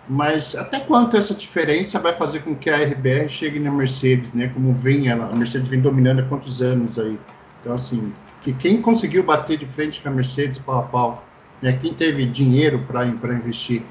mas 0.09 0.55
até 0.55 0.81
quanto 0.81 1.17
essa 1.17 1.35
diferença 1.35 1.99
vai 1.99 2.13
fazer 2.13 2.41
com 2.41 2.55
que 2.55 2.69
a 2.69 2.77
RBR 2.77 3.29
chegue 3.29 3.59
na 3.59 3.71
Mercedes, 3.71 4.33
né? 4.33 4.49
Como 4.53 4.75
vem 4.75 5.09
ela, 5.09 5.29
a 5.29 5.35
Mercedes 5.35 5.69
vem 5.69 5.81
dominando 5.81 6.21
há 6.21 6.25
quantos 6.25 6.61
anos 6.61 6.99
aí? 6.99 7.19
Então 7.61 7.75
assim, 7.75 8.13
que 8.43 8.53
quem 8.53 8.83
conseguiu 8.83 9.23
bater 9.23 9.57
de 9.57 9.67
frente 9.67 10.01
com 10.01 10.09
a 10.09 10.13
Mercedes 10.13 10.59
pau 10.59 10.81
a 10.81 10.83
pau, 10.83 11.27
né? 11.61 11.73
Quem 11.81 11.95
teve 11.95 12.27
dinheiro 12.27 12.85
para 12.87 13.07
investir? 13.07 13.83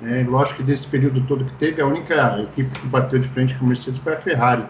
Né? 0.00 0.24
Lógico 0.28 0.58
que 0.58 0.62
desse 0.62 0.86
período 0.88 1.20
todo 1.26 1.44
que 1.44 1.54
teve, 1.54 1.82
a 1.82 1.86
única 1.86 2.40
equipe 2.42 2.70
que 2.78 2.86
bateu 2.86 3.18
de 3.18 3.28
frente 3.28 3.54
com 3.54 3.66
a 3.66 3.68
Mercedes 3.68 4.00
foi 4.00 4.14
a 4.14 4.20
Ferrari, 4.20 4.64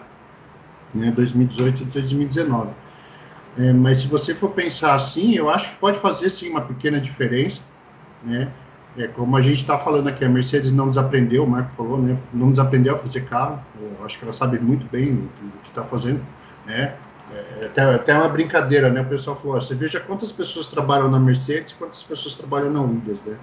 né? 0.93 1.11
2018 1.11 1.83
e 1.83 1.85
2019. 1.85 2.69
É, 3.57 3.73
mas 3.73 3.99
se 3.99 4.07
você 4.07 4.33
for 4.33 4.51
pensar 4.51 4.93
assim, 4.93 5.35
eu 5.35 5.49
acho 5.49 5.69
que 5.69 5.75
pode 5.77 5.99
fazer 5.99 6.29
sim 6.29 6.49
uma 6.49 6.61
pequena 6.61 6.99
diferença, 6.99 7.61
né? 8.23 8.51
É, 8.97 9.07
como 9.07 9.37
a 9.37 9.41
gente 9.41 9.61
está 9.61 9.77
falando 9.77 10.09
aqui, 10.09 10.25
a 10.25 10.29
Mercedes 10.29 10.69
não 10.71 10.89
desaprendeu, 10.89 11.45
o 11.45 11.49
Marco 11.49 11.71
falou, 11.71 11.97
né? 12.01 12.17
Não 12.33 12.51
desaprendeu 12.51 12.95
a 12.95 12.97
fazer 12.97 13.21
carro. 13.21 13.61
Eu 13.79 14.05
acho 14.05 14.19
que 14.19 14.25
ela 14.25 14.33
sabe 14.33 14.59
muito 14.59 14.85
bem 14.91 15.13
o 15.13 15.59
que 15.63 15.69
está 15.69 15.83
fazendo, 15.83 16.21
né? 16.65 16.95
É, 17.33 17.65
até, 17.67 17.95
até 17.95 18.13
uma 18.13 18.27
brincadeira, 18.27 18.89
né? 18.89 19.01
O 19.01 19.05
pessoal 19.05 19.37
falou: 19.37 19.61
você 19.61 19.73
veja 19.73 19.99
quantas 20.01 20.33
pessoas 20.33 20.67
trabalham 20.67 21.09
na 21.09 21.19
Mercedes, 21.19 21.71
quantas 21.71 22.03
pessoas 22.03 22.35
trabalham 22.35 22.69
na 22.69 22.81
Williams, 22.81 23.23
né? 23.23 23.37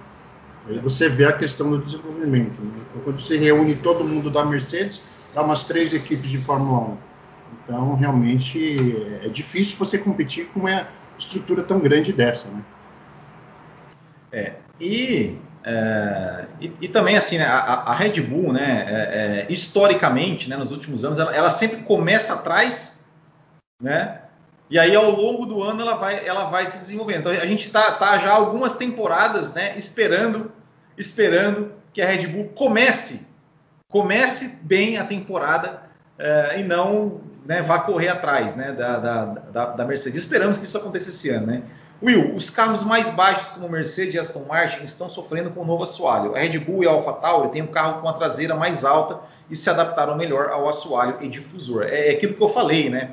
Aí 0.67 0.77
você 0.79 1.09
vê 1.09 1.25
a 1.25 1.33
questão 1.33 1.69
do 1.69 1.79
desenvolvimento. 1.79 2.61
Né? 2.61 2.71
Então, 2.89 3.01
quando 3.03 3.19
você 3.19 3.37
reúne 3.37 3.75
todo 3.75 4.03
mundo 4.03 4.29
da 4.29 4.45
Mercedes, 4.45 5.01
dá 5.33 5.41
umas 5.41 5.63
três 5.63 5.93
equipes 5.93 6.29
de 6.29 6.37
Fórmula 6.37 6.79
1. 6.79 6.97
Então, 7.63 7.95
realmente, 7.95 8.77
é 9.23 9.29
difícil 9.29 9.77
você 9.77 9.97
competir 9.97 10.47
com 10.47 10.59
uma 10.61 10.87
estrutura 11.17 11.63
tão 11.63 11.79
grande 11.79 12.13
dessa, 12.13 12.47
né? 12.47 12.63
É, 14.31 14.53
e, 14.79 15.37
é, 15.63 16.45
e, 16.61 16.73
e, 16.81 16.87
também 16.87 17.17
assim, 17.17 17.39
né, 17.39 17.45
a, 17.45 17.57
a, 17.57 17.93
Red 17.95 18.21
Bull, 18.21 18.53
né, 18.53 18.85
é, 18.87 19.45
é, 19.49 19.51
historicamente, 19.51 20.47
né, 20.47 20.55
nos 20.55 20.71
últimos 20.71 21.03
anos, 21.03 21.17
ela, 21.17 21.35
ela, 21.35 21.49
sempre 21.49 21.81
começa 21.81 22.35
atrás, 22.35 23.07
né, 23.81 24.21
e 24.69 24.77
aí 24.77 24.95
ao 24.95 25.09
longo 25.09 25.45
do 25.45 25.63
ano 25.63 25.81
ela 25.81 25.95
vai, 25.95 26.25
ela 26.25 26.45
vai 26.45 26.67
se 26.67 26.77
desenvolvendo. 26.77 27.21
Então 27.21 27.31
a 27.31 27.45
gente 27.45 27.67
está 27.67 27.91
tá 27.93 28.17
já 28.19 28.31
algumas 28.31 28.75
temporadas, 28.75 29.53
né, 29.53 29.77
esperando, 29.77 30.51
esperando 30.97 31.71
que 31.91 32.01
a 32.01 32.05
Red 32.05 32.27
Bull 32.27 32.49
comece, 32.55 33.27
comece 33.89 34.59
bem 34.63 34.97
a 34.97 35.03
temporada 35.03 35.81
é, 36.17 36.59
e 36.59 36.63
não 36.63 37.21
né, 37.45 37.61
vá 37.63 37.79
correr 37.79 38.09
atrás, 38.09 38.55
né, 38.55 38.71
da, 38.73 38.99
da, 38.99 39.25
da, 39.25 39.65
da 39.65 39.85
Mercedes. 39.85 40.21
Esperamos 40.21 40.57
que 40.57 40.65
isso 40.65 40.77
aconteça 40.77 41.09
esse 41.09 41.29
ano, 41.29 41.47
né. 41.47 41.63
Will, 42.01 42.33
os 42.33 42.49
carros 42.49 42.81
mais 42.81 43.09
baixos 43.09 43.51
como 43.51 43.67
Mercedes 43.67 44.13
e 44.13 44.19
Aston 44.19 44.45
Martin 44.45 44.83
estão 44.83 45.09
sofrendo 45.09 45.49
com 45.49 45.61
o 45.61 45.65
novo 45.65 45.83
assoalho. 45.83 46.33
A 46.33 46.39
Red 46.39 46.57
Bull 46.59 46.83
e 46.83 46.87
a 46.87 46.91
AlphaTauri 46.91 47.49
têm 47.49 47.61
um 47.61 47.67
carro 47.67 48.01
com 48.01 48.07
a 48.07 48.13
traseira 48.13 48.55
mais 48.55 48.85
alta 48.85 49.19
e 49.49 49.55
se 49.55 49.69
adaptaram 49.69 50.15
melhor 50.15 50.49
ao 50.49 50.69
assoalho 50.69 51.17
e 51.19 51.27
difusor. 51.27 51.83
É, 51.83 52.07
é 52.07 52.11
aquilo 52.11 52.35
que 52.35 52.41
eu 52.41 52.47
falei, 52.47 52.89
né? 52.89 53.11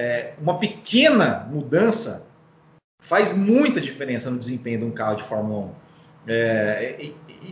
É, 0.00 0.34
uma 0.40 0.60
pequena 0.60 1.48
mudança 1.50 2.30
faz 3.02 3.36
muita 3.36 3.80
diferença 3.80 4.30
no 4.30 4.38
desempenho 4.38 4.78
de 4.78 4.84
um 4.84 4.92
carro 4.92 5.16
de 5.16 5.24
Fórmula 5.24 5.66
1. 5.66 5.70
É, 6.28 7.10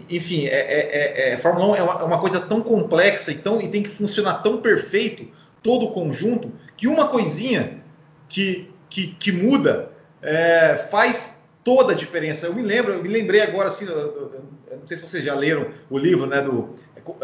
enfim, 0.09 0.47
é, 0.47 0.55
é, 0.55 1.33
é, 1.33 1.39
Fórmula 1.39 1.73
1 1.73 1.77
é 1.77 1.83
uma, 1.83 1.93
é 2.01 2.05
uma, 2.05 2.21
coisa 2.21 2.41
tão 2.41 2.61
complexa 2.61 3.33
e, 3.33 3.39
tão, 3.39 3.61
e 3.61 3.67
tem 3.67 3.83
que 3.83 3.89
funcionar 3.89 4.43
tão 4.43 4.61
perfeito 4.61 5.27
todo 5.61 5.87
o 5.87 5.91
conjunto 5.91 6.53
que 6.77 6.87
uma 6.87 7.09
coisinha 7.09 7.83
que, 8.29 8.71
que, 8.89 9.09
que 9.09 9.33
muda 9.33 9.91
é, 10.23 10.77
faz 10.77 11.43
toda 11.65 11.95
a 11.95 11.97
diferença. 11.97 12.47
Eu 12.47 12.55
me 12.55 12.63
lembro, 12.63 12.93
eu 12.93 13.03
me 13.03 13.09
lembrei 13.09 13.41
agora 13.41 13.67
assim, 13.67 13.87
eu, 13.87 14.45
não 14.71 14.87
sei 14.87 14.97
se 14.97 15.03
vocês 15.03 15.25
já 15.25 15.35
leram 15.35 15.67
o 15.91 15.99
livro, 15.99 16.27
né, 16.27 16.41
do 16.41 16.71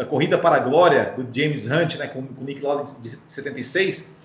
Corrida 0.09 0.37
para 0.37 0.57
a 0.57 0.59
Glória 0.59 1.13
do 1.15 1.25
James 1.33 1.65
Hunt, 1.65 1.95
né, 1.95 2.07
com, 2.07 2.27
com 2.27 2.43
Nick 2.43 2.61
Lauda 2.61 2.91
de 2.99 3.17
76, 3.25 4.22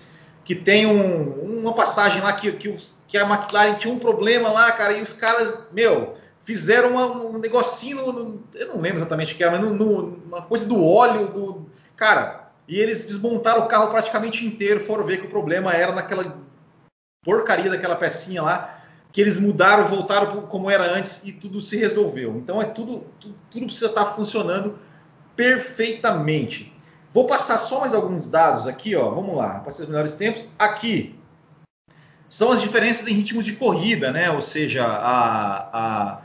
que 0.49 0.55
tem 0.55 0.87
um, 0.87 1.59
uma 1.59 1.73
passagem 1.73 2.23
lá 2.23 2.33
que, 2.33 2.51
que, 2.53 2.75
que, 3.07 3.19
a 3.19 3.21
McLaren 3.21 3.75
tinha 3.75 3.93
um 3.93 3.99
problema 3.99 4.49
lá, 4.49 4.71
cara, 4.71 4.93
e 4.93 5.01
os 5.03 5.13
caras, 5.13 5.53
meu, 5.71 6.15
fizeram 6.41 6.89
uma, 6.89 7.05
um 7.05 7.37
negocinho, 7.37 7.97
no, 7.97 8.11
no, 8.11 8.43
eu 8.55 8.69
não 8.69 8.81
lembro 8.81 8.97
exatamente 8.97 9.35
o 9.35 9.37
que 9.37 9.43
era, 9.43 9.55
mas 9.55 9.71
no, 9.71 10.15
uma 10.25 10.41
coisa 10.41 10.65
do 10.65 10.83
óleo, 10.83 11.27
do 11.27 11.69
cara, 11.95 12.49
e 12.67 12.79
eles 12.79 13.05
desmontaram 13.05 13.63
o 13.63 13.67
carro 13.67 13.89
praticamente 13.89 14.43
inteiro, 14.43 14.79
foram 14.79 15.05
ver 15.05 15.19
que 15.19 15.27
o 15.27 15.29
problema 15.29 15.71
era 15.71 15.91
naquela 15.91 16.35
porcaria 17.23 17.69
daquela 17.69 17.95
pecinha 17.95 18.41
lá, 18.41 18.81
que 19.11 19.21
eles 19.21 19.37
mudaram, 19.37 19.87
voltaram 19.87 20.47
como 20.47 20.67
era 20.67 20.97
antes 20.97 21.23
e 21.25 21.31
tudo 21.31 21.61
se 21.61 21.77
resolveu. 21.77 22.37
Então 22.37 22.59
é 22.59 22.65
tudo, 22.65 23.05
tudo, 23.19 23.35
tudo 23.51 23.65
precisa 23.67 23.85
estar 23.85 24.05
funcionando 24.15 24.79
perfeitamente. 25.35 26.73
Vou 27.11 27.25
passar 27.25 27.57
só 27.57 27.79
mais 27.79 27.93
alguns 27.93 28.27
dados 28.27 28.67
aqui, 28.67 28.95
ó. 28.95 29.09
Vamos 29.09 29.35
lá, 29.35 29.59
para 29.59 29.71
os 29.71 29.79
melhores 29.85 30.13
tempos. 30.13 30.49
Aqui 30.57 31.15
são 32.27 32.51
as 32.51 32.61
diferenças 32.61 33.07
em 33.07 33.13
ritmo 33.13 33.41
de 33.41 33.53
corrida, 33.53 34.11
né? 34.11 34.29
Ou 34.31 34.41
seja, 34.41 34.85
a, 34.85 35.69
a 35.73 36.21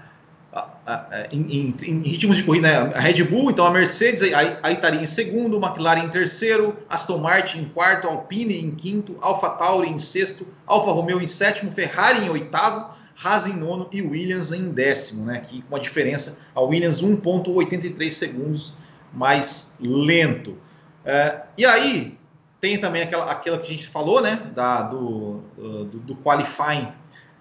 em, 1.32 1.40
em, 1.40 1.74
em, 1.82 2.02
ritmos 2.02 2.36
de 2.36 2.42
corrida, 2.42 2.68
né? 2.68 2.92
a 2.94 3.00
Red 3.00 3.24
Bull, 3.24 3.50
então 3.50 3.64
a 3.64 3.70
Mercedes 3.70 4.22
aí 4.22 4.72
estaria 4.72 5.00
em 5.00 5.06
segundo, 5.06 5.56
McLaren 5.56 6.04
em 6.04 6.10
terceiro, 6.10 6.76
Aston 6.88 7.18
Martin 7.18 7.60
em 7.60 7.64
quarto, 7.64 8.06
Alpine 8.06 8.60
em 8.60 8.70
quinto, 8.70 9.16
Alfa 9.20 9.48
Tauri 9.50 9.88
em 9.88 9.98
sexto, 9.98 10.46
Alfa 10.66 10.92
Romeo 10.92 11.20
em 11.20 11.26
sétimo, 11.26 11.72
Ferrari 11.72 12.26
em 12.26 12.28
oitavo, 12.28 12.94
Haas 13.22 13.46
em 13.46 13.56
nono 13.56 13.88
e 13.90 14.02
Williams 14.02 14.52
em 14.52 14.70
décimo, 14.70 15.24
né? 15.24 15.38
Aqui 15.38 15.62
com 15.62 15.74
uma 15.74 15.80
diferença, 15.80 16.40
a 16.54 16.60
Williams 16.60 17.02
1,83 17.02 18.10
segundos 18.10 18.74
mais 19.12 19.78
lento. 19.80 20.56
É, 21.04 21.42
e 21.56 21.64
aí 21.64 22.18
tem 22.60 22.78
também 22.78 23.02
aquela, 23.02 23.30
aquela 23.30 23.58
que 23.58 23.66
a 23.66 23.76
gente 23.76 23.86
falou, 23.86 24.22
né? 24.22 24.40
Da, 24.54 24.82
do, 24.82 25.42
do, 25.56 25.98
do 25.98 26.16
qualifying 26.16 26.88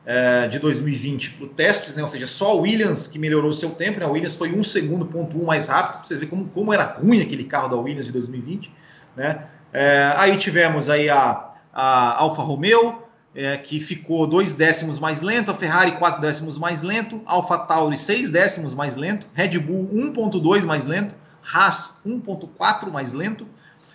é, 0.06 0.48
de 0.48 0.60
2020 0.60 1.32
para 1.32 1.46
o 1.46 1.48
testes, 1.48 1.96
né? 1.96 2.02
ou 2.02 2.08
seja, 2.08 2.28
só 2.28 2.52
a 2.52 2.56
Williams 2.56 3.08
que 3.08 3.18
melhorou 3.18 3.50
o 3.50 3.54
seu 3.54 3.72
tempo, 3.72 4.00
né? 4.00 4.06
a 4.06 4.10
Williams 4.10 4.36
foi 4.36 4.54
um 4.54 4.64
segundo 4.64 5.06
ponto 5.06 5.42
um 5.42 5.46
mais 5.46 5.68
rápido, 5.68 6.00
para 6.00 6.06
você 6.06 6.16
ver 6.16 6.28
como, 6.28 6.46
como 6.50 6.74
era 6.74 6.84
ruim 6.84 7.22
aquele 7.22 7.46
carro 7.46 7.70
da 7.70 7.78
Williams 7.78 8.08
de 8.08 8.12
2020. 8.12 8.72
Né? 9.16 9.46
É, 9.72 10.14
aí 10.18 10.38
tivemos 10.38 10.90
aí 10.90 11.10
a, 11.10 11.52
a 11.74 12.20
Alfa 12.20 12.42
Romeo, 12.42 13.02
é, 13.36 13.58
que 13.58 13.80
ficou 13.80 14.28
dois 14.28 14.54
décimos 14.54 15.00
mais 15.00 15.22
lento, 15.22 15.50
a 15.50 15.56
Ferrari 15.56 15.94
quatro 15.94 16.22
décimos 16.22 16.58
mais 16.58 16.84
lento, 16.84 17.20
Alfa 17.26 17.58
Tauri 17.58 17.98
seis 17.98 18.30
décimos 18.30 18.76
mais 18.76 18.96
lento, 18.96 19.28
Red 19.34 19.58
Bull 19.58 19.90
1.2 19.92 20.66
mais 20.66 20.86
lento, 20.86 21.16
Haas 21.44 22.02
1.4 22.06 22.92
mais 22.92 23.14
lento, 23.14 23.48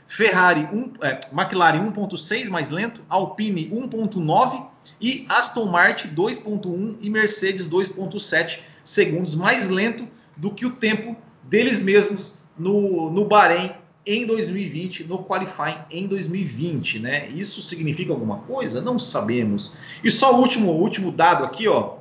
Ferrari 0.07 0.69
1, 0.73 0.93
é, 1.03 1.21
McLaren 1.33 1.91
1.6 1.93 2.49
mais 2.51 2.71
lento, 2.71 3.03
Alpine 3.09 3.69
1.9 3.71 4.67
e 5.01 5.27
Aston 5.29 5.67
Martin 5.67 6.09
2.1 6.09 6.97
e 7.03 7.11
Mercedes 7.11 7.69
2.7 7.69 8.61
segundos 8.85 9.35
mais 9.35 9.69
lento 9.69 10.09
do 10.37 10.51
que 10.51 10.65
o 10.65 10.71
tempo 10.71 11.17
deles 11.43 11.81
mesmos 11.83 12.39
no, 12.59 13.11
no 13.11 13.25
Bahrein 13.27 13.73
em 14.07 14.25
2020, 14.25 15.05
no 15.05 15.23
qualifying 15.23 15.77
em 15.91 16.07
2020, 16.07 16.99
né? 16.99 17.29
Isso 17.29 17.61
significa 17.61 18.11
alguma 18.11 18.39
coisa? 18.39 18.81
Não 18.81 18.99
sabemos. 18.99 19.77
E 20.03 20.11
só 20.11 20.35
o 20.35 20.41
último, 20.41 20.73
último 20.73 21.13
dado 21.13 21.45
aqui, 21.45 21.69
ó. 21.69 21.98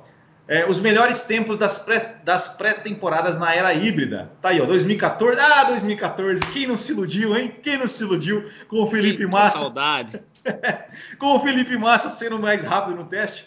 É, 0.47 0.65
os 0.65 0.79
melhores 0.79 1.21
tempos 1.21 1.57
das, 1.57 1.79
pré, 1.79 2.15
das 2.23 2.49
pré-temporadas 2.49 3.37
na 3.37 3.53
era 3.53 3.73
híbrida. 3.73 4.31
Tá 4.41 4.49
aí, 4.49 4.61
ó, 4.61 4.65
2014. 4.65 5.37
Ah, 5.39 5.65
2014. 5.65 6.41
Quem 6.53 6.67
não 6.67 6.77
se 6.77 6.93
iludiu, 6.93 7.35
hein? 7.35 7.53
Quem 7.61 7.77
não 7.77 7.87
se 7.87 8.03
iludiu 8.03 8.45
com 8.69 8.81
o 8.81 8.87
Felipe 8.87 9.17
que, 9.17 9.27
Massa? 9.27 9.57
Que 9.57 9.63
saudade. 9.63 10.21
com 11.19 11.35
o 11.35 11.39
Felipe 11.41 11.77
Massa 11.77 12.09
sendo 12.09 12.39
mais 12.39 12.63
rápido 12.63 12.95
no 12.95 13.03
teste. 13.05 13.45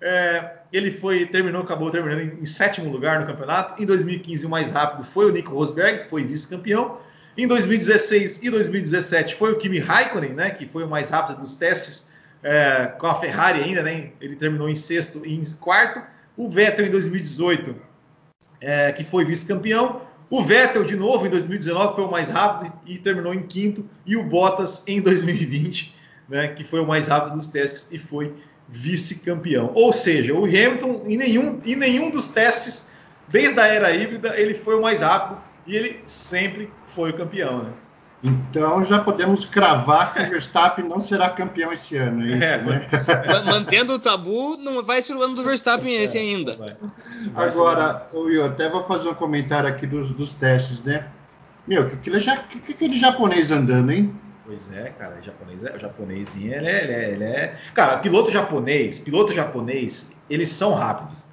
É, 0.00 0.52
ele 0.72 0.90
foi, 0.90 1.26
terminou, 1.26 1.62
acabou 1.62 1.90
terminando 1.90 2.20
em, 2.20 2.40
em, 2.40 2.46
sétimo 2.46 2.90
lugar 2.90 3.20
no 3.20 3.26
campeonato. 3.26 3.82
Em 3.82 3.84
2015, 3.84 4.46
o 4.46 4.48
mais 4.48 4.70
rápido 4.70 5.04
foi 5.04 5.26
o 5.26 5.32
Nico 5.32 5.52
Rosberg, 5.52 6.04
que 6.04 6.08
foi 6.08 6.24
vice-campeão. 6.24 6.98
Em 7.36 7.46
2016 7.46 8.42
e 8.42 8.50
2017 8.50 9.34
foi 9.34 9.52
o 9.52 9.58
Kimi 9.58 9.78
Raikkonen, 9.78 10.32
né, 10.32 10.50
que 10.50 10.66
foi 10.66 10.82
o 10.82 10.88
mais 10.88 11.10
rápido 11.10 11.40
dos 11.40 11.54
testes 11.54 12.12
é, 12.42 12.86
com 12.98 13.06
a 13.06 13.14
Ferrari 13.14 13.62
ainda, 13.62 13.82
né? 13.82 14.10
Ele 14.20 14.34
terminou 14.36 14.68
em 14.68 14.74
sexto 14.74 15.24
e 15.24 15.34
em 15.34 15.44
quarto. 15.54 16.00
O 16.38 16.48
Vettel 16.48 16.86
em 16.86 16.90
2018, 16.90 17.74
é, 18.60 18.92
que 18.92 19.02
foi 19.02 19.24
vice-campeão. 19.24 20.02
O 20.30 20.40
Vettel, 20.40 20.84
de 20.84 20.94
novo, 20.94 21.26
em 21.26 21.30
2019, 21.30 21.96
foi 21.96 22.04
o 22.04 22.10
mais 22.10 22.30
rápido 22.30 22.72
e 22.86 22.96
terminou 22.96 23.34
em 23.34 23.42
quinto. 23.42 23.84
E 24.06 24.16
o 24.16 24.22
Bottas 24.22 24.84
em 24.86 25.00
2020, 25.00 25.92
né, 26.28 26.46
que 26.46 26.62
foi 26.62 26.78
o 26.78 26.86
mais 26.86 27.08
rápido 27.08 27.34
dos 27.34 27.48
testes 27.48 27.88
e 27.90 27.98
foi 27.98 28.32
vice-campeão. 28.68 29.72
Ou 29.74 29.92
seja, 29.92 30.32
o 30.32 30.44
Hamilton, 30.44 31.02
em 31.06 31.16
nenhum, 31.16 31.60
em 31.64 31.74
nenhum 31.74 32.08
dos 32.08 32.28
testes, 32.28 32.92
desde 33.26 33.58
a 33.58 33.66
era 33.66 33.92
híbrida, 33.92 34.38
ele 34.38 34.54
foi 34.54 34.76
o 34.76 34.80
mais 34.80 35.00
rápido 35.00 35.42
e 35.66 35.74
ele 35.74 36.00
sempre 36.06 36.70
foi 36.86 37.10
o 37.10 37.16
campeão, 37.16 37.64
né? 37.64 37.72
Então 38.22 38.82
já 38.82 38.98
podemos 38.98 39.44
cravar 39.44 40.12
que 40.12 40.22
o 40.22 40.26
Verstappen 40.30 40.84
não 40.84 40.98
será 40.98 41.30
campeão 41.30 41.72
esse 41.72 41.96
ano. 41.96 42.22
É 42.22 42.26
isso, 42.26 42.44
é, 42.44 42.62
né? 42.62 42.88
Mantendo 43.44 43.94
o 43.94 43.98
tabu, 43.98 44.56
não 44.56 44.82
vai 44.84 45.00
ser 45.00 45.14
o 45.14 45.22
ano 45.22 45.34
do 45.34 45.44
Verstappen 45.44 45.96
é, 45.96 46.02
esse 46.02 46.18
ainda. 46.18 46.54
Vai. 46.54 46.76
Vai 47.32 47.46
Agora, 47.46 48.06
eu 48.12 48.44
até 48.44 48.68
vou 48.68 48.82
fazer 48.82 49.08
um 49.08 49.14
comentário 49.14 49.68
aqui 49.68 49.86
dos, 49.86 50.10
dos 50.10 50.34
testes, 50.34 50.82
né? 50.82 51.06
Meu, 51.66 51.88
que 51.88 51.96
aquele, 51.96 52.18
que, 52.48 52.60
que 52.60 52.72
aquele 52.72 52.96
japonês 52.96 53.50
andando, 53.50 53.92
hein? 53.92 54.12
Pois 54.44 54.72
é, 54.72 54.90
cara, 54.98 55.18
o 55.20 55.22
japonês, 55.22 55.62
é, 55.62 55.76
o 55.76 55.78
japonesinho, 55.78 56.54
ele 56.54 56.66
é, 56.66 56.82
ele 56.82 56.92
é, 56.92 57.10
ele 57.10 57.24
é, 57.24 57.56
Cara, 57.74 57.98
piloto 57.98 58.30
japonês, 58.30 58.98
piloto 58.98 59.34
japonês, 59.34 60.18
eles 60.30 60.48
são 60.48 60.72
rápidos. 60.72 61.26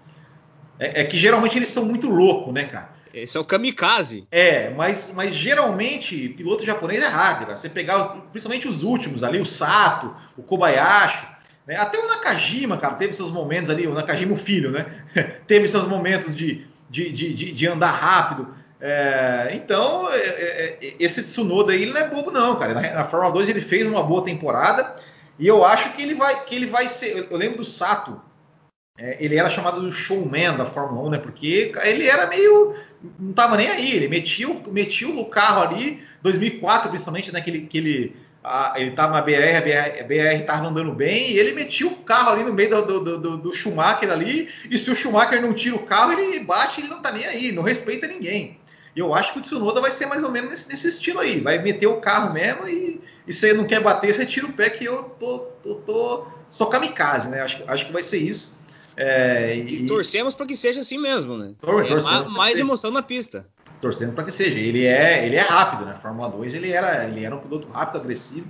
É, 0.77 1.01
é 1.01 1.03
que 1.05 1.15
geralmente 1.15 1.57
eles 1.57 1.69
são 1.69 1.85
muito 1.85 2.09
loucos, 2.09 2.53
né, 2.53 2.65
cara? 2.65 2.89
Esse 3.15 3.37
é 3.37 3.39
o 3.39 3.45
kamikaze. 3.45 4.27
É, 4.29 4.69
mas, 4.71 5.13
mas 5.15 5.33
geralmente 5.33 6.29
piloto 6.29 6.65
japonês 6.65 7.01
é 7.01 7.07
rápido. 7.07 7.55
Você 7.55 7.69
pegar 7.69 8.09
principalmente 8.31 8.67
os 8.67 8.83
últimos 8.83 9.23
ali, 9.23 9.39
o 9.39 9.45
Sato, 9.45 10.13
o 10.37 10.43
Kobayashi, 10.43 11.25
né? 11.65 11.77
até 11.77 11.97
o 11.97 12.07
Nakajima, 12.07 12.77
cara, 12.77 12.95
teve 12.95 13.13
seus 13.13 13.31
momentos 13.31 13.69
ali, 13.69 13.87
o 13.87 13.93
Nakajima, 13.93 14.33
o 14.33 14.37
filho, 14.37 14.71
né? 14.71 14.85
teve 15.47 15.67
seus 15.67 15.87
momentos 15.87 16.35
de, 16.35 16.67
de, 16.89 17.11
de, 17.11 17.51
de 17.53 17.67
andar 17.67 17.91
rápido. 17.91 18.53
É, 18.81 19.51
então, 19.53 20.11
é, 20.11 20.17
é, 20.17 20.77
é, 20.81 20.93
esse 20.99 21.23
Tsunoda 21.23 21.71
aí 21.71 21.83
ele 21.83 21.93
não 21.93 22.01
é 22.01 22.09
bobo, 22.09 22.31
não, 22.31 22.55
cara. 22.57 22.73
Na, 22.73 22.81
na, 22.81 23.05
Fórmula 23.05 23.33
2 23.33 23.49
ele 23.49 23.61
fez 23.61 23.87
uma 23.87 24.03
boa 24.03 24.23
temporada 24.23 24.95
e 25.39 25.47
eu 25.47 25.63
acho 25.63 25.93
que 25.93 26.01
ele 26.01 26.13
vai, 26.13 26.43
que 26.45 26.53
ele 26.53 26.67
vai 26.67 26.87
ser. 26.87 27.17
Eu, 27.17 27.27
eu 27.31 27.37
lembro 27.37 27.57
do 27.57 27.65
Sato, 27.65 28.21
é, 28.97 29.17
ele 29.19 29.35
era 29.35 29.49
chamado 29.49 29.81
do 29.81 29.91
showman 29.91 30.55
da 30.55 30.65
Fórmula 30.65 31.07
1, 31.07 31.09
né? 31.11 31.17
Porque 31.17 31.73
ele 31.83 32.07
era 32.07 32.27
meio. 32.27 32.73
não 33.19 33.33
tava 33.33 33.57
nem 33.57 33.67
aí, 33.67 33.91
ele 33.91 34.07
metia, 34.07 34.47
metia 34.67 35.09
o 35.09 35.25
carro 35.25 35.63
ali, 35.63 36.01
2004 36.21 36.89
principalmente, 36.89 37.33
né? 37.33 37.41
Que 37.41 37.77
ele, 37.77 38.15
a, 38.41 38.73
ele 38.77 38.91
tava 38.91 39.13
na 39.13 39.21
BR, 39.21 39.57
a 39.57 39.61
BR, 39.61 39.99
a 39.99 40.03
BR 40.03 40.45
tava 40.45 40.67
andando 40.67 40.93
bem, 40.93 41.31
e 41.31 41.39
ele 41.39 41.51
metia 41.51 41.87
o 41.87 41.97
carro 41.97 42.29
ali 42.29 42.43
no 42.45 42.53
meio 42.53 42.69
do, 42.69 43.01
do, 43.01 43.19
do, 43.19 43.37
do 43.37 43.53
Schumacher 43.53 44.09
ali, 44.09 44.47
e 44.69 44.79
se 44.79 44.89
o 44.89 44.95
Schumacher 44.95 45.41
não 45.41 45.53
tira 45.53 45.75
o 45.75 45.83
carro, 45.83 46.13
ele 46.13 46.39
bate, 46.39 46.79
ele 46.79 46.87
não 46.87 47.01
tá 47.01 47.11
nem 47.11 47.25
aí, 47.25 47.51
não 47.51 47.63
respeita 47.63 48.07
ninguém. 48.07 48.59
E 48.95 48.99
eu 48.99 49.13
acho 49.13 49.33
que 49.33 49.39
o 49.39 49.41
Tsunoda 49.41 49.81
vai 49.81 49.91
ser 49.91 50.05
mais 50.05 50.23
ou 50.23 50.31
menos 50.31 50.51
nesse, 50.51 50.69
nesse 50.69 50.87
estilo 50.87 51.19
aí. 51.19 51.41
Vai 51.41 51.61
meter 51.61 51.85
o 51.85 51.99
carro 51.99 52.31
mesmo 52.31 52.65
e, 52.65 53.01
e 53.27 53.33
você 53.33 53.51
não 53.51 53.65
quer 53.65 53.81
bater, 53.81 54.15
você 54.15 54.25
tira 54.25 54.45
o 54.45 54.53
pé 54.53 54.69
que 54.69 54.85
eu 54.85 55.03
tô, 55.03 55.39
tô, 55.61 55.75
tô 55.75 56.27
sou 56.49 56.67
kamikaze, 56.67 57.27
né? 57.29 57.41
Acho, 57.41 57.61
acho 57.67 57.85
que 57.87 57.91
vai 57.91 58.01
ser 58.01 58.19
isso. 58.19 58.54
É, 58.97 59.55
e, 59.55 59.83
e, 59.83 59.85
torcemos 59.87 60.33
para 60.33 60.45
que 60.45 60.55
seja 60.55 60.81
assim 60.81 60.97
mesmo, 60.97 61.37
né? 61.37 61.53
Tor 61.59 61.85
é 61.85 62.29
mais, 62.29 62.57
emoção 62.57 62.91
na 62.91 63.01
pista. 63.01 63.45
Torcendo 63.81 64.13
para 64.13 64.23
que 64.23 64.31
seja. 64.31 64.57
Ele 64.57 64.85
é, 64.85 65.25
ele 65.25 65.35
é 65.35 65.41
rápido, 65.41 65.85
né? 65.85 65.95
Fórmula 65.95 66.29
2 66.29 66.53
ele 66.53 66.71
era, 66.71 67.05
ele 67.05 67.23
era 67.23 67.35
um 67.35 67.39
piloto 67.39 67.67
rápido, 67.67 67.99
agressivo. 67.99 68.47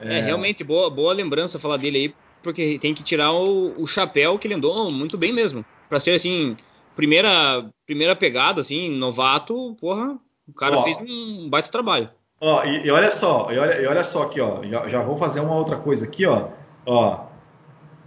É, 0.00 0.18
é 0.18 0.20
realmente 0.20 0.62
boa, 0.62 0.90
boa 0.90 1.12
lembrança 1.12 1.58
falar 1.58 1.78
dele 1.78 1.98
aí, 1.98 2.14
porque 2.42 2.78
tem 2.78 2.94
que 2.94 3.02
tirar 3.02 3.32
o, 3.32 3.72
o 3.78 3.86
chapéu 3.86 4.38
que 4.38 4.46
ele 4.46 4.54
andou 4.54 4.90
muito 4.92 5.16
bem 5.16 5.32
mesmo. 5.32 5.64
Para 5.88 5.98
ser 5.98 6.12
assim, 6.12 6.56
primeira, 6.94 7.64
primeira 7.86 8.14
pegada, 8.14 8.60
assim, 8.60 8.90
novato, 8.90 9.74
porra, 9.80 10.18
o 10.46 10.52
cara 10.52 10.78
ó, 10.78 10.82
fez 10.82 10.98
um 11.00 11.48
baita 11.48 11.70
trabalho. 11.70 12.10
Ó, 12.40 12.62
e, 12.64 12.86
e, 12.86 12.90
olha 12.90 13.10
só, 13.10 13.50
e 13.50 13.58
olha, 13.58 13.80
e 13.80 13.86
olha 13.86 14.04
só 14.04 14.24
aqui, 14.24 14.40
ó, 14.40 14.62
já, 14.64 14.86
já 14.88 15.02
vou 15.02 15.16
fazer 15.16 15.40
uma 15.40 15.54
outra 15.54 15.76
coisa 15.76 16.04
aqui, 16.04 16.26
ó, 16.26 16.48
ó, 16.86 17.27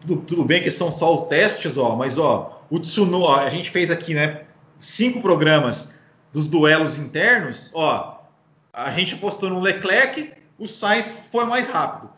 tudo, 0.01 0.17
tudo 0.17 0.43
bem 0.43 0.61
que 0.61 0.71
são 0.71 0.91
só 0.91 1.13
os 1.13 1.27
testes, 1.27 1.77
ó, 1.77 1.95
mas 1.95 2.17
ó, 2.17 2.61
o 2.69 2.79
Tsunoda, 2.79 3.41
a 3.41 3.49
gente 3.49 3.69
fez 3.69 3.91
aqui, 3.91 4.13
né, 4.13 4.43
cinco 4.79 5.21
programas 5.21 5.99
dos 6.33 6.47
duelos 6.47 6.97
internos, 6.97 7.69
ó, 7.73 8.19
a 8.73 8.91
gente 8.91 9.13
apostou 9.13 9.49
no 9.49 9.59
Leclerc, 9.59 10.33
o 10.57 10.67
Sainz 10.67 11.27
foi 11.31 11.45
mais 11.45 11.67
rápido. 11.67 12.09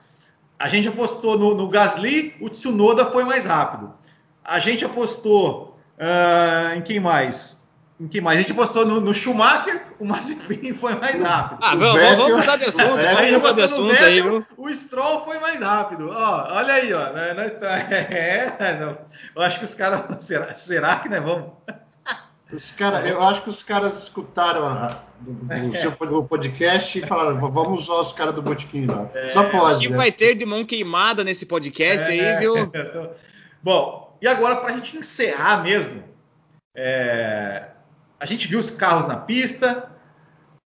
A 0.59 0.69
gente 0.69 0.87
apostou 0.87 1.37
no, 1.37 1.55
no 1.55 1.67
Gasly, 1.67 2.35
o 2.39 2.49
Tsunoda 2.49 3.11
foi 3.11 3.23
mais 3.23 3.45
rápido. 3.45 3.93
A 4.43 4.59
gente 4.59 4.85
apostou 4.85 5.77
uh, 5.97 6.77
em 6.77 6.81
quem 6.81 6.99
mais? 6.99 7.62
Em 8.03 8.07
que 8.09 8.19
mais? 8.19 8.37
A 8.37 8.41
gente 8.41 8.53
postou 8.53 8.85
no, 8.85 8.99
no 8.99 9.13
Schumacher, 9.13 9.81
o 9.97 10.03
Mazepin 10.03 10.73
foi 10.75 10.93
mais 10.95 11.21
rápido. 11.21 11.59
Ah, 11.61 11.73
vamos, 11.73 11.93
Vettel, 11.93 12.17
vamos 12.17 12.35
mudar 12.35 12.57
de 12.57 12.65
assunto. 12.65 12.97
É, 12.99 13.13
vamos 13.13 13.31
mudar 13.31 13.53
de 13.53 13.61
assunto 13.61 13.87
Vettel, 13.91 14.07
aí, 14.07 14.21
viu? 14.21 14.45
O 14.57 14.75
Stroll 14.75 15.23
foi 15.23 15.39
mais 15.39 15.61
rápido. 15.61 16.09
Ó, 16.09 16.47
olha 16.53 16.73
aí, 16.73 16.93
ó. 16.93 17.13
Né, 17.13 17.33
né, 17.33 17.49
tá, 17.49 17.77
é, 17.79 18.77
não, 18.77 18.97
eu 19.37 19.41
acho 19.41 19.59
que 19.59 19.63
os 19.63 19.73
caras. 19.73 20.21
Será, 20.21 20.53
será 20.53 20.97
que 20.97 21.07
nós 21.07 21.23
vamos? 21.23 21.51
Os 22.51 22.71
cara, 22.71 23.07
eu 23.07 23.23
acho 23.23 23.41
que 23.41 23.49
os 23.49 23.63
caras 23.63 23.97
escutaram 24.03 24.65
a, 24.65 25.01
do, 25.21 25.77
seu 25.77 25.91
podcast 26.27 26.99
e 26.99 27.07
falaram, 27.07 27.37
vamos 27.37 27.87
usar 27.87 28.01
os 28.01 28.11
caras 28.11 28.35
do 28.35 28.41
Botiquim 28.41 28.85
lá. 28.85 29.09
É, 29.13 29.29
Só 29.29 29.45
pode. 29.45 29.77
O 29.77 29.79
que 29.79 29.89
né? 29.89 29.97
vai 29.97 30.11
ter 30.11 30.35
de 30.35 30.45
mão 30.45 30.65
queimada 30.65 31.23
nesse 31.23 31.45
podcast 31.45 32.03
é, 32.03 32.35
aí, 32.35 32.39
viu? 32.39 32.67
Tô... 32.67 33.09
Bom, 33.63 34.17
e 34.21 34.27
agora 34.27 34.57
para 34.57 34.73
a 34.73 34.75
gente 34.75 34.97
encerrar 34.97 35.63
mesmo, 35.63 36.03
é, 36.75 37.63
a 38.23 38.25
gente 38.25 38.47
viu 38.47 38.57
os 38.57 38.71
carros 38.71 39.05
na 39.05 39.17
pista. 39.17 39.91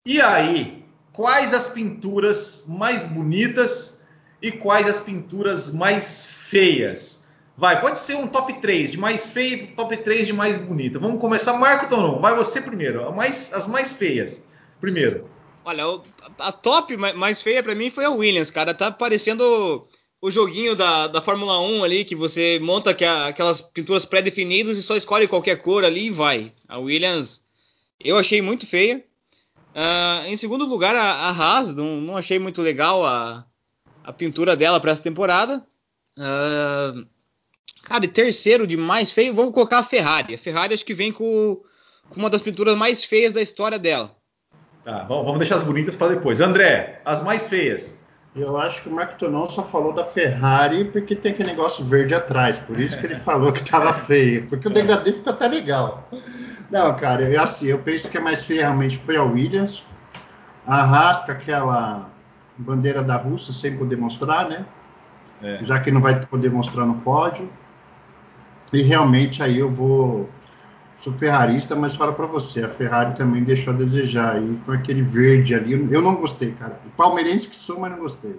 E 0.04 0.20
aí, 0.20 0.84
quais 1.12 1.54
as 1.54 1.68
pinturas 1.68 2.64
mais 2.66 3.06
bonitas 3.06 4.04
e 4.42 4.50
quais 4.50 4.88
as 4.88 4.98
pinturas 4.98 5.72
mais 5.72 6.26
feias? 6.26 7.28
Vai, 7.56 7.80
pode 7.80 8.00
ser 8.00 8.16
um 8.16 8.26
top 8.26 8.52
3 8.54 8.90
de 8.90 8.98
mais 8.98 9.30
feia 9.30 9.54
e 9.54 9.66
top 9.68 9.96
3 9.96 10.26
de 10.26 10.32
mais 10.32 10.56
bonita. 10.56 10.98
Vamos 10.98 11.20
começar, 11.20 11.56
Marco 11.56 11.88
Tonon, 11.88 12.20
vai 12.20 12.34
você 12.34 12.60
primeiro. 12.60 13.14
Mais, 13.14 13.52
as 13.54 13.68
mais 13.68 13.94
feias, 13.94 14.44
primeiro. 14.80 15.30
Olha, 15.64 15.84
a 16.40 16.50
top 16.50 16.96
mais 16.96 17.40
feia 17.40 17.62
para 17.62 17.76
mim 17.76 17.92
foi 17.92 18.04
a 18.04 18.10
Williams, 18.10 18.50
cara. 18.50 18.74
Tá 18.74 18.90
parecendo 18.90 19.86
o 20.20 20.30
joguinho 20.30 20.74
da, 20.74 21.06
da 21.06 21.20
Fórmula 21.20 21.60
1 21.60 21.84
ali, 21.84 22.04
que 22.04 22.14
você 22.14 22.58
monta 22.60 22.90
aquelas 22.90 23.60
pinturas 23.60 24.04
pré-definidas 24.04 24.78
e 24.78 24.82
só 24.82 24.96
escolhe 24.96 25.28
qualquer 25.28 25.56
cor 25.56 25.84
ali 25.84 26.06
e 26.06 26.10
vai. 26.10 26.52
A 26.68 26.78
Williams 26.78 27.44
eu 28.00 28.18
achei 28.18 28.40
muito 28.40 28.66
feia. 28.66 29.04
Uh, 29.74 30.26
em 30.26 30.36
segundo 30.36 30.64
lugar, 30.64 30.94
a, 30.94 31.12
a 31.12 31.30
Haas, 31.30 31.74
não, 31.74 32.00
não, 32.00 32.16
achei 32.16 32.38
muito 32.38 32.62
legal 32.62 33.04
a, 33.04 33.44
a 34.02 34.12
pintura 34.12 34.56
dela 34.56 34.80
para 34.80 34.92
essa 34.92 35.02
temporada. 35.02 35.62
Uh, 36.16 37.06
cara, 37.82 38.04
e 38.04 38.08
terceiro 38.08 38.66
de 38.66 38.76
mais 38.76 39.12
feio, 39.12 39.34
vamos 39.34 39.52
colocar 39.52 39.78
a 39.78 39.84
Ferrari. 39.84 40.34
A 40.34 40.38
Ferrari 40.38 40.72
acho 40.72 40.84
que 40.84 40.94
vem 40.94 41.12
com, 41.12 41.60
com 42.08 42.20
uma 42.20 42.30
das 42.30 42.40
pinturas 42.40 42.76
mais 42.76 43.04
feias 43.04 43.34
da 43.34 43.42
história 43.42 43.78
dela. 43.78 44.16
Tá, 44.82 45.00
bom, 45.00 45.24
vamos 45.24 45.40
deixar 45.40 45.56
as 45.56 45.62
bonitas 45.62 45.94
para 45.94 46.14
depois. 46.14 46.40
André, 46.40 47.02
as 47.04 47.22
mais 47.22 47.48
feias. 47.48 48.05
Eu 48.36 48.58
acho 48.58 48.82
que 48.82 48.88
o 48.90 48.92
Marco 48.92 49.14
Tonon 49.14 49.48
só 49.48 49.62
falou 49.62 49.94
da 49.94 50.04
Ferrari 50.04 50.84
porque 50.84 51.16
tem 51.16 51.32
aquele 51.32 51.48
negócio 51.48 51.82
verde 51.82 52.14
atrás. 52.14 52.58
Por 52.58 52.78
isso 52.78 52.98
que 52.98 53.06
ele 53.06 53.14
falou 53.16 53.50
que 53.50 53.62
estava 53.62 53.94
feio. 53.94 54.46
Porque 54.46 54.68
o 54.68 54.70
degradê 54.70 55.12
fica 55.12 55.30
até 55.30 55.48
legal. 55.48 56.06
Não, 56.70 56.94
cara, 56.96 57.22
é 57.22 57.36
assim, 57.38 57.68
eu 57.68 57.78
penso 57.78 58.10
que 58.10 58.18
a 58.18 58.20
mais 58.20 58.44
feia 58.44 58.62
realmente 58.62 58.98
foi 58.98 59.16
a 59.16 59.22
Williams. 59.22 59.84
A 60.66 60.82
Haas 60.82 61.22
com 61.22 61.32
aquela 61.32 62.10
bandeira 62.58 63.02
da 63.02 63.16
Rússia 63.16 63.54
sem 63.54 63.74
poder 63.74 63.96
mostrar, 63.96 64.48
né? 64.48 64.66
É. 65.42 65.60
Já 65.62 65.80
que 65.80 65.90
não 65.90 66.00
vai 66.00 66.20
poder 66.26 66.50
mostrar 66.50 66.84
no 66.84 66.96
pódio. 66.96 67.48
E 68.70 68.82
realmente 68.82 69.42
aí 69.42 69.58
eu 69.58 69.70
vou 69.70 70.28
sou 71.06 71.12
ferrarista, 71.12 71.76
mas 71.76 71.94
falo 71.94 72.12
para 72.14 72.26
você, 72.26 72.64
a 72.64 72.68
Ferrari 72.68 73.14
também 73.14 73.44
deixou 73.44 73.72
a 73.72 73.76
desejar 73.76 74.34
aí 74.34 74.58
com 74.66 74.72
aquele 74.72 75.02
verde 75.02 75.54
ali. 75.54 75.72
Eu 75.72 76.02
não 76.02 76.16
gostei, 76.16 76.50
cara. 76.50 76.80
Palmeirense 76.96 77.46
que 77.46 77.54
sou, 77.54 77.78
mas 77.78 77.92
não 77.92 77.98
gostei. 77.98 78.34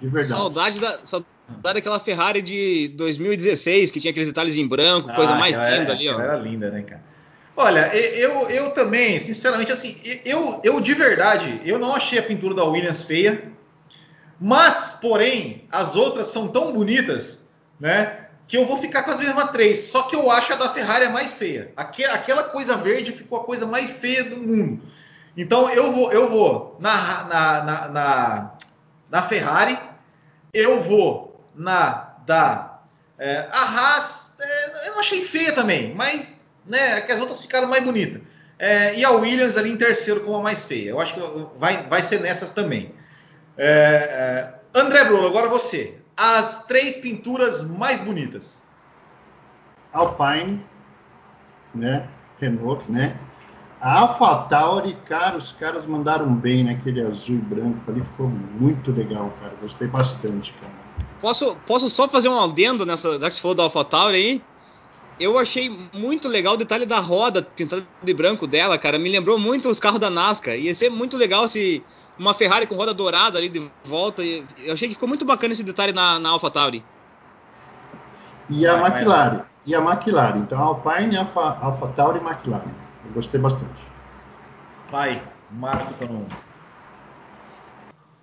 De 0.00 0.08
verdade. 0.08 0.28
Saudade 0.28 0.80
da, 0.80 0.98
saudade 1.04 1.26
daquela 1.62 2.00
Ferrari 2.00 2.42
de 2.42 2.88
2016, 2.96 3.92
que 3.92 4.00
tinha 4.00 4.10
aqueles 4.10 4.26
detalhes 4.26 4.56
em 4.56 4.66
branco, 4.66 5.08
ah, 5.08 5.14
coisa 5.14 5.36
mais 5.36 5.54
linda 5.54 5.68
era, 5.68 5.92
ali, 5.92 6.08
ó. 6.08 6.20
Era 6.20 6.36
linda, 6.36 6.70
né, 6.72 6.82
cara? 6.82 7.04
Olha, 7.56 7.94
eu, 7.94 8.50
eu 8.50 8.70
também, 8.70 9.20
sinceramente, 9.20 9.70
assim, 9.70 9.96
eu, 10.24 10.60
eu 10.64 10.80
de 10.80 10.94
verdade, 10.94 11.60
eu 11.64 11.78
não 11.78 11.94
achei 11.94 12.18
a 12.18 12.22
pintura 12.22 12.52
da 12.52 12.64
Williams 12.64 13.02
feia, 13.02 13.44
mas, 14.40 14.98
porém, 15.00 15.64
as 15.70 15.94
outras 15.94 16.28
são 16.28 16.48
tão 16.48 16.72
bonitas, 16.72 17.48
né? 17.78 18.17
Que 18.48 18.56
eu 18.56 18.64
vou 18.64 18.78
ficar 18.78 19.02
com 19.02 19.10
as 19.10 19.20
mesmas 19.20 19.50
três. 19.50 19.78
Só 19.78 20.04
que 20.04 20.16
eu 20.16 20.30
acho 20.30 20.52
a 20.54 20.56
da 20.56 20.70
Ferrari 20.70 21.04
a 21.04 21.10
mais 21.10 21.36
feia. 21.36 21.70
Aquela 21.76 22.44
coisa 22.44 22.76
verde 22.76 23.12
ficou 23.12 23.38
a 23.38 23.44
coisa 23.44 23.66
mais 23.66 23.90
feia 23.90 24.24
do 24.24 24.38
mundo. 24.38 24.82
Então 25.36 25.70
eu 25.70 25.92
vou, 25.92 26.12
eu 26.12 26.28
vou 26.28 26.76
na, 26.80 27.24
na, 27.24 27.62
na, 27.62 27.88
na, 27.88 28.52
na 29.10 29.22
Ferrari, 29.22 29.78
eu 30.52 30.80
vou 30.80 31.40
na 31.54 32.16
da 32.26 32.80
é, 33.18 33.48
a 33.50 33.62
Haas, 33.62 34.36
é, 34.40 34.88
eu 34.88 34.92
não 34.92 35.00
achei 35.00 35.22
feia 35.22 35.52
também, 35.52 35.94
mas 35.94 36.22
né, 36.64 37.00
que 37.00 37.12
as 37.12 37.20
outras 37.20 37.40
ficaram 37.40 37.68
mais 37.68 37.84
bonitas. 37.84 38.22
É, 38.58 38.94
e 38.94 39.04
a 39.04 39.10
Williams 39.10 39.56
ali 39.56 39.70
em 39.70 39.76
terceiro 39.76 40.20
como 40.20 40.36
a 40.36 40.42
mais 40.42 40.64
feia. 40.64 40.90
Eu 40.90 41.00
acho 41.00 41.14
que 41.14 41.20
vai, 41.56 41.86
vai 41.86 42.02
ser 42.02 42.20
nessas 42.20 42.50
também. 42.50 42.92
É, 43.56 43.68
é, 43.68 44.47
Bruno, 45.08 45.26
agora 45.26 45.48
você 45.48 45.98
as 46.16 46.66
três 46.66 46.98
pinturas 46.98 47.68
mais 47.68 48.00
bonitas? 48.00 48.66
Alpine, 49.92 50.60
né? 51.74 52.08
Renault, 52.40 52.84
né? 52.90 53.16
A 53.80 54.00
AlphaTauri, 54.00 54.96
cara, 55.06 55.36
os 55.36 55.52
caras 55.52 55.86
mandaram 55.86 56.34
bem 56.34 56.64
naquele 56.64 57.00
azul 57.00 57.36
e 57.36 57.38
branco 57.38 57.78
ali, 57.88 58.00
ficou 58.00 58.28
muito 58.28 58.90
legal, 58.90 59.32
cara. 59.40 59.54
Gostei 59.62 59.86
bastante, 59.86 60.52
cara. 60.54 60.72
Posso, 61.20 61.56
posso 61.66 61.88
só 61.88 62.08
fazer 62.08 62.28
um 62.28 62.40
adendo 62.40 62.84
nessa, 62.84 63.18
já 63.20 63.28
que 63.28 63.36
você 63.36 63.40
falou 63.40 63.54
da 63.54 63.62
AlphaTauri 63.64 64.16
aí? 64.16 64.42
Eu 65.20 65.38
achei 65.38 65.68
muito 65.92 66.28
legal 66.28 66.54
o 66.54 66.56
detalhe 66.56 66.86
da 66.86 67.00
roda 67.00 67.42
pintada 67.42 67.84
de 68.02 68.14
branco 68.14 68.46
dela, 68.46 68.78
cara. 68.78 68.98
Me 68.98 69.10
lembrou 69.10 69.38
muito 69.38 69.68
os 69.68 69.80
carros 69.80 69.98
da 69.98 70.10
NASCAR. 70.10 70.56
Ia 70.56 70.74
ser 70.74 70.90
muito 70.90 71.16
legal 71.16 71.48
se 71.48 71.82
uma 72.18 72.34
Ferrari 72.34 72.66
com 72.66 72.74
roda 72.74 72.92
dourada 72.92 73.38
ali 73.38 73.48
de 73.48 73.70
volta. 73.84 74.22
Eu 74.22 74.72
achei 74.72 74.88
que 74.88 74.94
ficou 74.94 75.08
muito 75.08 75.24
bacana 75.24 75.52
esse 75.52 75.62
detalhe 75.62 75.92
na, 75.92 76.18
na 76.18 76.30
AlphaTauri. 76.30 76.84
E 78.50 78.66
a 78.66 78.76
vai, 78.76 78.90
McLaren. 78.90 79.42
E 79.64 79.74
a 79.74 79.78
McLaren. 79.78 80.38
Então, 80.38 80.58
Alpine, 80.58 81.16
Alpha, 81.16 81.40
AlphaTauri 81.40 82.18
e 82.18 82.22
McLaren. 82.22 82.70
Eu 83.04 83.12
gostei 83.12 83.40
bastante. 83.40 83.86
Vai, 84.90 85.22
Marco 85.50 85.92
Tonon. 85.94 86.24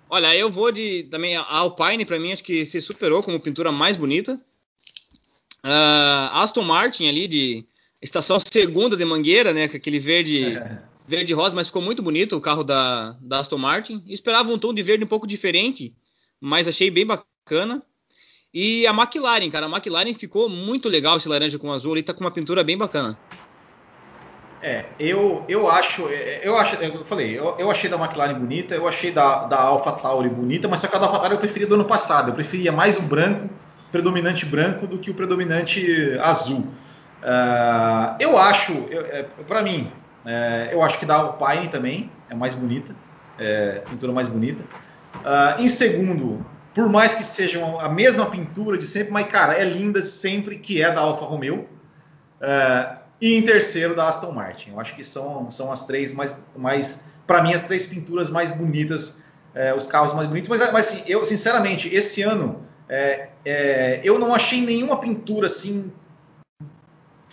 Olha, 0.08 0.36
eu 0.36 0.48
vou 0.50 0.70
de 0.70 1.04
também 1.10 1.36
a 1.36 1.42
Alpine 1.42 2.04
para 2.04 2.18
mim 2.18 2.32
acho 2.32 2.44
que 2.44 2.64
se 2.64 2.80
superou 2.80 3.22
como 3.22 3.40
pintura 3.40 3.72
mais 3.72 3.96
bonita. 3.96 4.40
Uh, 5.64 6.30
Aston 6.32 6.62
Martin 6.62 7.08
ali 7.08 7.26
de 7.26 7.66
estação 8.00 8.38
segunda 8.38 8.96
de 8.96 9.04
Mangueira, 9.04 9.52
né, 9.52 9.66
com 9.66 9.76
aquele 9.76 9.98
verde 9.98 10.60
verde 11.06 11.32
rosa, 11.32 11.54
mas 11.54 11.68
ficou 11.68 11.82
muito 11.82 12.02
bonito 12.02 12.36
o 12.36 12.40
carro 12.40 12.64
da, 12.64 13.16
da 13.20 13.40
Aston 13.40 13.58
Martin. 13.58 14.02
Esperava 14.06 14.50
um 14.50 14.58
tom 14.58 14.74
de 14.74 14.82
verde 14.82 15.04
um 15.04 15.08
pouco 15.08 15.26
diferente, 15.26 15.94
mas 16.40 16.68
achei 16.68 16.90
bem 16.90 17.06
bacana. 17.06 17.82
E 18.52 18.86
a 18.86 18.90
McLaren, 18.90 19.50
cara, 19.50 19.66
a 19.66 19.70
McLaren 19.70 20.14
ficou 20.14 20.48
muito 20.48 20.88
legal 20.88 21.16
esse 21.16 21.28
laranja 21.28 21.58
com 21.58 21.72
azul, 21.72 21.94
ele 21.94 22.02
tá 22.02 22.14
com 22.14 22.20
uma 22.20 22.30
pintura 22.30 22.64
bem 22.64 22.76
bacana. 22.76 23.18
É, 24.62 24.86
eu, 24.98 25.44
eu 25.48 25.68
acho, 25.70 26.02
eu 26.42 26.56
acho, 26.56 26.76
eu 26.76 27.04
falei, 27.04 27.38
eu, 27.38 27.54
eu 27.58 27.70
achei 27.70 27.88
da 27.90 27.96
McLaren 27.96 28.34
bonita, 28.34 28.74
eu 28.74 28.88
achei 28.88 29.10
da, 29.10 29.44
da 29.44 29.60
Alpha 29.60 29.92
Tauri 29.92 30.28
bonita, 30.28 30.66
mas 30.66 30.80
só 30.80 30.88
que 30.88 30.96
a 30.96 30.98
da 30.98 31.06
Alpha 31.06 31.20
Tauri 31.20 31.34
eu 31.34 31.40
preferia 31.40 31.68
do 31.68 31.74
ano 31.74 31.84
passado, 31.84 32.30
eu 32.30 32.34
preferia 32.34 32.72
mais 32.72 32.98
o 32.98 33.02
branco, 33.02 33.48
predominante 33.92 34.46
branco, 34.46 34.86
do 34.86 34.98
que 34.98 35.10
o 35.10 35.14
predominante 35.14 36.18
azul. 36.20 36.66
Uh, 37.22 38.16
eu 38.18 38.38
acho, 38.38 38.72
é, 38.90 39.24
para 39.46 39.62
mim, 39.62 39.92
é, 40.26 40.70
eu 40.72 40.82
acho 40.82 40.98
que 40.98 41.06
da 41.06 41.14
Alpine 41.14 41.68
também 41.68 42.10
é 42.28 42.34
mais 42.34 42.54
bonita, 42.54 42.94
é, 43.38 43.82
pintura 43.88 44.12
mais 44.12 44.28
bonita. 44.28 44.64
Uh, 45.14 45.62
em 45.62 45.68
segundo, 45.68 46.44
por 46.74 46.88
mais 46.88 47.14
que 47.14 47.24
seja 47.24 47.64
a 47.80 47.88
mesma 47.88 48.26
pintura 48.26 48.76
de 48.76 48.86
sempre, 48.86 49.12
mas 49.12 49.28
cara, 49.28 49.54
é 49.54 49.64
linda 49.64 50.04
sempre 50.04 50.58
que 50.58 50.82
é 50.82 50.90
da 50.90 51.00
Alfa 51.00 51.24
Romeo. 51.24 51.68
Uh, 52.40 52.96
e 53.20 53.34
em 53.34 53.42
terceiro, 53.42 53.94
da 53.94 54.08
Aston 54.08 54.32
Martin. 54.32 54.70
Eu 54.70 54.80
acho 54.80 54.94
que 54.94 55.02
são, 55.02 55.50
são 55.50 55.72
as 55.72 55.86
três 55.86 56.12
mais, 56.12 56.38
mais 56.54 57.08
para 57.26 57.42
mim, 57.42 57.54
as 57.54 57.64
três 57.64 57.86
pinturas 57.86 58.28
mais 58.28 58.52
bonitas, 58.52 59.24
é, 59.54 59.72
os 59.74 59.86
carros 59.86 60.12
mais 60.12 60.28
bonitos. 60.28 60.50
Mas, 60.50 60.60
mas 60.70 60.88
assim, 60.88 61.02
eu 61.06 61.24
sinceramente, 61.24 61.88
esse 61.94 62.20
ano 62.20 62.62
é, 62.88 63.28
eu 64.04 64.18
não 64.18 64.34
achei 64.34 64.60
nenhuma 64.60 64.98
pintura 65.00 65.46
assim 65.46 65.90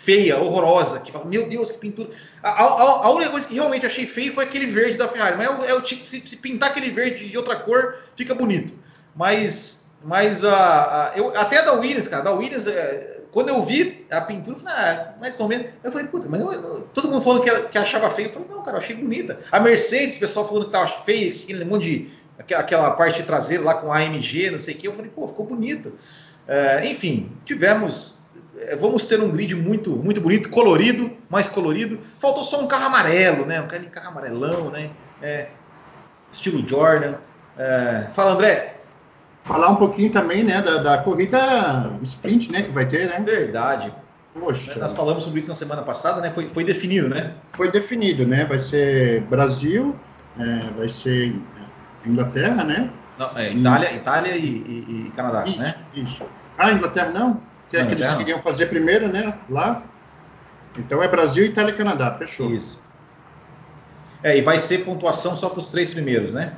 feia, 0.03 0.37
horrorosa, 0.37 0.99
que 0.99 1.11
fala, 1.11 1.25
meu 1.25 1.47
Deus, 1.47 1.71
que 1.71 1.77
pintura. 1.77 2.09
A, 2.41 2.49
a, 2.49 3.05
a, 3.05 3.09
única 3.11 3.31
coisa 3.31 3.47
que 3.47 3.53
realmente 3.53 3.85
achei 3.85 4.05
feio 4.05 4.33
foi 4.33 4.43
aquele 4.43 4.65
verde 4.65 4.97
da 4.97 5.07
Ferrari. 5.07 5.37
Mas 5.37 5.47
é 5.63 5.71
é 5.71 5.81
se, 5.81 6.21
se, 6.27 6.35
pintar 6.35 6.71
aquele 6.71 6.89
verde 6.89 7.29
de 7.29 7.37
outra 7.37 7.55
cor, 7.55 7.95
fica 8.15 8.35
bonito. 8.35 8.73
Mas, 9.15 9.89
mas 10.03 10.43
a, 10.43 11.13
eu, 11.15 11.35
até 11.37 11.59
a 11.59 11.61
da 11.61 11.73
Williams, 11.73 12.09
cara, 12.09 12.21
da 12.21 12.33
Williams, 12.33 12.67
é, 12.67 13.21
quando 13.31 13.47
eu 13.47 13.63
vi 13.63 14.05
a 14.11 14.19
pintura, 14.19 14.57
eu 14.57 14.61
falei, 14.61 14.75
ah, 14.75 15.13
mais 15.21 15.39
ou 15.39 15.47
menos. 15.47 15.67
Eu 15.81 15.91
falei, 15.91 16.07
puta, 16.07 16.27
mas 16.27 16.41
eu, 16.41 16.51
eu, 16.51 16.81
todo 16.93 17.07
mundo 17.07 17.21
falando 17.21 17.43
que, 17.43 17.61
que, 17.69 17.77
achava 17.77 18.09
feio. 18.09 18.27
Eu 18.27 18.33
falei, 18.33 18.47
não, 18.49 18.61
cara, 18.61 18.77
eu 18.77 18.81
achei 18.81 18.95
bonita. 18.97 19.39
A 19.49 19.59
Mercedes, 19.61 20.17
o 20.17 20.19
pessoal 20.19 20.45
falando 20.45 20.65
que 20.65 20.71
tava 20.71 20.87
feia, 21.05 21.31
aquele 21.31 21.63
monte 21.63 21.83
de. 21.83 22.53
aquela 22.53 22.91
parte 22.91 23.23
traseira 23.23 23.63
lá 23.63 23.75
com 23.75 23.93
AMG, 23.93 24.51
não 24.51 24.59
sei 24.59 24.73
o 24.73 24.77
que. 24.77 24.87
Eu 24.89 24.93
falei, 24.93 25.09
pô, 25.09 25.25
ficou 25.29 25.45
bonito. 25.45 25.93
É, 26.45 26.85
enfim, 26.87 27.31
tivemos 27.45 28.12
é, 28.12 28.12
vamos 28.79 29.05
ter 29.05 29.19
um 29.21 29.29
grid 29.31 29.55
muito, 29.55 29.91
muito 29.91 30.21
bonito, 30.21 30.49
colorido, 30.49 31.11
mais 31.29 31.47
colorido. 31.47 31.99
Faltou 32.19 32.43
só 32.43 32.61
um 32.61 32.67
carro 32.67 32.85
amarelo, 32.85 33.45
né? 33.45 33.61
Um 33.61 33.67
carro 33.89 34.09
amarelão, 34.09 34.69
né? 34.69 34.89
É, 35.21 35.47
estilo 36.31 36.67
Jordan. 36.67 37.15
É, 37.57 38.07
fala, 38.13 38.33
André. 38.33 38.69
Falar 39.43 39.69
um 39.69 39.75
pouquinho 39.75 40.09
também, 40.09 40.41
né, 40.41 40.61
da, 40.61 40.77
da, 40.77 40.97
corrida 40.99 41.91
sprint, 42.03 42.49
né, 42.49 42.61
que 42.61 42.71
vai 42.71 42.87
ter, 42.87 43.09
né? 43.09 43.19
Verdade. 43.19 43.93
Poxa. 44.33 44.79
Nós 44.79 44.93
falamos 44.93 45.25
sobre 45.25 45.41
isso 45.41 45.49
na 45.49 45.55
semana 45.55 45.81
passada, 45.81 46.21
né? 46.21 46.31
Foi, 46.31 46.47
foi 46.47 46.63
definido, 46.63 47.09
né? 47.09 47.33
Foi 47.49 47.69
definido, 47.69 48.25
né? 48.25 48.45
Vai 48.45 48.57
ser 48.59 49.21
Brasil, 49.23 49.95
é, 50.39 50.69
vai 50.77 50.87
ser 50.87 51.35
Inglaterra, 52.05 52.63
né? 52.63 52.89
Não, 53.19 53.37
é, 53.37 53.51
Itália, 53.51 53.91
e... 53.91 53.95
Itália 53.97 54.37
e, 54.37 54.45
e, 54.45 55.07
e 55.07 55.11
Canadá, 55.15 55.45
isso, 55.45 55.59
né? 55.59 55.75
Isso. 55.93 56.23
Ah, 56.57 56.71
Inglaterra 56.71 57.11
não? 57.11 57.41
Que 57.73 57.77
é 57.77 57.85
que 57.85 57.93
eles 57.93 58.13
queriam 58.13 58.39
fazer 58.39 58.67
primeiro, 58.67 59.11
né? 59.11 59.37
Lá. 59.49 59.83
Então 60.77 61.01
é 61.01 61.07
Brasil, 61.07 61.45
Itália 61.45 61.73
e 61.73 61.75
Canadá. 61.75 62.13
Fechou. 62.15 62.53
Isso. 62.53 62.83
É, 64.21 64.37
e 64.37 64.41
vai 64.41 64.59
ser 64.59 64.85
pontuação 64.85 65.35
só 65.35 65.49
para 65.49 65.59
os 65.59 65.69
três 65.69 65.89
primeiros, 65.89 66.33
né? 66.33 66.53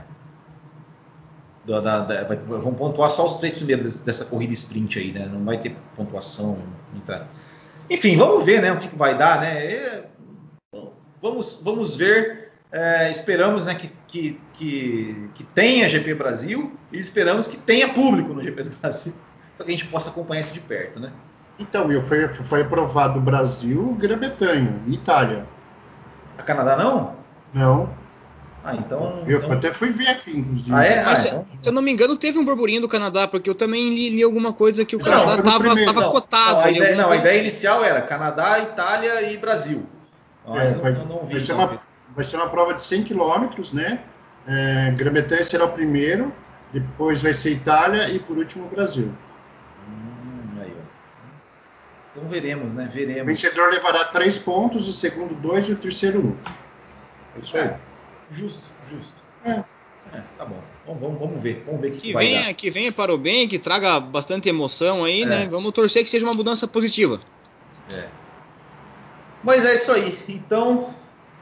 Da, 1.65 1.79
da, 1.79 1.99
da, 2.01 2.35
vão 2.35 2.73
pontuar 2.73 3.09
só 3.09 3.25
os 3.25 3.35
três 3.35 3.55
primeiros 3.55 3.99
dessa 3.99 4.25
corrida 4.25 4.53
sprint 4.53 4.99
aí, 4.99 5.11
né? 5.11 5.25
Não 5.25 5.43
vai 5.43 5.57
ter 5.57 5.75
pontuação. 5.95 6.59
Muita... 6.91 7.27
Enfim, 7.89 8.15
vamos 8.17 8.45
ver, 8.45 8.61
né? 8.61 8.71
O 8.71 8.77
que, 8.77 8.87
que 8.87 8.95
vai 8.95 9.17
dar, 9.17 9.41
né? 9.41 9.65
É, 9.65 10.05
vamos, 11.21 11.61
vamos 11.63 11.95
ver. 11.95 12.51
É, 12.71 13.09
esperamos 13.09 13.65
né, 13.65 13.73
que, 13.73 13.89
que, 14.07 14.41
que, 14.53 15.29
que 15.33 15.43
tenha 15.45 15.87
GP 15.87 16.13
Brasil 16.13 16.77
e 16.91 16.99
esperamos 16.99 17.47
que 17.47 17.57
tenha 17.57 17.93
público 17.93 18.33
no 18.33 18.43
GP 18.43 18.63
do 18.63 18.75
Brasil 18.75 19.13
para 19.57 19.65
que 19.65 19.71
a 19.71 19.75
gente 19.75 19.87
possa 19.87 20.09
acompanhar 20.09 20.41
isso 20.41 20.53
de 20.53 20.59
perto, 20.59 20.99
né? 20.99 21.11
Então, 21.57 21.91
eu 21.91 22.01
foi, 22.01 22.27
foi 22.27 22.61
aprovado 22.61 23.19
Brasil, 23.19 23.95
Grã-Bretanha 23.99 24.75
e 24.85 24.95
Itália. 24.95 25.45
A 26.37 26.43
Canadá 26.43 26.75
não? 26.75 27.15
Não. 27.53 27.89
Ah, 28.65 28.75
então. 28.75 29.23
Eu 29.27 29.37
então... 29.37 29.53
até 29.53 29.71
fui 29.71 29.91
ver 29.91 30.07
aqui, 30.07 30.37
inclusive. 30.37 30.73
Ah, 30.73 30.83
é? 30.83 31.03
Ah, 31.05 31.13
então... 31.13 31.45
Se 31.61 31.69
eu 31.69 31.73
não 31.73 31.81
me 31.81 31.91
engano, 31.91 32.17
teve 32.17 32.39
um 32.39 32.43
burburinho 32.43 32.81
do 32.81 32.89
Canadá, 32.89 33.27
porque 33.27 33.49
eu 33.49 33.55
também 33.55 33.89
li, 33.93 34.09
li 34.09 34.23
alguma 34.23 34.51
coisa 34.51 34.83
que 34.83 34.95
o 34.95 34.99
não, 34.99 35.05
Canadá 35.05 35.73
estava 35.79 36.09
cotado. 36.09 36.55
Não, 36.55 36.65
a, 36.65 36.71
ideia, 36.71 36.95
não, 36.95 37.11
a 37.11 37.15
ideia 37.15 37.39
inicial 37.39 37.83
era 37.83 38.01
Canadá, 38.01 38.59
Itália 38.59 39.31
e 39.31 39.37
Brasil. 39.37 39.85
Mas 40.47 40.73
é, 40.73 40.77
vai, 40.79 40.91
não 40.91 41.25
vi, 41.25 41.33
vai, 41.33 41.41
ser 41.41 41.53
uma, 41.53 41.81
vai 42.15 42.25
ser 42.25 42.37
uma 42.37 42.49
prova 42.49 42.73
de 42.73 42.83
100 42.83 43.03
quilômetros, 43.03 43.71
né? 43.71 43.99
É, 44.47 44.91
Grã-Bretanha 44.91 45.43
será 45.43 45.65
o 45.65 45.71
primeiro, 45.71 46.33
depois 46.73 47.21
vai 47.21 47.33
ser 47.33 47.51
Itália 47.51 48.09
e 48.09 48.19
por 48.19 48.37
último 48.37 48.65
o 48.65 48.69
Brasil. 48.69 49.11
Então 52.15 52.29
veremos, 52.29 52.71
né? 52.71 52.87
Veremos. 52.89 53.23
O 53.23 53.25
vencedor 53.25 53.69
levará 53.69 54.05
três 54.05 54.37
pontos, 54.37 54.87
o 54.87 54.93
segundo 54.93 55.35
dois 55.35 55.67
e 55.67 55.73
o 55.73 55.75
terceiro 55.75 56.19
um. 56.19 56.35
É 57.35 57.39
isso 57.43 57.57
aí. 57.57 57.63
É, 57.63 57.79
justo, 58.31 58.63
justo. 58.89 59.21
É. 59.43 59.63
É, 60.13 60.21
tá 60.37 60.45
bom. 60.45 60.61
Vamos, 60.85 61.01
vamos, 61.01 61.19
vamos 61.19 61.43
ver. 61.43 61.63
Vamos 61.65 61.81
ver 61.81 61.91
que, 61.91 61.97
que, 61.97 62.13
vai 62.13 62.25
venha, 62.27 62.45
dar. 62.45 62.53
que 62.53 62.69
venha 62.69 62.91
para 62.91 63.13
o 63.13 63.17
bem, 63.17 63.47
que 63.49 63.59
traga 63.59 63.99
bastante 63.99 64.47
emoção 64.47 65.03
aí, 65.03 65.23
é. 65.23 65.25
né? 65.25 65.47
Vamos 65.47 65.73
torcer 65.73 66.03
que 66.03 66.09
seja 66.09 66.25
uma 66.25 66.33
mudança 66.33 66.67
positiva. 66.67 67.19
É. 67.91 68.07
Mas 69.43 69.65
é 69.65 69.75
isso 69.75 69.91
aí. 69.91 70.17
Então, 70.29 70.93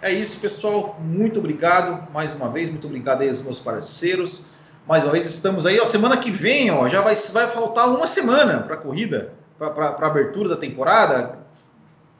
é 0.01 0.11
isso, 0.11 0.39
pessoal. 0.39 0.99
Muito 0.99 1.39
obrigado 1.39 2.11
mais 2.11 2.33
uma 2.33 2.49
vez. 2.49 2.69
Muito 2.69 2.87
obrigado 2.87 3.21
aí 3.21 3.29
aos 3.29 3.41
meus 3.41 3.59
parceiros. 3.59 4.47
Mais 4.87 5.03
uma 5.03 5.11
vez 5.11 5.27
estamos 5.27 5.65
aí. 5.65 5.79
Ó, 5.79 5.85
semana 5.85 6.17
que 6.17 6.31
vem, 6.31 6.71
ó, 6.71 6.87
já 6.87 7.01
vai, 7.01 7.15
vai 7.15 7.47
faltar 7.47 7.89
uma 7.89 8.07
semana 8.07 8.61
para 8.61 8.75
a 8.75 8.77
corrida, 8.77 9.33
para 9.57 9.89
a 9.89 10.05
abertura 10.05 10.49
da 10.49 10.57
temporada. 10.57 11.39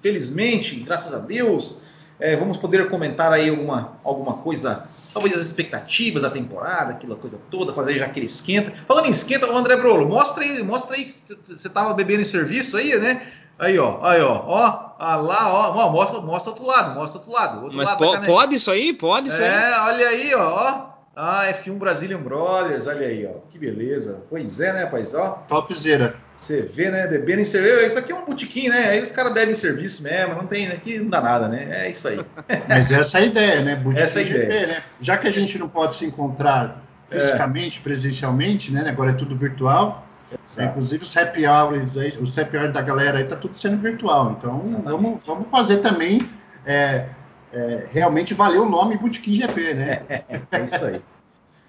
Felizmente, 0.02 0.76
graças 0.78 1.14
a 1.14 1.20
Deus, 1.20 1.82
é, 2.20 2.36
vamos 2.36 2.58
poder 2.58 2.90
comentar 2.90 3.32
aí 3.32 3.50
alguma, 3.50 3.94
alguma 4.04 4.34
coisa 4.34 4.88
talvez 5.14 5.36
as 5.36 5.46
expectativas 5.46 6.24
da 6.24 6.30
temporada, 6.30 6.94
aquela 6.94 7.16
coisa 7.16 7.40
toda, 7.52 7.72
fazer 7.72 8.00
já 8.00 8.06
aquele 8.06 8.26
esquenta. 8.26 8.74
Falando 8.88 9.06
em 9.06 9.12
esquenta, 9.12 9.50
o 9.50 9.56
André 9.56 9.78
Brolo, 9.78 10.08
mostra 10.08 10.44
aí, 10.44 10.64
mostra 10.64 10.96
aí, 10.96 11.06
você 11.06 11.70
tava 11.70 11.94
bebendo 11.94 12.22
em 12.22 12.26
serviço 12.26 12.76
aí, 12.78 12.98
né? 13.00 13.22
Aí, 13.60 13.78
ó, 13.78 14.00
aí, 14.02 14.20
ó, 14.20 14.44
ó, 14.48 14.96
ah, 14.98 15.16
lá, 15.16 15.54
ó, 15.54 15.78
ó, 15.78 15.92
mostra, 15.92 16.20
mostra 16.20 16.52
outro 16.52 16.66
lado, 16.66 16.96
mostra 16.96 17.20
outro 17.20 17.34
lado. 17.34 17.64
Outro 17.64 17.78
Mas 17.78 17.88
lado 17.88 18.00
po 18.00 18.26
pode 18.26 18.56
isso 18.56 18.72
aí? 18.72 18.94
Pode 18.94 19.30
isso 19.30 19.42
é, 19.42 19.48
aí? 19.48 19.72
É, 19.72 19.80
olha 19.82 20.08
aí, 20.10 20.36
ó, 20.36 20.50
ó. 20.50 20.94
Ah, 21.16 21.46
F1 21.54 21.78
Brazilian 21.78 22.18
Brothers, 22.18 22.88
olha 22.88 23.06
aí, 23.06 23.28
ó, 23.28 23.40
que 23.52 23.60
beleza. 23.60 24.24
Pois 24.28 24.60
é, 24.60 24.74
né, 24.74 24.84
rapaz, 24.86 25.14
ó. 25.14 25.44
Topzera. 25.48 26.16
Você 26.44 26.62
vê, 26.62 26.92
né? 26.92 27.08
Bebendo 27.08 27.40
em 27.40 27.46
serviço. 27.46 27.86
Isso 27.86 27.98
aqui 27.98 28.12
é 28.12 28.16
um 28.16 28.26
botequim, 28.26 28.68
né? 28.68 28.90
Aí 28.90 29.02
os 29.02 29.10
caras 29.12 29.34
devem 29.34 29.56
serviço 29.56 30.04
mesmo. 30.04 30.36
Não 30.36 30.46
tem, 30.46 30.68
aqui 30.68 31.00
não 31.00 31.10
dá 31.10 31.22
nada, 31.22 31.48
né? 31.48 31.86
É 31.86 31.90
isso 31.90 32.06
aí. 32.06 32.20
Mas 32.68 32.92
essa 32.92 33.18
é 33.18 33.22
a 33.22 33.26
ideia, 33.26 33.62
né? 33.62 33.78
Botequim 33.78 34.04
essa 34.04 34.20
é 34.20 34.24
a 34.24 34.26
GP, 34.26 34.44
ideia. 34.44 34.68
Né? 34.68 34.84
Já 35.00 35.16
que 35.16 35.26
a 35.26 35.32
gente 35.32 35.58
não 35.58 35.70
pode 35.70 35.96
se 35.96 36.06
encontrar 36.06 36.84
fisicamente, 37.08 37.80
é. 37.80 37.82
presencialmente, 37.82 38.74
né? 38.74 38.90
Agora 38.90 39.12
é 39.12 39.14
tudo 39.14 39.38
virtual. 39.38 40.06
Exato. 40.46 40.70
Inclusive 40.70 41.04
os 41.04 41.16
happy 41.16 41.48
hours, 41.48 41.96
aí, 41.96 42.10
os 42.20 42.38
happy 42.38 42.58
hours 42.58 42.74
da 42.74 42.82
galera 42.82 43.20
aí 43.20 43.24
tá 43.24 43.38
tudo 43.38 43.58
sendo 43.58 43.78
virtual. 43.78 44.36
Então 44.38 44.60
vamos, 44.84 45.22
vamos 45.26 45.50
fazer 45.50 45.78
também 45.78 46.30
é, 46.66 47.06
é, 47.54 47.88
realmente 47.90 48.34
valer 48.34 48.60
o 48.60 48.70
nome 48.70 48.98
Botequim 48.98 49.36
GP, 49.36 49.74
né? 49.76 50.02
é 50.52 50.62
isso 50.62 50.84
aí. 50.84 51.02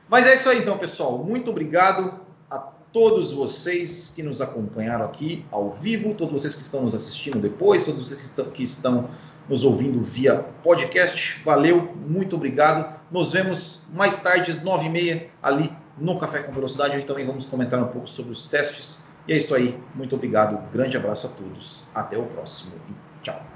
Mas 0.09 0.27
é 0.27 0.35
isso 0.35 0.49
aí 0.49 0.59
então, 0.59 0.77
pessoal. 0.77 1.16
Muito 1.18 1.53
obrigado 1.53 2.24
todos 2.95 3.32
vocês 3.32 4.12
que 4.14 4.22
nos 4.22 4.40
acompanharam 4.40 5.05
aqui 5.05 5.45
ao 5.51 5.72
vivo, 5.72 6.14
todos 6.14 6.32
vocês 6.32 6.55
que 6.55 6.62
estão 6.62 6.82
nos 6.82 6.95
assistindo 6.95 7.40
depois, 7.40 7.84
todos 7.84 8.01
vocês 8.01 8.20
que 8.20 8.26
estão, 8.26 8.51
que 8.51 8.62
estão 8.62 9.11
nos 9.49 9.64
ouvindo 9.64 10.01
via 10.01 10.36
podcast. 10.62 11.42
Valeu, 11.45 11.92
muito 12.07 12.36
obrigado. 12.36 13.01
Nos 13.11 13.32
vemos 13.32 13.84
mais 13.92 14.22
tarde, 14.22 14.61
nove 14.62 14.86
e 14.86 14.90
meia, 14.90 15.28
ali 15.42 15.72
no 15.99 16.16
Café 16.20 16.45
com 16.45 16.53
Velocidade. 16.53 16.97
Hoje 16.97 17.05
também 17.05 17.26
vamos 17.26 17.45
comentar 17.47 17.82
um 17.82 17.88
pouco 17.88 18.09
sobre 18.09 18.30
os 18.30 18.47
testes. 18.47 19.05
E 19.26 19.32
é 19.32 19.36
isso 19.38 19.57
aí. 19.57 19.76
Muito 19.92 20.14
obrigado. 20.14 20.70
Grande 20.70 20.97
abraço 20.97 21.26
a 21.26 21.30
todos. 21.30 21.88
Até 21.92 22.16
o 22.16 22.24
próximo 22.26 22.74
e 22.88 23.22
tchau. 23.24 23.54